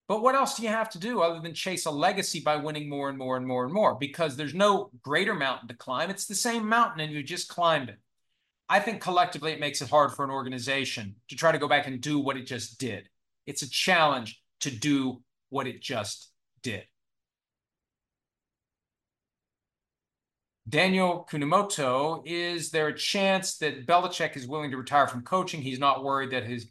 But 0.08 0.24
what 0.24 0.34
else 0.34 0.58
do 0.58 0.64
you 0.64 0.70
have 0.70 0.90
to 0.90 0.98
do 0.98 1.22
other 1.22 1.40
than 1.40 1.54
chase 1.54 1.86
a 1.86 1.92
legacy 1.92 2.40
by 2.40 2.56
winning 2.56 2.90
more 2.90 3.08
and 3.08 3.16
more 3.16 3.38
and 3.38 3.46
more 3.46 3.64
and 3.64 3.72
more? 3.72 3.94
Because 3.94 4.36
there's 4.36 4.56
no 4.56 4.90
greater 5.04 5.36
mountain 5.36 5.68
to 5.68 5.76
climb. 5.76 6.10
It's 6.10 6.26
the 6.26 6.34
same 6.34 6.68
mountain 6.68 7.02
and 7.02 7.14
you 7.14 7.22
just 7.22 7.48
climbed 7.48 7.90
it. 7.90 8.00
I 8.68 8.80
think 8.80 9.02
collectively 9.02 9.52
it 9.52 9.60
makes 9.60 9.84
it 9.84 9.90
hard 9.92 10.14
for 10.14 10.26
an 10.26 10.32
organization 10.32 11.18
to 11.30 11.36
try 11.36 11.52
to 11.52 11.60
go 11.60 11.68
back 11.68 11.86
and 11.86 12.02
do 12.02 12.18
what 12.18 12.36
it 12.36 12.48
just 12.48 12.80
did. 12.80 13.08
It's 13.46 13.62
a 13.62 13.70
challenge 13.70 14.42
to 14.62 14.72
do 14.72 15.22
what 15.50 15.68
it 15.68 15.80
just 15.80 16.32
did. 16.64 16.86
Daniel 20.68 21.28
Kunimoto, 21.30 22.24
is 22.26 22.72
there 22.72 22.88
a 22.88 22.98
chance 22.98 23.58
that 23.58 23.86
Belichick 23.86 24.36
is 24.36 24.48
willing 24.48 24.72
to 24.72 24.78
retire 24.78 25.08
from 25.08 25.22
coaching? 25.22 25.62
He's 25.62 25.80
not 25.80 26.04
worried 26.04 26.32
that 26.32 26.44
his 26.44 26.68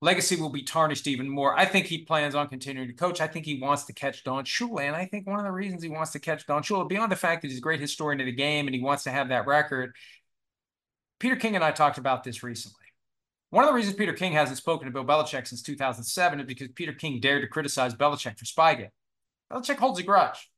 legacy 0.00 0.36
will 0.36 0.50
be 0.50 0.62
tarnished 0.62 1.06
even 1.06 1.28
more. 1.28 1.56
I 1.56 1.64
think 1.64 1.86
he 1.86 1.98
plans 2.04 2.34
on 2.34 2.48
continuing 2.48 2.88
to 2.88 2.94
coach. 2.94 3.20
I 3.20 3.28
think 3.28 3.46
he 3.46 3.60
wants 3.60 3.84
to 3.84 3.92
catch 3.92 4.24
Don 4.24 4.44
Shula. 4.44 4.82
And 4.82 4.96
I 4.96 5.06
think 5.06 5.26
one 5.26 5.38
of 5.38 5.44
the 5.44 5.52
reasons 5.52 5.82
he 5.82 5.88
wants 5.88 6.10
to 6.12 6.18
catch 6.18 6.46
Don 6.46 6.62
Shula, 6.62 6.88
beyond 6.88 7.12
the 7.12 7.16
fact 7.16 7.42
that 7.42 7.48
he's 7.48 7.58
a 7.58 7.62
great 7.62 7.80
historian 7.80 8.20
of 8.20 8.26
the 8.26 8.32
game 8.32 8.66
and 8.66 8.74
he 8.74 8.82
wants 8.82 9.04
to 9.04 9.10
have 9.10 9.28
that 9.28 9.46
record, 9.46 9.94
Peter 11.20 11.36
King 11.36 11.54
and 11.54 11.64
I 11.64 11.70
talked 11.70 11.98
about 11.98 12.24
this 12.24 12.42
recently. 12.42 12.84
One 13.50 13.62
of 13.62 13.70
the 13.70 13.74
reasons 13.74 13.94
Peter 13.94 14.12
King 14.12 14.32
hasn't 14.32 14.58
spoken 14.58 14.86
to 14.86 14.92
Bill 14.92 15.04
Belichick 15.04 15.46
since 15.46 15.62
2007 15.62 16.40
is 16.40 16.46
because 16.46 16.68
Peter 16.74 16.92
King 16.92 17.20
dared 17.20 17.42
to 17.42 17.48
criticize 17.48 17.94
Belichick 17.94 18.36
for 18.36 18.44
Spygate. 18.44 18.90
Belichick 19.52 19.76
holds 19.76 20.00
a 20.00 20.02
grudge. 20.02 20.50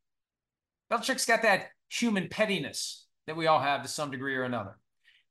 Belichick's 0.90 1.26
got 1.26 1.42
that 1.42 1.66
human 1.89 2.28
pettiness 2.28 3.07
that 3.26 3.37
we 3.37 3.47
all 3.47 3.61
have 3.61 3.82
to 3.82 3.89
some 3.89 4.11
degree 4.11 4.37
or 4.37 4.45
another. 4.45 4.78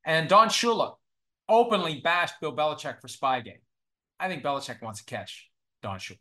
And 0.04 0.28
Don 0.28 0.48
Shula 0.48 0.94
openly 1.48 2.00
bashed 2.00 2.34
Bill 2.40 2.54
Belichick 2.54 3.00
for 3.00 3.08
Spygate. 3.08 3.60
I 4.18 4.28
think 4.28 4.42
Belichick 4.42 4.82
wants 4.82 5.00
to 5.00 5.06
catch 5.06 5.50
Don 5.82 5.98
Shula. 5.98 6.18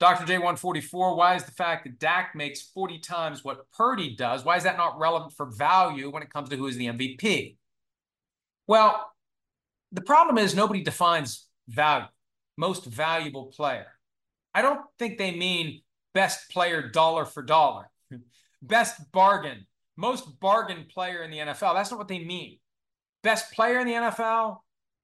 Dr. 0.00 0.24
J144, 0.24 1.16
why 1.16 1.34
is 1.34 1.44
the 1.44 1.52
fact 1.52 1.84
that 1.84 1.98
Dak 1.98 2.34
makes 2.34 2.62
40 2.62 3.00
times 3.00 3.44
what 3.44 3.70
Purdy 3.72 4.16
does, 4.16 4.46
why 4.46 4.56
is 4.56 4.62
that 4.62 4.78
not 4.78 4.98
relevant 4.98 5.34
for 5.34 5.44
value 5.44 6.08
when 6.08 6.22
it 6.22 6.32
comes 6.32 6.48
to 6.48 6.56
who 6.56 6.66
is 6.66 6.76
the 6.76 6.86
MVP? 6.86 7.56
Well, 8.66 9.12
the 9.92 10.00
problem 10.00 10.38
is 10.38 10.54
nobody 10.54 10.82
defines 10.82 11.46
value, 11.68 12.06
most 12.56 12.86
valuable 12.86 13.46
player. 13.46 13.88
I 14.54 14.62
don't 14.62 14.80
think 14.98 15.18
they 15.18 15.36
mean 15.36 15.82
best 16.14 16.50
player 16.50 16.88
dollar 16.88 17.24
for 17.24 17.42
dollar, 17.42 17.90
best 18.62 19.10
bargain, 19.12 19.66
most 19.96 20.40
bargain 20.40 20.86
player 20.92 21.22
in 21.22 21.30
the 21.30 21.38
NFL. 21.38 21.74
That's 21.74 21.90
not 21.90 21.98
what 21.98 22.08
they 22.08 22.24
mean. 22.24 22.58
Best 23.22 23.52
player 23.52 23.78
in 23.80 23.86
the 23.86 23.94
NFL? 23.94 24.58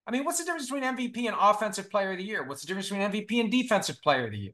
I 0.07 0.11
mean, 0.11 0.25
what's 0.25 0.39
the 0.39 0.45
difference 0.45 0.71
between 0.71 0.85
MVP 0.85 1.27
and 1.27 1.37
offensive 1.39 1.91
player 1.91 2.13
of 2.13 2.19
the 2.19 2.25
year? 2.25 2.45
What's 2.45 2.63
the 2.63 2.69
difference 2.69 2.89
between 2.89 3.11
MVP 3.11 3.41
and 3.41 3.51
defensive 3.51 4.01
player 4.03 4.27
of 4.27 4.31
the 4.31 4.39
year? 4.39 4.53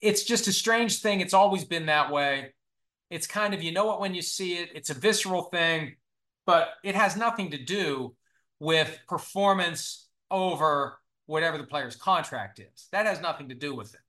It's 0.00 0.24
just 0.24 0.48
a 0.48 0.52
strange 0.52 1.00
thing. 1.00 1.20
It's 1.20 1.34
always 1.34 1.64
been 1.64 1.86
that 1.86 2.10
way. 2.10 2.54
It's 3.10 3.26
kind 3.26 3.52
of, 3.52 3.62
you 3.62 3.72
know 3.72 3.92
it 3.92 4.00
when 4.00 4.14
you 4.14 4.22
see 4.22 4.54
it. 4.54 4.70
It's 4.74 4.90
a 4.90 4.94
visceral 4.94 5.42
thing, 5.42 5.96
but 6.46 6.68
it 6.84 6.94
has 6.94 7.16
nothing 7.16 7.50
to 7.50 7.62
do 7.62 8.14
with 8.60 8.98
performance 9.08 10.08
over 10.30 10.98
whatever 11.26 11.58
the 11.58 11.64
player's 11.64 11.96
contract 11.96 12.60
is. 12.60 12.88
That 12.92 13.06
has 13.06 13.20
nothing 13.20 13.48
to 13.48 13.54
do 13.54 13.74
with 13.74 13.94
it. 13.94 14.00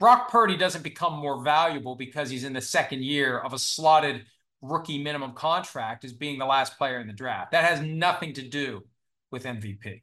Brock 0.00 0.30
Purdy 0.30 0.56
doesn't 0.56 0.82
become 0.82 1.14
more 1.14 1.42
valuable 1.42 1.94
because 1.94 2.28
he's 2.28 2.44
in 2.44 2.52
the 2.52 2.60
second 2.60 3.02
year 3.04 3.38
of 3.38 3.52
a 3.52 3.58
slotted 3.58 4.24
rookie 4.60 5.02
minimum 5.02 5.32
contract 5.34 6.04
as 6.04 6.12
being 6.12 6.38
the 6.38 6.46
last 6.46 6.76
player 6.78 6.98
in 6.98 7.06
the 7.06 7.12
draft. 7.12 7.52
That 7.52 7.64
has 7.64 7.80
nothing 7.80 8.32
to 8.34 8.42
do 8.42 8.82
with 9.30 9.44
MVP. 9.44 10.02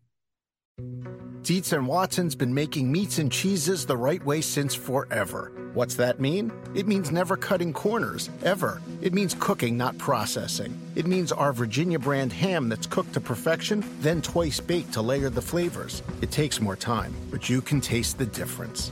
Dietz 1.41 1.73
and 1.73 1.87
Watson's 1.87 2.35
been 2.35 2.53
making 2.53 2.91
meats 2.91 3.17
and 3.17 3.31
cheeses 3.31 3.85
the 3.85 3.97
right 3.97 4.23
way 4.23 4.41
since 4.41 4.75
forever. 4.75 5.51
What's 5.73 5.95
that 5.95 6.19
mean? 6.19 6.51
It 6.75 6.87
means 6.87 7.11
never 7.11 7.35
cutting 7.35 7.73
corners, 7.73 8.29
ever. 8.43 8.81
It 9.01 9.13
means 9.13 9.35
cooking, 9.39 9.75
not 9.75 9.97
processing. 9.97 10.79
It 10.95 11.07
means 11.07 11.31
our 11.31 11.51
Virginia 11.51 11.97
brand 11.97 12.31
ham 12.31 12.69
that's 12.69 12.85
cooked 12.85 13.13
to 13.13 13.21
perfection, 13.21 13.83
then 14.01 14.21
twice 14.21 14.59
baked 14.59 14.93
to 14.93 15.01
layer 15.01 15.29
the 15.29 15.41
flavors. 15.41 16.03
It 16.21 16.31
takes 16.31 16.61
more 16.61 16.75
time, 16.75 17.13
but 17.31 17.49
you 17.49 17.61
can 17.61 17.81
taste 17.81 18.19
the 18.19 18.27
difference. 18.27 18.91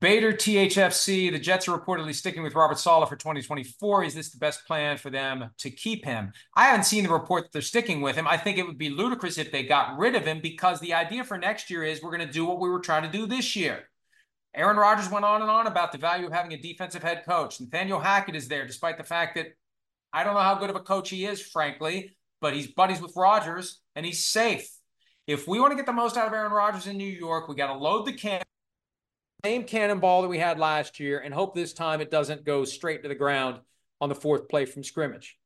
Bader 0.00 0.32
THFC, 0.32 1.32
the 1.32 1.40
Jets 1.40 1.66
are 1.66 1.76
reportedly 1.76 2.14
sticking 2.14 2.44
with 2.44 2.54
Robert 2.54 2.78
Saleh 2.78 3.08
for 3.08 3.16
2024. 3.16 4.04
Is 4.04 4.14
this 4.14 4.30
the 4.30 4.38
best 4.38 4.64
plan 4.64 4.96
for 4.96 5.10
them 5.10 5.50
to 5.58 5.70
keep 5.70 6.04
him? 6.04 6.32
I 6.54 6.66
haven't 6.66 6.84
seen 6.84 7.02
the 7.02 7.10
report 7.10 7.42
that 7.42 7.52
they're 7.52 7.62
sticking 7.62 8.00
with 8.00 8.14
him. 8.14 8.28
I 8.28 8.36
think 8.36 8.58
it 8.58 8.66
would 8.66 8.78
be 8.78 8.90
ludicrous 8.90 9.38
if 9.38 9.50
they 9.50 9.64
got 9.64 9.98
rid 9.98 10.14
of 10.14 10.24
him 10.24 10.38
because 10.40 10.78
the 10.78 10.94
idea 10.94 11.24
for 11.24 11.36
next 11.36 11.68
year 11.68 11.82
is 11.82 12.00
we're 12.00 12.16
going 12.16 12.26
to 12.26 12.32
do 12.32 12.44
what 12.44 12.60
we 12.60 12.68
were 12.68 12.78
trying 12.78 13.10
to 13.10 13.18
do 13.18 13.26
this 13.26 13.56
year. 13.56 13.88
Aaron 14.54 14.76
Rodgers 14.76 15.10
went 15.10 15.24
on 15.24 15.42
and 15.42 15.50
on 15.50 15.66
about 15.66 15.90
the 15.90 15.98
value 15.98 16.26
of 16.26 16.32
having 16.32 16.52
a 16.52 16.62
defensive 16.62 17.02
head 17.02 17.24
coach. 17.24 17.60
Nathaniel 17.60 17.98
Hackett 17.98 18.36
is 18.36 18.46
there, 18.46 18.66
despite 18.66 18.98
the 18.98 19.04
fact 19.04 19.34
that 19.34 19.48
I 20.12 20.22
don't 20.22 20.34
know 20.34 20.40
how 20.40 20.54
good 20.54 20.70
of 20.70 20.76
a 20.76 20.80
coach 20.80 21.10
he 21.10 21.26
is, 21.26 21.42
frankly, 21.42 22.16
but 22.40 22.54
he's 22.54 22.68
buddies 22.68 23.02
with 23.02 23.16
Rodgers 23.16 23.80
and 23.96 24.06
he's 24.06 24.24
safe. 24.24 24.70
If 25.26 25.48
we 25.48 25.58
want 25.58 25.72
to 25.72 25.76
get 25.76 25.86
the 25.86 25.92
most 25.92 26.16
out 26.16 26.28
of 26.28 26.32
Aaron 26.32 26.52
Rodgers 26.52 26.86
in 26.86 26.96
New 26.96 27.04
York, 27.04 27.48
we 27.48 27.56
got 27.56 27.72
to 27.72 27.78
load 27.78 28.06
the 28.06 28.12
can 28.12 28.42
same 29.44 29.64
cannonball 29.64 30.22
that 30.22 30.28
we 30.28 30.38
had 30.38 30.58
last 30.58 30.98
year 30.98 31.20
and 31.20 31.32
hope 31.32 31.54
this 31.54 31.72
time 31.72 32.00
it 32.00 32.10
doesn't 32.10 32.44
go 32.44 32.64
straight 32.64 33.02
to 33.02 33.08
the 33.08 33.14
ground 33.14 33.60
on 34.00 34.08
the 34.08 34.14
fourth 34.14 34.48
play 34.48 34.64
from 34.64 34.82
scrimmage. 34.82 35.36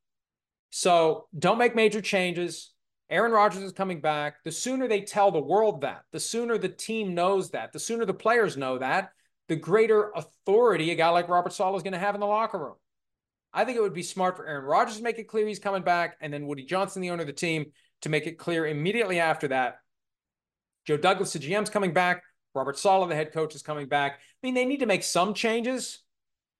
So 0.70 1.26
don't 1.38 1.59
make 1.59 1.74
major 1.74 2.01
changes. 2.01 2.72
Aaron 3.11 3.32
Rodgers 3.32 3.62
is 3.62 3.72
coming 3.72 4.01
back. 4.01 4.36
The 4.45 4.53
sooner 4.53 4.88
they 4.88 5.03
tell 5.03 5.30
the 5.30 5.38
world 5.38 5.82
that, 5.82 6.03
the 6.12 6.20
sooner 6.20 6.57
the 6.57 6.68
team 6.68 7.14
knows 7.14 7.51
that, 7.51 7.72
the 7.72 7.78
sooner 7.78 8.07
the 8.07 8.14
players 8.14 8.57
know 8.57 8.78
that, 8.78 9.11
the 9.49 9.57
greater 9.57 10.11
authority 10.14 10.90
a 10.90 10.95
guy 10.95 11.11
like 11.11 11.28
Robert 11.28 11.53
Saleh 11.53 11.76
is 11.76 11.82
going 11.82 11.93
to 11.93 11.99
have 11.99 12.14
in 12.14 12.20
the 12.20 12.26
locker 12.26 12.59
room. 12.59 12.76
I 13.53 13.66
think 13.66 13.76
it 13.76 13.82
would 13.82 13.93
be 13.93 14.03
smart 14.03 14.38
for 14.38 14.47
Aaron 14.47 14.64
Rodgers 14.64 14.97
to 14.97 15.03
make 15.03 15.18
it 15.18 15.28
clear 15.28 15.47
he's 15.47 15.59
coming 15.59 15.82
back, 15.82 16.16
and 16.22 16.32
then 16.32 16.47
Woody 16.47 16.64
Johnson, 16.64 17.03
the 17.03 17.11
owner 17.11 17.20
of 17.20 17.26
the 17.26 17.34
team, 17.34 17.66
to 18.01 18.09
make 18.09 18.26
it 18.26 18.38
clear 18.38 18.66
immediately 18.66 19.20
after 19.20 19.49
that. 19.49 19.76
Joe 20.86 20.97
Douglas, 20.97 21.34
the 21.34 21.38
GM's 21.38 21.68
coming 21.68 21.93
back. 21.93 22.22
Robert 22.55 22.78
Saleh, 22.78 23.09
the 23.09 23.14
head 23.14 23.32
coach, 23.32 23.55
is 23.55 23.62
coming 23.62 23.88
back. 23.88 24.12
I 24.12 24.46
mean, 24.46 24.55
they 24.55 24.64
need 24.64 24.80
to 24.80 24.86
make 24.86 25.03
some 25.03 25.34
changes. 25.34 26.00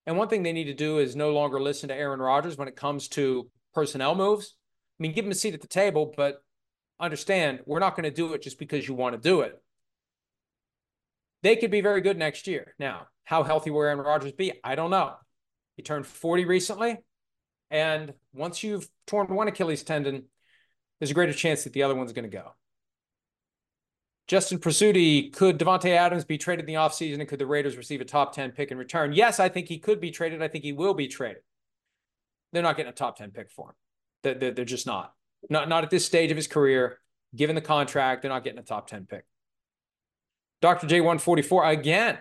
And 0.05 0.17
one 0.17 0.27
thing 0.27 0.43
they 0.43 0.53
need 0.53 0.65
to 0.65 0.73
do 0.73 0.99
is 0.99 1.15
no 1.15 1.31
longer 1.31 1.61
listen 1.61 1.89
to 1.89 1.95
Aaron 1.95 2.19
Rodgers 2.19 2.57
when 2.57 2.67
it 2.67 2.75
comes 2.75 3.07
to 3.09 3.49
personnel 3.73 4.15
moves. 4.15 4.55
I 4.99 5.03
mean, 5.03 5.13
give 5.13 5.25
him 5.25 5.31
a 5.31 5.35
seat 5.35 5.53
at 5.53 5.61
the 5.61 5.67
table, 5.67 6.13
but 6.15 6.43
understand 6.99 7.59
we're 7.65 7.79
not 7.79 7.95
going 7.95 8.03
to 8.03 8.11
do 8.11 8.33
it 8.33 8.41
just 8.41 8.59
because 8.59 8.87
you 8.87 8.93
want 8.93 9.13
to 9.15 9.21
do 9.21 9.41
it. 9.41 9.61
They 11.41 11.55
could 11.55 11.71
be 11.71 11.81
very 11.81 12.01
good 12.01 12.17
next 12.17 12.47
year. 12.47 12.73
Now, 12.79 13.07
how 13.23 13.43
healthy 13.43 13.69
will 13.69 13.81
Aaron 13.81 13.99
Rodgers 13.99 14.31
be? 14.31 14.53
I 14.63 14.75
don't 14.75 14.91
know. 14.91 15.13
He 15.75 15.83
turned 15.83 16.05
40 16.05 16.45
recently. 16.45 16.97
And 17.69 18.13
once 18.33 18.63
you've 18.63 18.87
torn 19.07 19.27
one 19.27 19.47
Achilles 19.47 19.83
tendon, 19.83 20.25
there's 20.99 21.11
a 21.11 21.15
greater 21.15 21.33
chance 21.33 21.63
that 21.63 21.73
the 21.73 21.83
other 21.83 21.95
one's 21.95 22.13
going 22.13 22.29
to 22.29 22.37
go. 22.37 22.53
Justin 24.27 24.57
Prasuti, 24.57 25.33
could 25.33 25.59
Davante 25.59 25.89
Adams 25.89 26.23
be 26.23 26.37
traded 26.37 26.61
in 26.61 26.73
the 26.73 26.79
offseason 26.79 27.19
and 27.19 27.27
could 27.27 27.39
the 27.39 27.45
Raiders 27.45 27.75
receive 27.75 27.99
a 27.99 28.05
top 28.05 28.33
10 28.33 28.51
pick 28.51 28.71
in 28.71 28.77
return? 28.77 29.11
Yes, 29.11 29.39
I 29.39 29.49
think 29.49 29.67
he 29.67 29.79
could 29.79 29.99
be 29.99 30.11
traded. 30.11 30.41
I 30.41 30.47
think 30.47 30.63
he 30.63 30.71
will 30.71 30.93
be 30.93 31.07
traded. 31.07 31.43
They're 32.53 32.63
not 32.63 32.77
getting 32.77 32.91
a 32.91 32.95
top 32.95 33.17
10 33.17 33.31
pick 33.31 33.51
for 33.51 33.69
him. 33.69 33.75
They're, 34.39 34.51
they're 34.51 34.65
just 34.65 34.87
not. 34.87 35.13
Not, 35.49 35.67
not 35.67 35.83
at 35.83 35.89
this 35.89 36.05
stage 36.05 36.31
of 36.31 36.37
his 36.37 36.47
career. 36.47 36.99
Given 37.35 37.55
the 37.55 37.61
contract, 37.61 38.21
they're 38.21 38.29
not 38.29 38.43
getting 38.43 38.59
a 38.59 38.63
top 38.63 38.87
10 38.87 39.07
pick. 39.07 39.25
Dr. 40.61 40.87
J144, 40.87 41.71
again, 41.71 42.19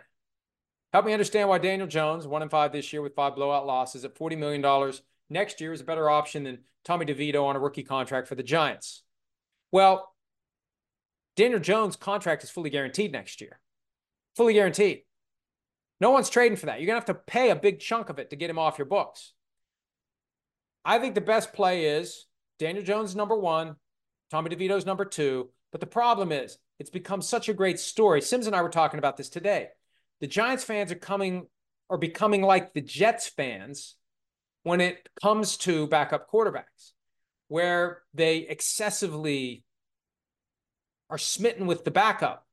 help 0.93 1.05
me 1.05 1.13
understand 1.13 1.49
why 1.49 1.59
Daniel 1.59 1.87
Jones, 1.87 2.27
one 2.27 2.43
and 2.43 2.51
five 2.51 2.73
this 2.73 2.93
year 2.93 3.03
with 3.03 3.15
five 3.15 3.37
blowout 3.37 3.67
losses 3.67 4.05
at 4.05 4.17
$40 4.17 4.37
million 4.39 4.93
next 5.31 5.61
year 5.61 5.73
is 5.73 5.81
a 5.81 5.85
better 5.85 6.11
option 6.11 6.45
than 6.45 6.59
Tommy 6.85 7.07
DeVito 7.07 7.45
on 7.45 7.55
a 7.55 7.61
rookie 7.61 7.85
contract 7.85 8.27
for 8.27 8.35
the 8.35 8.43
Giants. 8.43 9.05
Well, 9.71 10.12
Daniel 11.37 11.61
Jones' 11.61 11.97
contract 11.97 12.45
is 12.45 12.51
fully 12.51 12.71
guaranteed 12.71 13.13
next 13.13 13.41
year. 13.41 13.59
Fully 14.37 14.55
guaranteed. 14.55 15.03
No 16.01 16.11
one's 16.11 16.31
trading 16.31 16.57
for 16.57 16.67
that. 16.67 16.81
You're 16.81 16.87
going 16.87 17.01
to 17.01 17.07
have 17.07 17.17
to 17.17 17.23
pay 17.27 17.51
a 17.51 17.57
big 17.57 17.81
chunk 17.81 18.09
of 18.09 18.19
it 18.19 18.31
to 18.31 18.37
get 18.37 18.51
him 18.51 18.59
off 18.59 18.79
your 18.79 18.87
books. 18.87 19.33
I 20.85 20.99
think 20.99 21.15
the 21.15 21.21
best 21.21 21.53
play 21.53 21.87
is 21.87 22.27
Daniel 22.59 22.85
Jones 22.85 23.15
number 23.15 23.37
one, 23.37 23.77
Tommy 24.31 24.51
DeVito's 24.51 24.87
number 24.87 25.05
two. 25.05 25.51
But 25.71 25.81
the 25.81 25.87
problem 25.87 26.33
is, 26.33 26.59
it's 26.79 26.91
become 26.91 27.23
such 27.23 27.49
a 27.49 27.55
great 27.55 27.79
story. 27.79 28.21
Sims 28.21 28.47
and 28.47 28.57
I 28.57 28.63
were 28.63 28.69
talking 28.69 28.99
about 28.99 29.17
this 29.17 29.29
today. 29.29 29.69
The 30.21 30.27
Giants 30.27 30.65
fans 30.65 30.91
are 30.91 30.97
coming 30.97 31.47
or 31.89 31.99
becoming 31.99 32.43
like 32.43 32.75
the 32.75 32.81
Jets 32.81 33.29
fans 33.29 33.97
when 34.65 34.81
it 34.81 35.09
comes 35.21 35.57
to 35.59 35.87
backup 35.87 36.31
quarterbacks, 36.31 36.93
where 37.49 38.03
they 38.15 38.39
excessively 38.39 39.65
are 41.13 41.19
smitten 41.19 41.67
with 41.67 41.85
the 41.85 41.91
backup 41.91 42.47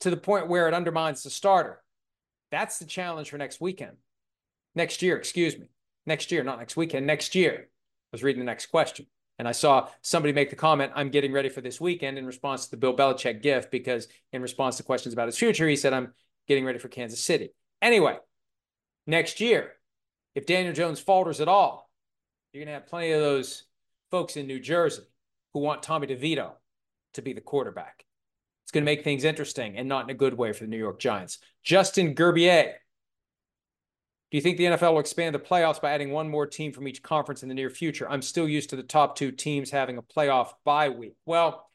to 0.00 0.08
the 0.08 0.16
point 0.16 0.48
where 0.48 0.66
it 0.66 0.72
undermines 0.72 1.22
the 1.22 1.28
starter. 1.28 1.82
That's 2.50 2.78
the 2.78 2.86
challenge 2.86 3.28
for 3.28 3.36
next 3.36 3.60
weekend. 3.60 3.98
Next 4.74 5.02
year, 5.02 5.18
excuse 5.18 5.58
me. 5.58 5.66
Next 6.06 6.32
year, 6.32 6.42
not 6.42 6.58
next 6.58 6.74
weekend, 6.74 7.06
next 7.06 7.34
year. 7.34 7.68
I 7.68 8.08
was 8.12 8.22
reading 8.22 8.40
the 8.40 8.46
next 8.46 8.66
question. 8.66 9.06
And 9.38 9.46
I 9.46 9.52
saw 9.52 9.88
somebody 10.00 10.32
make 10.32 10.48
the 10.48 10.56
comment, 10.56 10.92
I'm 10.94 11.10
getting 11.10 11.32
ready 11.32 11.50
for 11.50 11.60
this 11.60 11.78
weekend 11.78 12.16
in 12.16 12.24
response 12.24 12.64
to 12.64 12.70
the 12.70 12.76
Bill 12.78 12.96
Belichick 12.96 13.42
gift, 13.42 13.70
because 13.70 14.08
in 14.32 14.40
response 14.40 14.78
to 14.78 14.82
questions 14.82 15.12
about 15.12 15.28
his 15.28 15.36
future, 15.36 15.68
he 15.68 15.76
said, 15.76 15.92
I'm 15.92 16.14
getting 16.48 16.64
ready 16.64 16.78
for 16.78 16.88
Kansas 16.88 17.22
City. 17.22 17.50
Anyway, 17.82 18.16
next 19.06 19.38
year, 19.38 19.72
if 20.34 20.46
Daniel 20.46 20.72
Jones 20.72 20.98
falters 20.98 21.42
at 21.42 21.48
all, 21.48 21.90
you're 22.52 22.64
going 22.64 22.74
to 22.74 22.80
have 22.80 22.86
plenty 22.86 23.12
of 23.12 23.20
those 23.20 23.64
folks 24.10 24.38
in 24.38 24.46
New 24.46 24.60
Jersey 24.60 25.02
who 25.52 25.60
want 25.60 25.82
Tommy 25.82 26.06
DeVito 26.06 26.52
to 27.14 27.22
be 27.22 27.32
the 27.32 27.40
quarterback. 27.40 28.04
It's 28.64 28.72
going 28.72 28.82
to 28.82 28.90
make 28.90 29.04
things 29.04 29.24
interesting 29.24 29.76
and 29.76 29.88
not 29.88 30.04
in 30.04 30.10
a 30.10 30.18
good 30.18 30.34
way 30.34 30.52
for 30.52 30.64
the 30.64 30.70
New 30.70 30.78
York 30.78 30.98
Giants. 30.98 31.38
Justin 31.62 32.14
Gerbier. 32.14 32.74
Do 34.30 34.38
you 34.38 34.42
think 34.42 34.56
the 34.56 34.64
NFL 34.64 34.94
will 34.94 35.00
expand 35.00 35.34
the 35.34 35.38
playoffs 35.38 35.80
by 35.80 35.92
adding 35.92 36.10
one 36.10 36.28
more 36.28 36.46
team 36.46 36.72
from 36.72 36.88
each 36.88 37.02
conference 37.02 37.42
in 37.42 37.48
the 37.48 37.54
near 37.54 37.70
future? 37.70 38.10
I'm 38.10 38.22
still 38.22 38.48
used 38.48 38.70
to 38.70 38.76
the 38.76 38.82
top 38.82 39.16
two 39.16 39.30
teams 39.30 39.70
having 39.70 39.96
a 39.96 40.02
playoff 40.02 40.48
bye 40.64 40.88
week. 40.88 41.16
Well, 41.24 41.68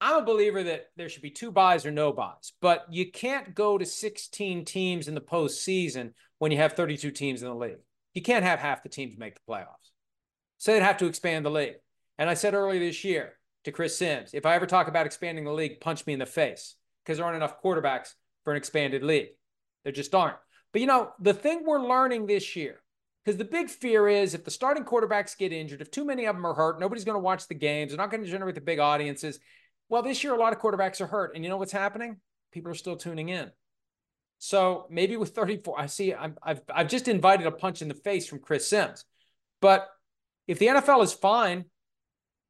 I'm 0.00 0.22
a 0.22 0.24
believer 0.24 0.62
that 0.62 0.86
there 0.96 1.10
should 1.10 1.22
be 1.22 1.30
two 1.30 1.52
buys 1.52 1.84
or 1.84 1.90
no 1.90 2.10
buys, 2.10 2.52
but 2.62 2.86
you 2.90 3.12
can't 3.12 3.54
go 3.54 3.76
to 3.76 3.84
16 3.84 4.64
teams 4.64 5.08
in 5.08 5.14
the 5.14 5.20
postseason 5.20 6.14
when 6.38 6.50
you 6.50 6.58
have 6.58 6.72
32 6.72 7.10
teams 7.10 7.42
in 7.42 7.48
the 7.48 7.54
league. 7.54 7.78
You 8.14 8.22
can't 8.22 8.44
have 8.44 8.58
half 8.58 8.82
the 8.82 8.88
teams 8.88 9.18
make 9.18 9.34
the 9.34 9.52
playoffs. 9.52 9.90
So 10.56 10.72
they'd 10.72 10.82
have 10.82 10.98
to 10.98 11.06
expand 11.06 11.44
the 11.44 11.50
league. 11.50 11.76
And 12.18 12.30
I 12.30 12.34
said 12.34 12.54
earlier 12.54 12.80
this 12.80 13.04
year 13.04 13.34
to 13.64 13.72
Chris 13.72 13.96
Sims, 13.96 14.32
if 14.32 14.46
I 14.46 14.54
ever 14.54 14.66
talk 14.66 14.88
about 14.88 15.06
expanding 15.06 15.44
the 15.44 15.52
league, 15.52 15.80
punch 15.80 16.06
me 16.06 16.12
in 16.12 16.18
the 16.18 16.26
face 16.26 16.76
because 17.04 17.18
there 17.18 17.26
aren't 17.26 17.36
enough 17.36 17.62
quarterbacks 17.62 18.14
for 18.44 18.52
an 18.52 18.56
expanded 18.56 19.02
league. 19.02 19.28
There 19.84 19.92
just 19.92 20.14
aren't. 20.14 20.36
But 20.72 20.80
you 20.80 20.86
know, 20.86 21.12
the 21.20 21.34
thing 21.34 21.64
we're 21.64 21.86
learning 21.86 22.26
this 22.26 22.56
year, 22.56 22.80
because 23.24 23.36
the 23.36 23.44
big 23.44 23.68
fear 23.68 24.08
is 24.08 24.34
if 24.34 24.44
the 24.44 24.50
starting 24.50 24.84
quarterbacks 24.84 25.36
get 25.36 25.52
injured, 25.52 25.82
if 25.82 25.90
too 25.90 26.04
many 26.04 26.26
of 26.26 26.36
them 26.36 26.46
are 26.46 26.54
hurt, 26.54 26.80
nobody's 26.80 27.04
going 27.04 27.16
to 27.16 27.20
watch 27.20 27.48
the 27.48 27.54
games. 27.54 27.90
They're 27.90 27.98
not 27.98 28.10
going 28.10 28.24
to 28.24 28.30
generate 28.30 28.54
the 28.54 28.60
big 28.60 28.78
audiences. 28.78 29.40
Well, 29.88 30.02
this 30.02 30.22
year, 30.24 30.34
a 30.34 30.38
lot 30.38 30.52
of 30.52 30.60
quarterbacks 30.60 31.00
are 31.00 31.06
hurt. 31.06 31.34
And 31.34 31.44
you 31.44 31.50
know 31.50 31.56
what's 31.56 31.72
happening? 31.72 32.18
People 32.52 32.70
are 32.70 32.76
still 32.76 32.96
tuning 32.96 33.28
in. 33.28 33.50
So 34.38 34.86
maybe 34.88 35.16
with 35.18 35.30
34, 35.30 35.78
I 35.78 35.86
see 35.86 36.14
i 36.14 36.30
have 36.42 36.62
I've 36.72 36.88
just 36.88 37.08
invited 37.08 37.46
a 37.46 37.50
punch 37.50 37.82
in 37.82 37.88
the 37.88 37.94
face 37.94 38.26
from 38.26 38.38
Chris 38.38 38.66
Sims. 38.66 39.04
But 39.60 39.86
if 40.46 40.58
the 40.58 40.68
NFL 40.68 41.02
is 41.04 41.12
fine 41.12 41.66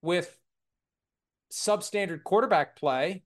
with 0.01 0.39
substandard 1.51 2.23
quarterback 2.23 2.77
play, 2.77 3.23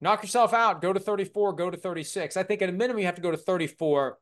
knock 0.00 0.22
yourself 0.22 0.52
out, 0.52 0.82
go 0.82 0.92
to 0.92 1.00
34, 1.00 1.54
go 1.54 1.70
to 1.70 1.76
36. 1.76 2.36
I 2.36 2.42
think 2.42 2.62
at 2.62 2.68
a 2.68 2.72
minimum 2.72 3.00
you 3.00 3.06
have 3.06 3.16
to 3.16 3.22
go 3.22 3.30
to 3.30 3.36
34 3.36 4.18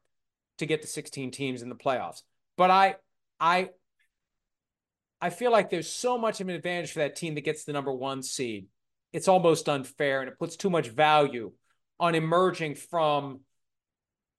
to 0.58 0.66
get 0.66 0.82
to 0.82 0.88
16 0.88 1.30
teams 1.30 1.62
in 1.62 1.68
the 1.68 1.74
playoffs. 1.74 2.22
But 2.56 2.70
I 2.70 2.96
I 3.38 3.70
I 5.20 5.30
feel 5.30 5.50
like 5.50 5.70
there's 5.70 5.88
so 5.88 6.18
much 6.18 6.40
of 6.40 6.48
an 6.48 6.54
advantage 6.54 6.92
for 6.92 7.00
that 7.00 7.16
team 7.16 7.34
that 7.34 7.44
gets 7.44 7.64
the 7.64 7.72
number 7.72 7.92
1 7.92 8.22
seed. 8.22 8.66
It's 9.12 9.28
almost 9.28 9.68
unfair 9.68 10.20
and 10.20 10.28
it 10.28 10.38
puts 10.38 10.56
too 10.56 10.70
much 10.70 10.88
value 10.88 11.52
on 11.98 12.14
emerging 12.14 12.74
from 12.74 13.40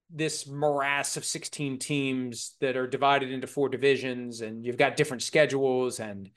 this 0.09 0.47
morass 0.47 1.17
of 1.17 1.25
16 1.25 1.79
teams 1.79 2.55
that 2.61 2.77
are 2.77 2.87
divided 2.87 3.31
into 3.31 3.47
four 3.47 3.67
divisions 3.69 4.41
and 4.41 4.65
you've 4.65 4.77
got 4.77 4.95
different 4.95 5.23
schedules 5.23 5.99
and 5.99 6.29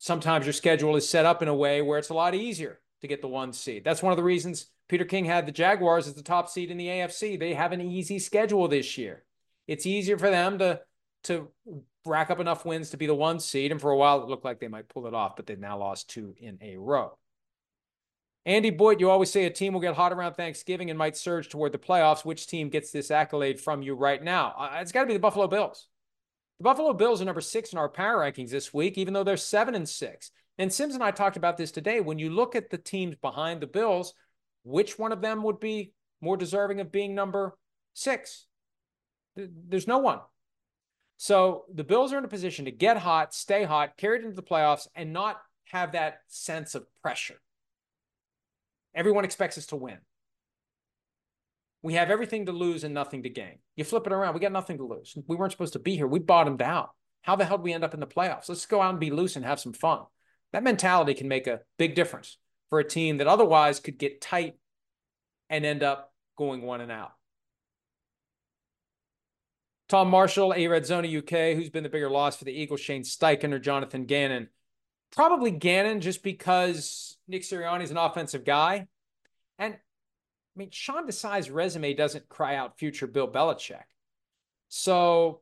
sometimes 0.00 0.46
your 0.46 0.52
schedule 0.52 0.96
is 0.96 1.08
set 1.08 1.26
up 1.26 1.42
in 1.42 1.48
a 1.48 1.54
way 1.54 1.82
where 1.82 1.98
it's 1.98 2.08
a 2.08 2.14
lot 2.14 2.34
easier 2.34 2.80
to 3.02 3.06
get 3.06 3.20
the 3.22 3.28
one 3.28 3.52
seed. 3.52 3.84
That's 3.84 4.02
one 4.02 4.12
of 4.12 4.16
the 4.16 4.24
reasons 4.24 4.66
Peter 4.88 5.04
King 5.04 5.26
had 5.26 5.46
the 5.46 5.52
Jaguars 5.52 6.08
as 6.08 6.14
the 6.14 6.22
top 6.22 6.48
seed 6.48 6.70
in 6.70 6.76
the 6.76 6.88
AFC. 6.88 7.38
They 7.38 7.54
have 7.54 7.70
an 7.70 7.80
easy 7.80 8.18
schedule 8.18 8.66
this 8.66 8.98
year. 8.98 9.24
It's 9.68 9.86
easier 9.86 10.18
for 10.18 10.30
them 10.30 10.58
to 10.58 10.80
to 11.24 11.48
rack 12.06 12.30
up 12.30 12.40
enough 12.40 12.64
wins 12.64 12.90
to 12.90 12.96
be 12.96 13.06
the 13.06 13.14
one 13.14 13.38
seed. 13.38 13.70
And 13.70 13.80
for 13.80 13.90
a 13.90 13.96
while, 13.96 14.22
it 14.22 14.28
looked 14.28 14.44
like 14.44 14.58
they 14.58 14.68
might 14.68 14.88
pull 14.88 15.06
it 15.06 15.12
off, 15.12 15.36
but 15.36 15.46
they've 15.46 15.58
now 15.58 15.78
lost 15.78 16.08
two 16.08 16.34
in 16.38 16.58
a 16.62 16.78
row. 16.78 17.18
Andy 18.46 18.70
Boyd, 18.70 19.00
you 19.00 19.10
always 19.10 19.30
say 19.30 19.44
a 19.44 19.50
team 19.50 19.74
will 19.74 19.82
get 19.82 19.94
hot 19.94 20.14
around 20.14 20.32
Thanksgiving 20.32 20.88
and 20.88 20.98
might 20.98 21.14
surge 21.14 21.50
toward 21.50 21.72
the 21.72 21.78
playoffs. 21.78 22.24
Which 22.24 22.46
team 22.46 22.70
gets 22.70 22.90
this 22.90 23.10
accolade 23.10 23.60
from 23.60 23.82
you 23.82 23.94
right 23.94 24.22
now? 24.22 24.54
Uh, 24.56 24.78
it's 24.80 24.92
got 24.92 25.02
to 25.02 25.06
be 25.06 25.12
the 25.12 25.18
Buffalo 25.18 25.46
Bills. 25.46 25.88
The 26.60 26.64
Buffalo 26.64 26.92
Bills 26.92 27.22
are 27.22 27.24
number 27.24 27.40
six 27.40 27.72
in 27.72 27.78
our 27.78 27.88
power 27.88 28.18
rankings 28.18 28.50
this 28.50 28.74
week, 28.74 28.98
even 28.98 29.14
though 29.14 29.24
they're 29.24 29.38
seven 29.38 29.74
and 29.74 29.88
six. 29.88 30.30
And 30.58 30.70
Sims 30.70 30.94
and 30.94 31.02
I 31.02 31.10
talked 31.10 31.38
about 31.38 31.56
this 31.56 31.72
today. 31.72 32.00
When 32.00 32.18
you 32.18 32.28
look 32.28 32.54
at 32.54 32.68
the 32.68 32.76
teams 32.76 33.16
behind 33.16 33.62
the 33.62 33.66
Bills, 33.66 34.12
which 34.62 34.98
one 34.98 35.10
of 35.10 35.22
them 35.22 35.42
would 35.44 35.58
be 35.58 35.94
more 36.20 36.36
deserving 36.36 36.80
of 36.80 36.92
being 36.92 37.14
number 37.14 37.56
six? 37.94 38.44
There's 39.36 39.86
no 39.86 40.00
one. 40.00 40.18
So 41.16 41.64
the 41.72 41.82
Bills 41.82 42.12
are 42.12 42.18
in 42.18 42.26
a 42.26 42.28
position 42.28 42.66
to 42.66 42.70
get 42.70 42.98
hot, 42.98 43.32
stay 43.32 43.64
hot, 43.64 43.96
carry 43.96 44.18
it 44.18 44.24
into 44.24 44.36
the 44.36 44.42
playoffs, 44.42 44.86
and 44.94 45.14
not 45.14 45.40
have 45.64 45.92
that 45.92 46.18
sense 46.28 46.74
of 46.74 46.84
pressure. 47.00 47.40
Everyone 48.94 49.24
expects 49.24 49.56
us 49.56 49.64
to 49.68 49.76
win. 49.76 49.96
We 51.82 51.94
have 51.94 52.10
everything 52.10 52.46
to 52.46 52.52
lose 52.52 52.84
and 52.84 52.92
nothing 52.92 53.22
to 53.22 53.30
gain. 53.30 53.58
You 53.74 53.84
flip 53.84 54.06
it 54.06 54.12
around, 54.12 54.34
we 54.34 54.40
got 54.40 54.52
nothing 54.52 54.78
to 54.78 54.84
lose. 54.84 55.16
We 55.26 55.36
weren't 55.36 55.52
supposed 55.52 55.72
to 55.72 55.78
be 55.78 55.96
here. 55.96 56.06
We 56.06 56.18
bottomed 56.18 56.62
out. 56.62 56.90
How 57.22 57.36
the 57.36 57.44
hell 57.44 57.58
did 57.58 57.64
we 57.64 57.72
end 57.72 57.84
up 57.84 57.94
in 57.94 58.00
the 58.00 58.06
playoffs? 58.06 58.48
Let's 58.48 58.66
go 58.66 58.80
out 58.80 58.90
and 58.90 59.00
be 59.00 59.10
loose 59.10 59.36
and 59.36 59.44
have 59.44 59.60
some 59.60 59.72
fun. 59.72 60.00
That 60.52 60.62
mentality 60.62 61.14
can 61.14 61.28
make 61.28 61.46
a 61.46 61.60
big 61.78 61.94
difference 61.94 62.36
for 62.68 62.80
a 62.80 62.88
team 62.88 63.18
that 63.18 63.26
otherwise 63.26 63.80
could 63.80 63.98
get 63.98 64.20
tight 64.20 64.56
and 65.48 65.64
end 65.64 65.82
up 65.82 66.12
going 66.36 66.62
one 66.62 66.80
and 66.80 66.92
out. 66.92 67.12
Tom 69.88 70.08
Marshall, 70.08 70.54
A 70.54 70.68
Red 70.68 70.86
Zona 70.86 71.08
UK, 71.08 71.56
who's 71.56 71.68
been 71.68 71.82
the 71.82 71.88
bigger 71.88 72.08
loss 72.08 72.36
for 72.36 72.44
the 72.44 72.52
Eagles, 72.52 72.80
Shane 72.80 73.02
Steichen 73.02 73.52
or 73.52 73.58
Jonathan 73.58 74.04
Gannon? 74.04 74.48
Probably 75.10 75.50
Gannon, 75.50 76.00
just 76.00 76.22
because 76.22 77.18
Nick 77.26 77.42
Sirianni 77.42 77.82
is 77.82 77.90
an 77.90 77.96
offensive 77.96 78.44
guy. 78.44 78.86
And 79.58 79.76
mean, 80.60 80.70
Sean 80.70 81.06
Desai's 81.06 81.50
resume 81.50 81.94
doesn't 81.94 82.28
cry 82.28 82.56
out 82.56 82.78
future 82.78 83.06
Bill 83.06 83.26
Belichick. 83.26 83.84
So, 84.68 85.40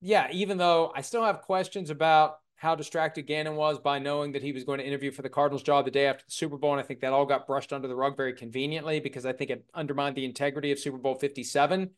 yeah, 0.00 0.28
even 0.32 0.58
though 0.58 0.92
I 0.94 1.00
still 1.00 1.24
have 1.24 1.42
questions 1.42 1.90
about 1.90 2.38
how 2.56 2.74
distracted 2.74 3.26
Gannon 3.26 3.54
was 3.54 3.78
by 3.78 3.98
knowing 3.98 4.32
that 4.32 4.42
he 4.42 4.52
was 4.52 4.64
going 4.64 4.78
to 4.78 4.86
interview 4.86 5.10
for 5.10 5.22
the 5.22 5.28
Cardinals 5.28 5.62
job 5.62 5.84
the 5.84 5.90
day 5.90 6.06
after 6.06 6.24
the 6.24 6.32
Super 6.32 6.56
Bowl. 6.56 6.72
And 6.72 6.80
I 6.80 6.84
think 6.84 7.00
that 7.00 7.12
all 7.12 7.26
got 7.26 7.46
brushed 7.46 7.72
under 7.72 7.86
the 7.86 7.94
rug 7.94 8.16
very 8.16 8.32
conveniently 8.32 8.98
because 8.98 9.24
I 9.24 9.32
think 9.32 9.50
it 9.50 9.64
undermined 9.74 10.16
the 10.16 10.24
integrity 10.24 10.72
of 10.72 10.78
Super 10.78 10.98
Bowl 10.98 11.14
57. 11.14 11.90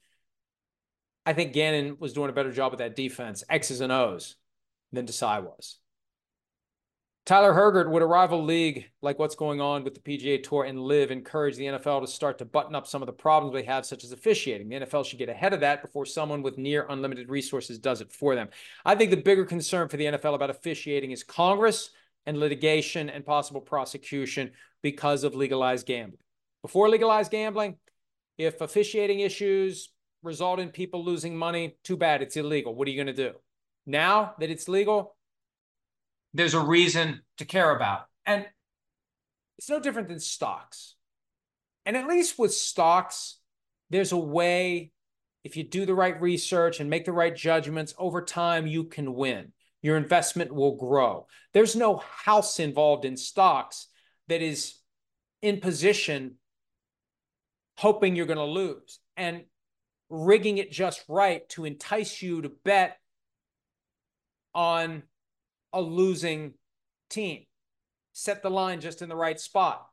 I 1.24 1.32
think 1.32 1.52
Gannon 1.52 1.96
was 1.98 2.12
doing 2.12 2.30
a 2.30 2.32
better 2.32 2.52
job 2.52 2.72
with 2.72 2.80
that 2.80 2.96
defense, 2.96 3.44
X's 3.48 3.80
and 3.80 3.92
O's, 3.92 4.36
than 4.92 5.06
Desai 5.06 5.42
was. 5.42 5.78
Tyler 7.28 7.52
Hergert, 7.52 7.90
would 7.90 8.00
a 8.00 8.06
rival 8.06 8.42
league 8.42 8.86
like 9.02 9.18
what's 9.18 9.34
going 9.34 9.60
on 9.60 9.84
with 9.84 9.92
the 9.92 10.00
PGA 10.00 10.42
Tour 10.42 10.64
and 10.64 10.80
LIV 10.80 11.10
encourage 11.10 11.56
the 11.56 11.66
NFL 11.66 12.00
to 12.00 12.06
start 12.06 12.38
to 12.38 12.46
button 12.46 12.74
up 12.74 12.86
some 12.86 13.02
of 13.02 13.06
the 13.06 13.12
problems 13.12 13.52
they 13.52 13.64
have, 13.64 13.84
such 13.84 14.02
as 14.02 14.12
officiating? 14.12 14.70
The 14.70 14.76
NFL 14.76 15.04
should 15.04 15.18
get 15.18 15.28
ahead 15.28 15.52
of 15.52 15.60
that 15.60 15.82
before 15.82 16.06
someone 16.06 16.40
with 16.40 16.56
near 16.56 16.86
unlimited 16.88 17.28
resources 17.28 17.78
does 17.78 18.00
it 18.00 18.10
for 18.10 18.34
them. 18.34 18.48
I 18.82 18.94
think 18.94 19.10
the 19.10 19.18
bigger 19.18 19.44
concern 19.44 19.90
for 19.90 19.98
the 19.98 20.06
NFL 20.06 20.36
about 20.36 20.48
officiating 20.48 21.10
is 21.10 21.22
Congress 21.22 21.90
and 22.24 22.40
litigation 22.40 23.10
and 23.10 23.26
possible 23.26 23.60
prosecution 23.60 24.52
because 24.80 25.22
of 25.22 25.34
legalized 25.34 25.86
gambling. 25.86 26.22
Before 26.62 26.88
legalized 26.88 27.30
gambling, 27.30 27.76
if 28.38 28.62
officiating 28.62 29.20
issues 29.20 29.90
result 30.22 30.60
in 30.60 30.70
people 30.70 31.04
losing 31.04 31.36
money, 31.36 31.76
too 31.84 31.98
bad, 31.98 32.22
it's 32.22 32.38
illegal. 32.38 32.74
What 32.74 32.88
are 32.88 32.90
you 32.90 33.04
going 33.04 33.14
to 33.14 33.30
do? 33.30 33.36
Now 33.84 34.32
that 34.40 34.48
it's 34.48 34.66
legal, 34.66 35.17
there's 36.34 36.54
a 36.54 36.60
reason 36.60 37.20
to 37.38 37.44
care 37.44 37.74
about. 37.74 38.02
And 38.26 38.46
it's 39.58 39.70
no 39.70 39.80
different 39.80 40.08
than 40.08 40.20
stocks. 40.20 40.94
And 41.86 41.96
at 41.96 42.06
least 42.06 42.38
with 42.38 42.52
stocks, 42.52 43.38
there's 43.90 44.12
a 44.12 44.18
way, 44.18 44.92
if 45.44 45.56
you 45.56 45.64
do 45.64 45.86
the 45.86 45.94
right 45.94 46.20
research 46.20 46.80
and 46.80 46.90
make 46.90 47.04
the 47.04 47.12
right 47.12 47.34
judgments, 47.34 47.94
over 47.98 48.22
time 48.22 48.66
you 48.66 48.84
can 48.84 49.14
win. 49.14 49.52
Your 49.80 49.96
investment 49.96 50.52
will 50.52 50.76
grow. 50.76 51.26
There's 51.54 51.76
no 51.76 51.96
house 51.96 52.58
involved 52.58 53.04
in 53.04 53.16
stocks 53.16 53.86
that 54.28 54.42
is 54.42 54.74
in 55.40 55.60
position 55.60 56.34
hoping 57.78 58.16
you're 58.16 58.26
going 58.26 58.38
to 58.38 58.44
lose 58.44 58.98
and 59.16 59.44
rigging 60.10 60.58
it 60.58 60.72
just 60.72 61.04
right 61.08 61.48
to 61.50 61.64
entice 61.64 62.20
you 62.20 62.42
to 62.42 62.50
bet 62.64 62.98
on 64.54 65.04
a 65.72 65.80
losing 65.80 66.54
team. 67.10 67.44
Set 68.12 68.42
the 68.42 68.50
line 68.50 68.80
just 68.80 69.02
in 69.02 69.08
the 69.08 69.16
right 69.16 69.38
spot. 69.38 69.86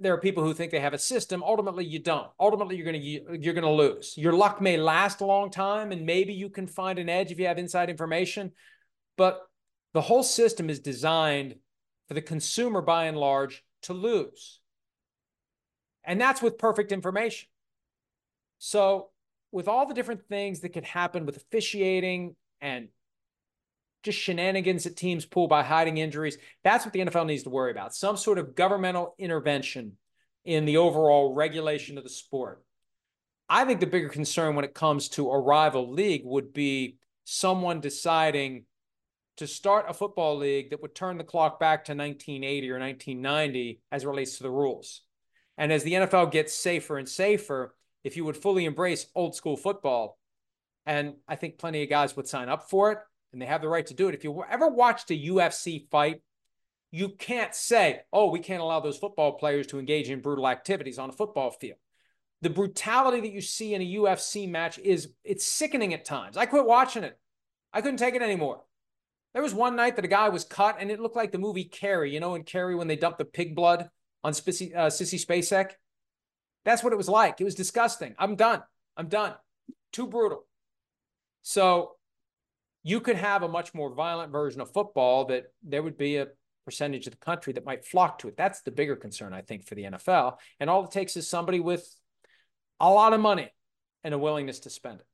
There 0.00 0.12
are 0.14 0.20
people 0.20 0.44
who 0.44 0.54
think 0.54 0.70
they 0.70 0.80
have 0.80 0.94
a 0.94 0.98
system. 0.98 1.42
Ultimately, 1.42 1.84
you 1.84 1.98
don't. 1.98 2.28
Ultimately, 2.38 2.76
you're 2.76 2.84
going 2.84 3.00
to 3.00 3.38
you're 3.40 3.54
going 3.54 3.64
to 3.64 3.70
lose. 3.70 4.14
Your 4.16 4.32
luck 4.32 4.60
may 4.60 4.76
last 4.76 5.20
a 5.20 5.26
long 5.26 5.50
time, 5.50 5.90
and 5.90 6.06
maybe 6.06 6.32
you 6.32 6.50
can 6.50 6.66
find 6.68 6.98
an 6.98 7.08
edge 7.08 7.32
if 7.32 7.38
you 7.38 7.46
have 7.46 7.58
inside 7.58 7.90
information. 7.90 8.52
But 9.16 9.40
the 9.94 10.00
whole 10.00 10.22
system 10.22 10.70
is 10.70 10.78
designed 10.78 11.56
for 12.06 12.14
the 12.14 12.22
consumer, 12.22 12.80
by 12.80 13.04
and 13.04 13.16
large, 13.16 13.64
to 13.82 13.92
lose. 13.92 14.60
And 16.04 16.20
that's 16.20 16.40
with 16.40 16.58
perfect 16.58 16.92
information. 16.92 17.48
So, 18.58 19.10
with 19.52 19.68
all 19.68 19.86
the 19.86 19.94
different 19.94 20.26
things 20.28 20.60
that 20.60 20.70
could 20.70 20.84
happen 20.84 21.26
with 21.26 21.36
officiating 21.36 22.36
and 22.60 22.88
just 24.08 24.18
shenanigans 24.18 24.84
that 24.84 24.96
teams 24.96 25.26
pull 25.26 25.48
by 25.48 25.62
hiding 25.62 25.98
injuries. 25.98 26.38
That's 26.64 26.84
what 26.84 26.92
the 26.92 27.00
NFL 27.00 27.26
needs 27.26 27.42
to 27.42 27.50
worry 27.50 27.70
about. 27.70 27.94
Some 27.94 28.16
sort 28.16 28.38
of 28.38 28.54
governmental 28.54 29.14
intervention 29.18 29.98
in 30.44 30.64
the 30.64 30.78
overall 30.78 31.34
regulation 31.34 31.98
of 31.98 32.04
the 32.04 32.10
sport. 32.10 32.62
I 33.50 33.64
think 33.64 33.80
the 33.80 33.86
bigger 33.86 34.08
concern 34.08 34.54
when 34.54 34.64
it 34.64 34.74
comes 34.74 35.08
to 35.10 35.30
a 35.30 35.38
rival 35.38 35.90
league 35.92 36.22
would 36.24 36.52
be 36.52 36.96
someone 37.24 37.80
deciding 37.80 38.64
to 39.36 39.46
start 39.46 39.86
a 39.88 39.94
football 39.94 40.36
league 40.36 40.70
that 40.70 40.80
would 40.82 40.94
turn 40.94 41.18
the 41.18 41.24
clock 41.24 41.60
back 41.60 41.84
to 41.84 41.92
1980 41.92 42.70
or 42.70 42.78
1990 42.78 43.80
as 43.92 44.04
it 44.04 44.08
relates 44.08 44.38
to 44.38 44.42
the 44.42 44.50
rules. 44.50 45.02
And 45.56 45.70
as 45.72 45.82
the 45.82 45.92
NFL 45.92 46.32
gets 46.32 46.54
safer 46.54 46.98
and 46.98 47.08
safer, 47.08 47.74
if 48.04 48.16
you 48.16 48.24
would 48.24 48.36
fully 48.36 48.64
embrace 48.64 49.06
old 49.14 49.34
school 49.34 49.56
football, 49.56 50.18
and 50.86 51.14
I 51.28 51.36
think 51.36 51.58
plenty 51.58 51.82
of 51.82 51.90
guys 51.90 52.16
would 52.16 52.26
sign 52.26 52.48
up 52.48 52.70
for 52.70 52.92
it, 52.92 52.98
and 53.32 53.40
they 53.40 53.46
have 53.46 53.60
the 53.60 53.68
right 53.68 53.86
to 53.86 53.94
do 53.94 54.08
it. 54.08 54.14
If 54.14 54.24
you 54.24 54.44
ever 54.48 54.68
watched 54.68 55.10
a 55.10 55.14
UFC 55.14 55.88
fight, 55.90 56.22
you 56.90 57.10
can't 57.10 57.54
say, 57.54 58.00
oh, 58.12 58.30
we 58.30 58.40
can't 58.40 58.62
allow 58.62 58.80
those 58.80 58.98
football 58.98 59.32
players 59.32 59.66
to 59.68 59.78
engage 59.78 60.08
in 60.08 60.20
brutal 60.20 60.48
activities 60.48 60.98
on 60.98 61.10
a 61.10 61.12
football 61.12 61.50
field. 61.50 61.78
The 62.40 62.50
brutality 62.50 63.20
that 63.20 63.32
you 63.32 63.40
see 63.40 63.74
in 63.74 63.82
a 63.82 63.94
UFC 63.96 64.48
match 64.48 64.78
is 64.78 65.10
it's 65.24 65.44
sickening 65.44 65.92
at 65.92 66.04
times. 66.04 66.36
I 66.36 66.46
quit 66.46 66.64
watching 66.64 67.04
it. 67.04 67.18
I 67.72 67.80
couldn't 67.80 67.98
take 67.98 68.14
it 68.14 68.22
anymore. 68.22 68.62
There 69.34 69.42
was 69.42 69.52
one 69.52 69.76
night 69.76 69.96
that 69.96 70.04
a 70.04 70.08
guy 70.08 70.30
was 70.30 70.44
cut 70.44 70.76
and 70.78 70.90
it 70.90 71.00
looked 71.00 71.16
like 71.16 71.32
the 71.32 71.38
movie 71.38 71.64
Carrie, 71.64 72.12
you 72.12 72.20
know, 72.20 72.34
in 72.34 72.44
Carrie 72.44 72.74
when 72.74 72.88
they 72.88 72.96
dumped 72.96 73.18
the 73.18 73.24
pig 73.24 73.54
blood 73.54 73.90
on 74.24 74.32
Sissy, 74.32 74.74
uh, 74.74 74.86
Sissy 74.86 75.22
Spacek. 75.24 75.72
That's 76.64 76.82
what 76.82 76.92
it 76.92 76.96
was 76.96 77.08
like. 77.08 77.40
It 77.40 77.44
was 77.44 77.54
disgusting. 77.54 78.14
I'm 78.18 78.36
done. 78.36 78.62
I'm 78.96 79.08
done. 79.08 79.34
Too 79.92 80.06
brutal. 80.06 80.44
So 81.42 81.97
you 82.82 83.00
could 83.00 83.16
have 83.16 83.42
a 83.42 83.48
much 83.48 83.74
more 83.74 83.92
violent 83.92 84.32
version 84.32 84.60
of 84.60 84.72
football 84.72 85.26
that 85.26 85.52
there 85.62 85.82
would 85.82 85.98
be 85.98 86.16
a 86.16 86.28
percentage 86.64 87.06
of 87.06 87.12
the 87.12 87.18
country 87.18 87.52
that 87.54 87.64
might 87.64 87.84
flock 87.84 88.18
to 88.18 88.28
it. 88.28 88.36
That's 88.36 88.60
the 88.62 88.70
bigger 88.70 88.96
concern, 88.96 89.32
I 89.32 89.40
think, 89.40 89.66
for 89.66 89.74
the 89.74 89.84
NFL. 89.84 90.36
And 90.60 90.68
all 90.68 90.84
it 90.84 90.90
takes 90.90 91.16
is 91.16 91.28
somebody 91.28 91.60
with 91.60 91.88
a 92.80 92.90
lot 92.90 93.12
of 93.12 93.20
money 93.20 93.50
and 94.04 94.14
a 94.14 94.18
willingness 94.18 94.60
to 94.60 94.70
spend 94.70 95.00
it. 95.00 95.06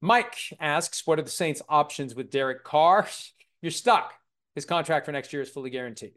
Mike 0.00 0.36
asks, 0.60 1.06
What 1.06 1.18
are 1.18 1.22
the 1.22 1.30
Saints' 1.30 1.62
options 1.68 2.14
with 2.14 2.30
Derek 2.30 2.64
Carr? 2.64 3.08
You're 3.62 3.70
stuck. 3.70 4.12
His 4.54 4.64
contract 4.64 5.06
for 5.06 5.12
next 5.12 5.32
year 5.32 5.42
is 5.42 5.50
fully 5.50 5.70
guaranteed. 5.70 6.12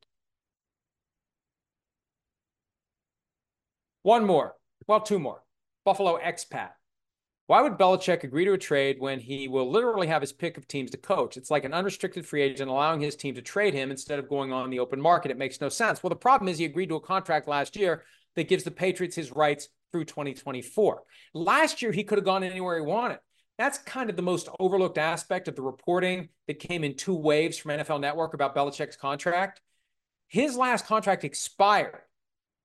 One 4.04 4.26
more. 4.26 4.56
Well, 4.88 5.02
two 5.02 5.20
more. 5.20 5.44
Buffalo 5.86 6.18
expat. 6.18 6.70
Why 7.48 7.62
would 7.62 7.78
Belichick 7.78 8.26
agree 8.26 8.44
to 8.44 8.52
a 8.52 8.58
trade 8.58 8.98
when 9.00 9.22
he 9.22 9.48
will 9.48 9.72
literally 9.72 10.08
have 10.08 10.22
his 10.22 10.34
pick 10.34 10.58
of 10.58 10.68
teams 10.68 10.92
to 10.92 10.98
coach? 10.98 11.38
It's 11.38 11.50
like 11.50 11.64
an 11.64 11.74
unrestricted 11.74 12.26
free 12.26 12.42
agent 12.42 12.70
allowing 12.70 13.00
his 13.00 13.16
team 13.16 13.36
to 13.36 13.42
trade 13.42 13.74
him 13.74 13.90
instead 13.90 14.20
of 14.20 14.28
going 14.28 14.52
on 14.52 14.70
the 14.70 14.80
open 14.80 15.00
market. 15.00 15.32
It 15.32 15.38
makes 15.38 15.62
no 15.62 15.70
sense. 15.70 16.04
Well, 16.04 16.10
the 16.10 16.18
problem 16.18 16.50
is 16.50 16.58
he 16.58 16.66
agreed 16.66 16.90
to 16.90 16.96
a 16.96 17.02
contract 17.02 17.48
last 17.48 17.78
year 17.78 18.04
that 18.36 18.50
gives 18.50 18.66
the 18.66 18.72
Patriots 18.72 19.16
his 19.16 19.32
rights 19.32 19.70
through 19.94 20.04
2024. 20.04 21.04
Last 21.34 21.82
year, 21.82 21.94
he 21.94 22.04
could 22.04 22.18
have 22.18 22.26
gone 22.26 22.44
anywhere 22.44 22.76
he 22.76 22.86
wanted. 22.86 23.20
That's 23.58 23.78
kind 23.78 24.10
of 24.10 24.18
the 24.18 24.22
most 24.22 24.50
overlooked 24.60 24.98
aspect 24.98 25.48
of 25.48 25.56
the 25.56 25.62
reporting 25.62 26.28
that 26.48 26.60
came 26.60 26.84
in 26.84 26.96
two 26.96 27.16
waves 27.16 27.58
from 27.58 27.72
NFL 27.72 28.02
Network 28.02 28.34
about 28.34 28.56
Belichick's 28.56 28.98
contract. 28.98 29.62
His 30.28 30.58
last 30.58 30.86
contract 30.86 31.24
expired 31.24 32.02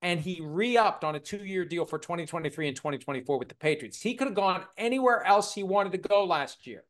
and 0.02 0.20
he 0.20 0.40
re-upped 0.42 1.04
on 1.04 1.14
a 1.14 1.20
two-year 1.20 1.64
deal 1.64 1.86
for 1.86 1.98
2023 1.98 2.68
and 2.68 2.76
2024 2.76 3.38
with 3.38 3.48
the 3.48 3.54
Patriots. 3.54 4.00
He 4.00 4.14
could 4.14 4.26
have 4.26 4.34
gone 4.34 4.64
anywhere 4.76 5.24
else 5.24 5.54
he 5.54 5.62
wanted 5.62 5.92
to 5.92 5.98
go 5.98 6.24
last 6.24 6.66
year, 6.66 6.82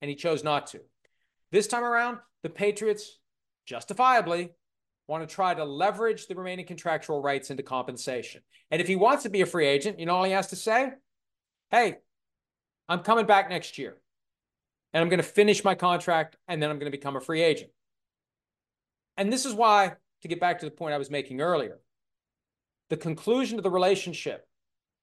and 0.00 0.08
he 0.08 0.16
chose 0.16 0.42
not 0.42 0.66
to. 0.68 0.80
This 1.52 1.66
time 1.66 1.84
around, 1.84 2.18
the 2.42 2.48
Patriots 2.48 3.18
justifiably 3.66 4.50
want 5.06 5.28
to 5.28 5.32
try 5.32 5.52
to 5.54 5.64
leverage 5.64 6.26
the 6.26 6.34
remaining 6.34 6.66
contractual 6.66 7.20
rights 7.20 7.50
into 7.50 7.62
compensation. 7.62 8.42
And 8.70 8.80
if 8.80 8.88
he 8.88 8.96
wants 8.96 9.22
to 9.24 9.28
be 9.28 9.42
a 9.42 9.46
free 9.46 9.66
agent, 9.66 10.00
you 10.00 10.06
know 10.06 10.16
all 10.16 10.24
he 10.24 10.32
has 10.32 10.48
to 10.48 10.56
say? 10.56 10.92
Hey, 11.70 11.98
I'm 12.88 13.00
coming 13.00 13.26
back 13.26 13.50
next 13.50 13.78
year. 13.78 13.96
And 14.92 15.02
I'm 15.02 15.08
going 15.08 15.18
to 15.18 15.24
finish 15.24 15.64
my 15.64 15.74
contract 15.74 16.36
and 16.48 16.62
then 16.62 16.70
I'm 16.70 16.78
going 16.78 16.90
to 16.90 16.96
become 16.96 17.16
a 17.16 17.20
free 17.20 17.42
agent. 17.42 17.70
And 19.16 19.32
this 19.32 19.44
is 19.44 19.52
why, 19.52 19.94
to 20.22 20.28
get 20.28 20.40
back 20.40 20.60
to 20.60 20.64
the 20.64 20.70
point 20.70 20.94
I 20.94 20.98
was 20.98 21.10
making 21.10 21.40
earlier, 21.40 21.78
the 22.94 23.00
conclusion 23.00 23.58
of 23.58 23.64
the 23.64 23.70
relationship, 23.70 24.46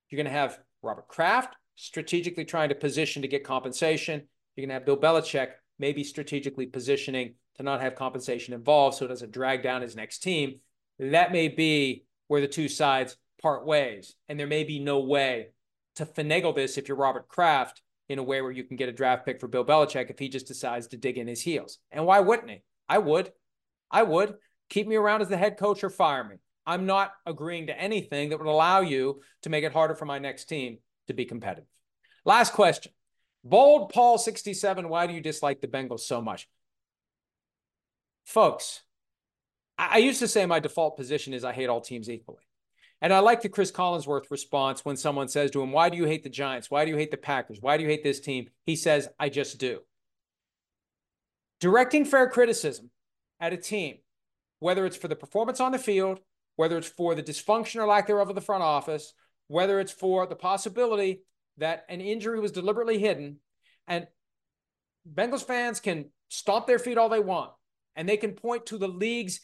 you're 0.10 0.16
going 0.16 0.34
to 0.34 0.40
have 0.40 0.60
Robert 0.82 1.10
Kraft 1.10 1.58
strategically 1.76 2.46
trying 2.46 2.70
to 2.70 2.76
position 2.76 3.22
to 3.22 3.28
get 3.28 3.44
compensation. 3.44 4.22
You're 4.56 4.66
going 4.66 4.70
to 4.70 4.76
have 4.76 4.86
Bill 4.86 4.96
Belichick 4.96 5.50
maybe 5.78 6.06
strategically 6.06 6.68
positioning 6.68 7.34
to 7.58 7.64
not 7.64 7.82
have 7.82 7.96
compensation 7.96 8.54
involved 8.54 8.96
so 8.96 9.04
it 9.04 9.10
doesn't 9.10 9.34
drag 9.34 9.62
down 9.62 9.82
his 9.82 9.94
next 9.94 10.20
team. 10.20 10.60
That 11.00 11.34
may 11.34 11.50
be 11.50 12.06
where 12.30 12.40
the 12.40 12.48
two 12.48 12.70
sides 12.70 13.18
part 13.42 13.66
ways. 13.66 14.16
And 14.30 14.40
there 14.40 14.48
may 14.48 14.64
be 14.64 14.80
no 14.80 15.02
way 15.02 15.48
to 15.98 16.06
finagle 16.06 16.56
this 16.56 16.78
if 16.78 16.88
you're 16.88 16.96
Robert 16.96 17.28
Kraft 17.28 17.82
in 18.08 18.20
a 18.20 18.24
way 18.24 18.42
where 18.42 18.52
you 18.52 18.64
can 18.64 18.78
get 18.78 18.88
a 18.88 18.94
draft 18.94 19.26
pick 19.26 19.42
for 19.42 19.50
Bill 19.50 19.66
Belichick 19.66 20.10
if 20.10 20.18
he 20.18 20.30
just 20.30 20.48
decides 20.48 20.88
to 20.88 20.98
dig 20.98 21.18
in 21.18 21.28
his 21.28 21.42
heels. 21.42 21.80
And 21.92 22.06
why 22.06 22.22
wouldn't 22.22 22.52
he? 22.52 22.64
I 22.88 23.00
would. 23.00 23.34
I 23.92 24.04
would. 24.04 24.36
Keep 24.70 24.88
me 24.88 24.96
around 24.96 25.24
as 25.24 25.28
the 25.28 25.36
head 25.36 25.58
coach 25.58 25.84
or 25.84 25.90
fire 25.90 26.24
me. 26.24 26.38
I'm 26.66 26.86
not 26.86 27.12
agreeing 27.26 27.68
to 27.68 27.80
anything 27.80 28.30
that 28.30 28.40
would 28.40 28.48
allow 28.48 28.82
you 28.82 29.22
to 29.44 29.50
make 29.50 29.64
it 29.64 29.74
harder 29.74 29.96
for 29.96 30.06
my 30.06 30.20
next 30.20 30.46
team 30.46 30.78
to 31.08 31.14
be 31.14 31.26
competitive. 31.26 31.70
Last 32.26 32.54
question. 32.54 32.92
Bold 33.44 33.92
Paul 33.92 34.18
67, 34.18 34.88
why 34.88 35.08
do 35.08 35.14
you 35.14 35.22
dislike 35.22 35.62
the 35.62 35.68
Bengals 35.68 36.02
so 36.02 36.22
much? 36.22 36.48
Folks, 38.24 38.82
I 39.78 39.98
used 39.98 40.20
to 40.20 40.28
say 40.28 40.46
my 40.46 40.60
default 40.60 40.96
position 40.96 41.34
is 41.34 41.44
I 41.44 41.54
hate 41.54 41.70
all 41.70 41.82
teams 41.82 42.10
equally. 42.10 42.44
And 43.02 43.12
I 43.12 43.18
like 43.18 43.42
the 43.42 43.50
Cris 43.50 43.72
Collinsworth 43.72 44.30
response 44.30 44.86
when 44.86 44.96
someone 44.96 45.28
says 45.28 45.50
to 45.52 45.62
him, 45.62 45.72
Why 45.72 45.90
do 45.90 45.98
you 45.98 46.06
hate 46.06 46.24
the 46.24 46.30
Giants? 46.30 46.70
Why 46.70 46.86
do 46.86 46.92
you 46.92 46.98
hate 46.98 47.10
the 47.10 47.18
Packers? 47.18 47.58
Why 47.60 47.78
do 47.78 47.84
you 47.84 47.90
hate 47.90 48.04
this 48.04 48.20
team? 48.20 48.50
He 48.64 48.76
says, 48.76 49.10
I 49.20 49.30
just 49.30 49.58
do. 49.58 49.80
Directing 51.60 52.06
fair 52.06 52.30
criticism 52.30 52.92
at 53.40 53.54
a 53.54 53.58
team, 53.58 53.98
whether 54.60 54.86
it's 54.86 54.98
for 54.98 55.08
the 55.08 55.16
performance 55.16 55.60
on 55.60 55.72
the 55.72 55.80
field, 55.80 56.20
whether 56.56 56.78
it's 56.78 56.88
for 56.88 57.16
the 57.16 57.24
dysfunction 57.24 57.82
or 57.82 57.88
lack 57.88 58.08
thereof 58.08 58.30
of 58.30 58.36
the 58.36 58.42
front 58.42 58.64
office, 58.64 59.14
whether 59.48 59.80
it's 59.80 59.92
for 59.92 60.28
the 60.28 60.36
possibility 60.36 61.24
that 61.58 61.86
an 61.90 62.02
injury 62.02 62.40
was 62.40 62.52
deliberately 62.52 63.00
hidden, 63.00 63.38
and 63.88 64.08
Bengals 65.12 65.44
fans 65.44 65.80
can 65.80 66.06
stomp 66.30 66.68
their 66.68 66.80
feet 66.80 66.98
all 66.98 67.10
they 67.10 67.20
want, 67.20 67.52
and 67.96 68.08
they 68.08 68.18
can 68.18 68.34
point 68.34 68.68
to 68.68 68.78
the 68.78 68.88
league's 68.88 69.42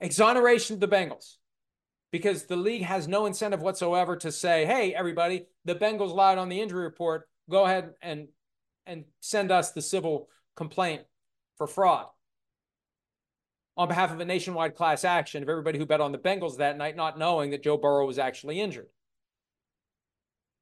exoneration 0.00 0.74
of 0.74 0.80
the 0.80 0.88
Bengals 0.88 1.36
because 2.10 2.44
the 2.44 2.56
league 2.56 2.82
has 2.82 3.08
no 3.08 3.26
incentive 3.26 3.62
whatsoever 3.62 4.16
to 4.16 4.32
say, 4.32 4.64
"Hey, 4.64 4.94
everybody, 4.94 5.46
the 5.64 5.74
Bengals 5.74 6.14
lied 6.14 6.38
on 6.38 6.48
the 6.48 6.60
injury 6.60 6.84
report. 6.84 7.28
Go 7.50 7.64
ahead 7.64 7.94
and 8.02 8.28
and 8.86 9.04
send 9.20 9.50
us 9.50 9.72
the 9.72 9.82
civil 9.82 10.28
complaint 10.56 11.02
for 11.56 11.66
fraud." 11.66 12.08
On 13.78 13.88
behalf 13.88 14.12
of 14.12 14.20
a 14.20 14.24
nationwide 14.24 14.74
class 14.74 15.04
action 15.04 15.42
of 15.42 15.48
everybody 15.48 15.78
who 15.78 15.86
bet 15.86 16.00
on 16.00 16.12
the 16.12 16.18
Bengals 16.18 16.58
that 16.58 16.76
night, 16.76 16.96
not 16.96 17.18
knowing 17.18 17.52
that 17.52 17.62
Joe 17.62 17.78
Burrow 17.78 18.06
was 18.06 18.18
actually 18.18 18.60
injured. 18.60 18.88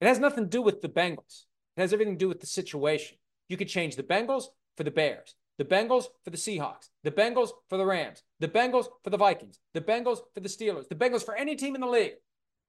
It 0.00 0.06
has 0.06 0.20
nothing 0.20 0.44
to 0.44 0.50
do 0.50 0.62
with 0.62 0.82
the 0.82 0.88
Bengals. 0.88 1.46
It 1.76 1.80
has 1.80 1.92
everything 1.92 2.14
to 2.14 2.18
do 2.18 2.28
with 2.28 2.40
the 2.40 2.46
situation. 2.46 3.16
You 3.48 3.56
could 3.56 3.68
change 3.68 3.96
the 3.96 4.02
Bengals 4.02 4.44
for 4.76 4.84
the 4.84 4.90
Bears 4.92 5.34
the 5.58 5.64
Bengals 5.64 6.04
for 6.22 6.30
the 6.30 6.36
Seahawks, 6.36 6.90
the 7.02 7.10
Bengals 7.10 7.50
for 7.68 7.78
the 7.78 7.86
Rams, 7.86 8.22
the 8.40 8.48
Bengals 8.48 8.86
for 9.02 9.10
the 9.10 9.16
Vikings, 9.16 9.58
the 9.72 9.80
Bengals 9.80 10.18
for 10.34 10.40
the 10.40 10.48
Steelers, 10.48 10.88
the 10.88 10.94
Bengals 10.94 11.24
for 11.24 11.34
any 11.34 11.56
team 11.56 11.74
in 11.74 11.80
the 11.80 11.86
league. 11.86 12.14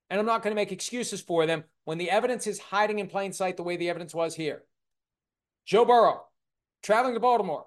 And 0.10 0.20
I'm 0.20 0.26
not 0.26 0.41
going 0.41 0.52
to 0.52 0.56
make 0.56 0.72
excuses 0.72 1.20
for 1.20 1.45
them 1.45 1.66
when 1.84 1.98
the 1.98 2.10
evidence 2.10 2.48
is 2.48 2.60
hiding 2.60 3.00
in 3.00 3.08
plain 3.08 3.34
sight 3.34 3.58
the 3.58 3.64
way 3.64 3.76
the 3.76 3.89
evidence 3.89 4.16
was 4.16 4.36
here. 4.36 4.64
Joe 5.66 5.84
Burrow 5.84 6.24
traveling 6.82 7.14
to 7.14 7.20
Baltimore 7.20 7.66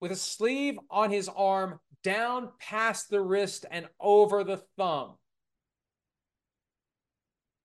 with 0.00 0.12
a 0.12 0.16
sleeve 0.16 0.78
on 0.90 1.10
his 1.10 1.28
arm 1.28 1.78
down 2.04 2.50
past 2.58 3.10
the 3.10 3.20
wrist 3.20 3.66
and 3.70 3.86
over 4.00 4.44
the 4.44 4.62
thumb. 4.76 5.14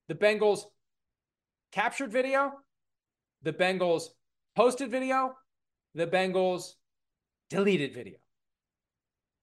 The 0.07 0.15
Bengals 0.15 0.61
captured 1.71 2.11
video, 2.11 2.51
the 3.41 3.53
Bengals 3.53 4.07
posted 4.55 4.91
video, 4.91 5.33
the 5.95 6.07
Bengals 6.07 6.73
deleted 7.49 7.93
video. 7.93 8.17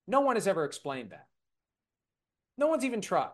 No 0.06 0.20
one 0.20 0.36
has 0.36 0.46
ever 0.46 0.64
explained 0.64 1.10
that. 1.10 1.26
No 2.58 2.66
one's 2.66 2.84
even 2.84 3.00
tried. 3.00 3.30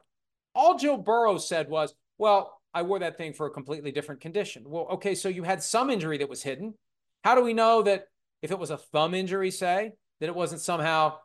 All 0.55 0.79
Joe 0.79 0.97
Burrow 0.97 1.39
said 1.39 1.69
was, 1.69 1.95
well, 2.19 2.61
I 2.73 2.83
wore 2.83 2.99
that 2.99 3.17
thing 3.17 3.33
for 3.33 3.47
a 3.47 3.51
completely 3.51 3.91
different 3.91 4.21
condition. 4.21 4.65
Well, 4.67 4.87
okay, 4.93 5.15
so 5.15 5.29
you 5.29 5.43
had 5.43 5.63
some 5.63 5.91
injury 5.91 6.19
that 6.19 6.29
was 6.29 6.43
hidden. 6.43 6.75
How 7.25 7.35
do 7.35 7.43
we 7.43 7.55
know 7.55 7.83
that 7.83 8.05
if 8.43 8.51
it 8.51 8.59
was 8.59 8.71
a 8.71 8.77
thumb 8.77 9.15
injury, 9.15 9.51
say, 9.51 9.93
that 10.21 10.27
it 10.29 10.35
wasn't 10.35 10.61
somehow 10.61 11.17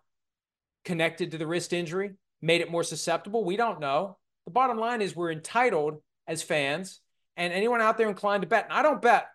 connected 0.86 1.32
to 1.32 1.38
the 1.38 1.48
wrist 1.48 1.74
injury, 1.74 2.12
made 2.42 2.62
it 2.62 2.72
more 2.72 2.84
susceptible? 2.84 3.44
We 3.44 3.58
don't 3.58 3.80
know. 3.80 4.18
The 4.46 4.52
bottom 4.52 4.78
line 4.78 5.02
is 5.02 5.16
we're 5.16 5.32
entitled 5.32 6.02
as 6.28 6.44
fans 6.44 7.00
and 7.38 7.54
anyone 7.54 7.82
out 7.82 7.98
there 7.98 8.10
inclined 8.10 8.42
to 8.42 8.48
bet. 8.48 8.66
And 8.66 8.74
I 8.74 8.82
don't 8.82 9.02
bet, 9.02 9.28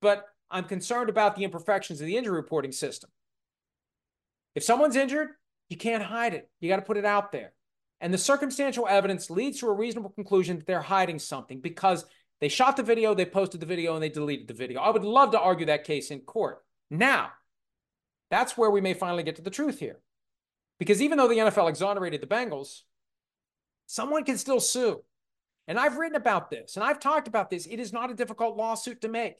but 0.00 0.24
I'm 0.50 0.64
concerned 0.64 1.10
about 1.10 1.36
the 1.36 1.44
imperfections 1.44 2.00
of 2.00 2.06
the 2.06 2.16
injury 2.16 2.36
reporting 2.36 2.72
system. 2.72 3.10
If 4.54 4.62
someone's 4.64 4.96
injured, 4.96 5.28
you 5.68 5.76
can't 5.76 6.02
hide 6.02 6.34
it. 6.34 6.48
You 6.60 6.68
got 6.68 6.76
to 6.76 6.82
put 6.82 6.96
it 6.96 7.04
out 7.04 7.32
there. 7.32 7.52
And 8.00 8.14
the 8.14 8.18
circumstantial 8.18 8.86
evidence 8.88 9.28
leads 9.28 9.60
to 9.60 9.68
a 9.68 9.72
reasonable 9.72 10.10
conclusion 10.10 10.56
that 10.56 10.66
they're 10.66 10.80
hiding 10.80 11.18
something 11.18 11.60
because 11.60 12.04
they 12.40 12.48
shot 12.48 12.76
the 12.76 12.82
video, 12.82 13.14
they 13.14 13.26
posted 13.26 13.60
the 13.60 13.66
video, 13.66 13.94
and 13.94 14.02
they 14.02 14.08
deleted 14.08 14.46
the 14.46 14.54
video. 14.54 14.80
I 14.80 14.90
would 14.90 15.04
love 15.04 15.32
to 15.32 15.40
argue 15.40 15.66
that 15.66 15.84
case 15.84 16.10
in 16.10 16.20
court. 16.20 16.62
Now, 16.90 17.30
that's 18.30 18.56
where 18.56 18.70
we 18.70 18.80
may 18.80 18.94
finally 18.94 19.24
get 19.24 19.36
to 19.36 19.42
the 19.42 19.50
truth 19.50 19.80
here. 19.80 19.98
Because 20.78 21.02
even 21.02 21.18
though 21.18 21.28
the 21.28 21.38
NFL 21.38 21.68
exonerated 21.68 22.20
the 22.20 22.26
Bengals, 22.26 22.82
someone 23.86 24.24
can 24.24 24.38
still 24.38 24.60
sue. 24.60 25.02
And 25.66 25.78
I've 25.78 25.98
written 25.98 26.16
about 26.16 26.50
this 26.50 26.76
and 26.76 26.84
I've 26.84 27.00
talked 27.00 27.28
about 27.28 27.50
this. 27.50 27.66
It 27.66 27.78
is 27.78 27.92
not 27.92 28.10
a 28.10 28.14
difficult 28.14 28.56
lawsuit 28.56 29.02
to 29.02 29.08
make 29.08 29.36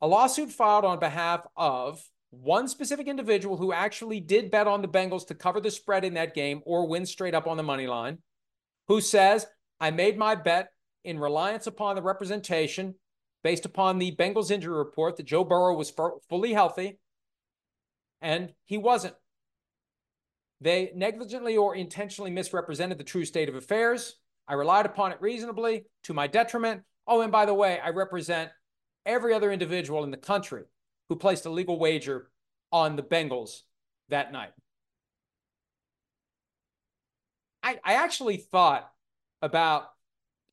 a 0.00 0.06
lawsuit 0.06 0.50
filed 0.50 0.84
on 0.84 0.98
behalf 0.98 1.46
of 1.56 2.02
one 2.30 2.68
specific 2.68 3.06
individual 3.06 3.56
who 3.56 3.72
actually 3.72 4.20
did 4.20 4.50
bet 4.50 4.66
on 4.66 4.82
the 4.82 4.88
Bengals 4.88 5.26
to 5.28 5.34
cover 5.34 5.60
the 5.60 5.70
spread 5.70 6.04
in 6.04 6.14
that 6.14 6.34
game 6.34 6.60
or 6.66 6.86
win 6.86 7.06
straight 7.06 7.34
up 7.34 7.46
on 7.46 7.56
the 7.56 7.62
money 7.62 7.86
line, 7.86 8.18
who 8.88 9.00
says, 9.00 9.46
I 9.80 9.90
made 9.90 10.18
my 10.18 10.34
bet 10.34 10.68
in 11.04 11.18
reliance 11.18 11.66
upon 11.66 11.96
the 11.96 12.02
representation 12.02 12.94
based 13.42 13.64
upon 13.64 13.98
the 13.98 14.14
Bengals 14.14 14.50
injury 14.50 14.76
report 14.76 15.16
that 15.16 15.26
Joe 15.26 15.44
Burrow 15.44 15.76
was 15.76 15.92
fully 16.28 16.52
healthy, 16.52 16.98
and 18.20 18.52
he 18.64 18.76
wasn't. 18.76 19.14
They 20.60 20.92
negligently 20.94 21.56
or 21.56 21.74
intentionally 21.74 22.30
misrepresented 22.30 22.98
the 22.98 23.04
true 23.04 23.24
state 23.24 23.48
of 23.48 23.54
affairs. 23.54 24.16
I 24.48 24.54
relied 24.54 24.86
upon 24.86 25.12
it 25.12 25.20
reasonably 25.20 25.84
to 26.04 26.14
my 26.14 26.26
detriment. 26.26 26.82
Oh, 27.06 27.20
and 27.20 27.32
by 27.32 27.46
the 27.46 27.54
way, 27.54 27.78
I 27.78 27.90
represent 27.90 28.50
every 29.04 29.34
other 29.34 29.52
individual 29.52 30.04
in 30.04 30.10
the 30.10 30.16
country 30.16 30.64
who 31.08 31.16
placed 31.16 31.46
a 31.46 31.50
legal 31.50 31.78
wager 31.78 32.30
on 32.72 32.96
the 32.96 33.02
Bengals 33.02 33.60
that 34.08 34.32
night. 34.32 34.52
I, 37.62 37.78
I 37.84 37.94
actually 37.94 38.36
thought 38.36 38.90
about 39.42 39.90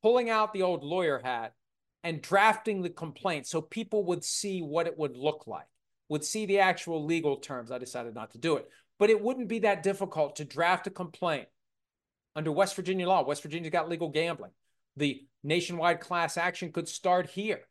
pulling 0.02 0.30
out 0.30 0.52
the 0.52 0.62
old 0.62 0.84
lawyer 0.84 1.20
hat 1.22 1.54
and 2.02 2.20
drafting 2.20 2.82
the 2.82 2.90
complaint 2.90 3.46
so 3.46 3.60
people 3.60 4.04
would 4.04 4.22
see 4.22 4.60
what 4.60 4.86
it 4.86 4.98
would 4.98 5.16
look 5.16 5.46
like, 5.46 5.66
would 6.08 6.24
see 6.24 6.44
the 6.44 6.58
actual 6.58 7.04
legal 7.04 7.36
terms. 7.36 7.70
I 7.70 7.78
decided 7.78 8.14
not 8.14 8.32
to 8.32 8.38
do 8.38 8.56
it. 8.56 8.68
But 8.98 9.10
it 9.10 9.20
wouldn't 9.20 9.48
be 9.48 9.60
that 9.60 9.82
difficult 9.82 10.36
to 10.36 10.44
draft 10.44 10.86
a 10.86 10.90
complaint 10.90 11.48
under 12.36 12.52
West 12.52 12.76
Virginia 12.76 13.08
law. 13.08 13.24
West 13.24 13.42
Virginia's 13.42 13.72
got 13.72 13.88
legal 13.88 14.08
gambling. 14.08 14.52
The 14.96 15.26
nationwide 15.42 16.00
class 16.00 16.36
action 16.36 16.72
could 16.72 16.88
start 16.88 17.30
here. 17.30 17.62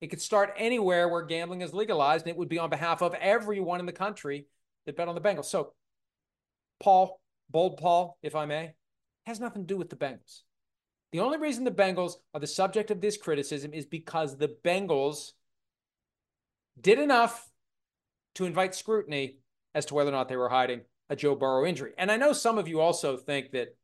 It 0.00 0.08
could 0.08 0.20
start 0.20 0.52
anywhere 0.56 1.08
where 1.08 1.22
gambling 1.22 1.62
is 1.62 1.72
legalized, 1.72 2.26
and 2.26 2.30
it 2.30 2.38
would 2.38 2.48
be 2.48 2.58
on 2.58 2.68
behalf 2.68 3.00
of 3.00 3.14
everyone 3.14 3.80
in 3.80 3.86
the 3.86 3.92
country 3.92 4.46
that 4.84 4.96
bet 4.96 5.08
on 5.08 5.14
the 5.14 5.20
Bengals. 5.20 5.46
So, 5.46 5.72
Paul, 6.80 7.20
bold 7.48 7.78
Paul, 7.78 8.18
if 8.22 8.34
I 8.34 8.44
may, 8.44 8.74
has 9.24 9.40
nothing 9.40 9.62
to 9.62 9.66
do 9.66 9.78
with 9.78 9.88
the 9.88 9.96
Bengals. 9.96 10.42
The 11.12 11.20
only 11.20 11.38
reason 11.38 11.64
the 11.64 11.70
Bengals 11.70 12.14
are 12.34 12.40
the 12.40 12.46
subject 12.46 12.90
of 12.90 13.00
this 13.00 13.16
criticism 13.16 13.72
is 13.72 13.86
because 13.86 14.36
the 14.36 14.54
Bengals 14.64 15.32
did 16.78 16.98
enough 16.98 17.48
to 18.34 18.44
invite 18.44 18.74
scrutiny 18.74 19.38
as 19.74 19.86
to 19.86 19.94
whether 19.94 20.10
or 20.10 20.12
not 20.12 20.28
they 20.28 20.36
were 20.36 20.48
hiding 20.48 20.82
a 21.08 21.16
Joe 21.16 21.34
Burrow 21.34 21.66
injury. 21.66 21.92
And 21.98 22.10
I 22.10 22.16
know 22.16 22.32
some 22.32 22.58
of 22.58 22.68
you 22.68 22.80
also 22.80 23.16
think 23.16 23.52
that 23.52 23.76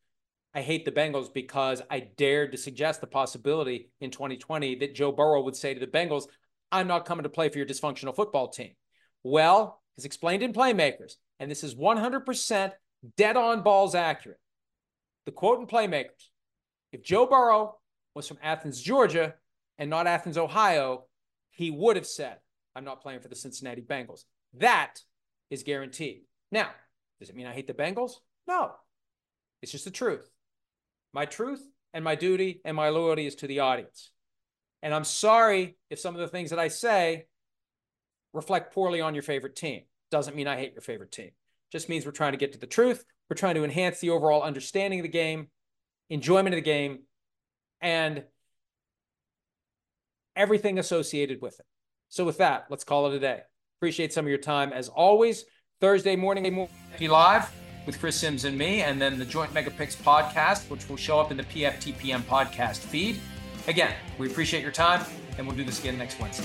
I 0.55 0.63
hate 0.63 0.85
the 0.85 0.93
Bengals 0.93 1.33
because 1.33 1.83
I 1.91 2.01
dared 2.01 2.53
to 2.53 2.59
suggest 2.59 3.01
the 3.01 3.07
possibility 3.07 3.91
in 4.01 4.11
2020 4.11 4.77
that 4.77 4.95
Joe 4.95 5.13
Burrow 5.13 5.43
would 5.43 5.57
say 5.57 5.75
to 5.75 5.81
the 5.81 5.87
Bengals, 5.87 6.25
I'm 6.73 6.89
not 6.89 7.05
coming 7.05 7.23
to 7.25 7.29
play 7.29 7.49
for 7.49 7.59
your 7.59 7.67
dysfunctional 7.67 8.17
football 8.17 8.49
team. 8.49 8.73
Well, 9.23 9.81
as 9.99 10.05
explained 10.05 10.43
in 10.43 10.53
Playmakers, 10.53 11.15
and 11.39 11.51
this 11.51 11.63
is 11.63 11.75
100% 11.75 12.73
dead 13.17 13.37
on 13.37 13.63
balls 13.63 13.95
accurate. 13.95 14.41
The 15.27 15.33
quote 15.33 15.61
in 15.61 15.67
Playmakers 15.67 16.31
if 16.93 17.03
Joe 17.03 17.27
Burrow 17.27 17.77
was 18.15 18.27
from 18.27 18.39
Athens, 18.43 18.81
Georgia, 18.81 19.35
and 19.79 19.89
not 19.89 20.07
Athens, 20.07 20.37
Ohio, 20.37 21.05
he 21.51 21.71
would 21.71 21.97
have 21.97 22.07
said, 22.07 22.37
I'm 22.75 22.85
not 22.85 23.01
playing 23.01 23.21
for 23.21 23.29
the 23.29 23.37
Cincinnati 23.37 23.83
Bengals. 23.83 24.25
That 24.55 24.97
is 25.51 25.63
guaranteed. 25.63 26.23
Now, 26.51 26.71
does 27.19 27.29
it 27.29 27.37
mean 27.37 27.47
I 27.47 27.53
hate 27.53 27.67
the 27.67 27.75
Bengals? 27.75 28.13
No. 28.47 28.73
It's 29.63 29.73
just 29.73 29.85
the 29.85 29.91
truth. 29.91 30.29
My 31.13 31.27
truth 31.27 31.63
and 31.93 32.05
my 32.05 32.15
duty 32.15 32.61
and 32.65 32.77
my 32.77 32.89
loyalty 32.89 33.27
is 33.27 33.35
to 33.37 33.47
the 33.47 33.61
audience. 33.61 34.11
And 34.83 34.95
I'm 34.95 35.05
sorry 35.05 35.77
if 35.91 35.99
some 35.99 36.15
of 36.15 36.21
the 36.21 36.29
things 36.29 36.51
that 36.51 36.59
I 36.59 36.69
say 36.69 37.27
reflect 38.33 38.75
poorly 38.75 39.01
on 39.01 39.15
your 39.15 39.23
favorite 39.23 39.57
team. 39.57 39.83
Doesn't 40.11 40.37
mean 40.37 40.47
I 40.47 40.57
hate 40.57 40.73
your 40.73 40.83
favorite 40.83 41.13
team. 41.13 41.31
Just 41.71 41.89
means 41.89 42.07
we're 42.07 42.13
trying 42.13 42.33
to 42.33 42.39
get 42.39 42.53
to 42.53 42.59
the 42.59 42.67
truth. 42.67 43.05
We're 43.29 43.37
trying 43.37 43.55
to 43.57 43.65
enhance 43.65 44.01
the 44.01 44.11
overall 44.11 44.43
understanding 44.43 45.01
of 45.01 45.05
the 45.05 45.09
game, 45.09 45.49
enjoyment 46.09 46.55
of 46.55 46.57
the 46.57 46.63
game, 46.63 47.01
and 47.81 48.25
everything 50.35 50.79
associated 50.79 51.41
with 51.41 51.61
it. 51.61 51.67
So, 52.09 52.25
with 52.25 52.39
that, 52.39 52.67
let's 52.71 52.83
call 52.83 53.07
it 53.07 53.15
a 53.15 53.21
day. 53.21 53.43
Appreciate 53.81 54.13
some 54.13 54.27
of 54.27 54.29
your 54.29 54.37
time. 54.37 54.75
As 54.75 54.91
always, 54.91 55.47
Thursday 55.81 56.15
morning, 56.15 56.69
live 57.09 57.51
with 57.87 57.99
Chris 57.99 58.15
Sims 58.15 58.45
and 58.45 58.59
me, 58.59 58.83
and 58.83 59.01
then 59.01 59.19
the 59.19 59.25
Joint 59.25 59.55
Mega 59.55 59.71
Picks 59.71 59.97
podcast, 59.97 60.69
which 60.69 60.87
will 60.87 60.99
show 60.99 61.19
up 61.19 61.31
in 61.31 61.39
the 61.39 61.45
PFTPM 61.45 62.21
podcast 62.25 62.81
feed. 62.81 63.19
Again, 63.69 63.95
we 64.19 64.27
appreciate 64.27 64.63
your 64.63 64.71
time, 64.71 65.03
and 65.39 65.47
we'll 65.47 65.57
do 65.57 65.65
this 65.65 65.81
again 65.81 65.97
next 65.97 66.21
Wednesday. 66.21 66.45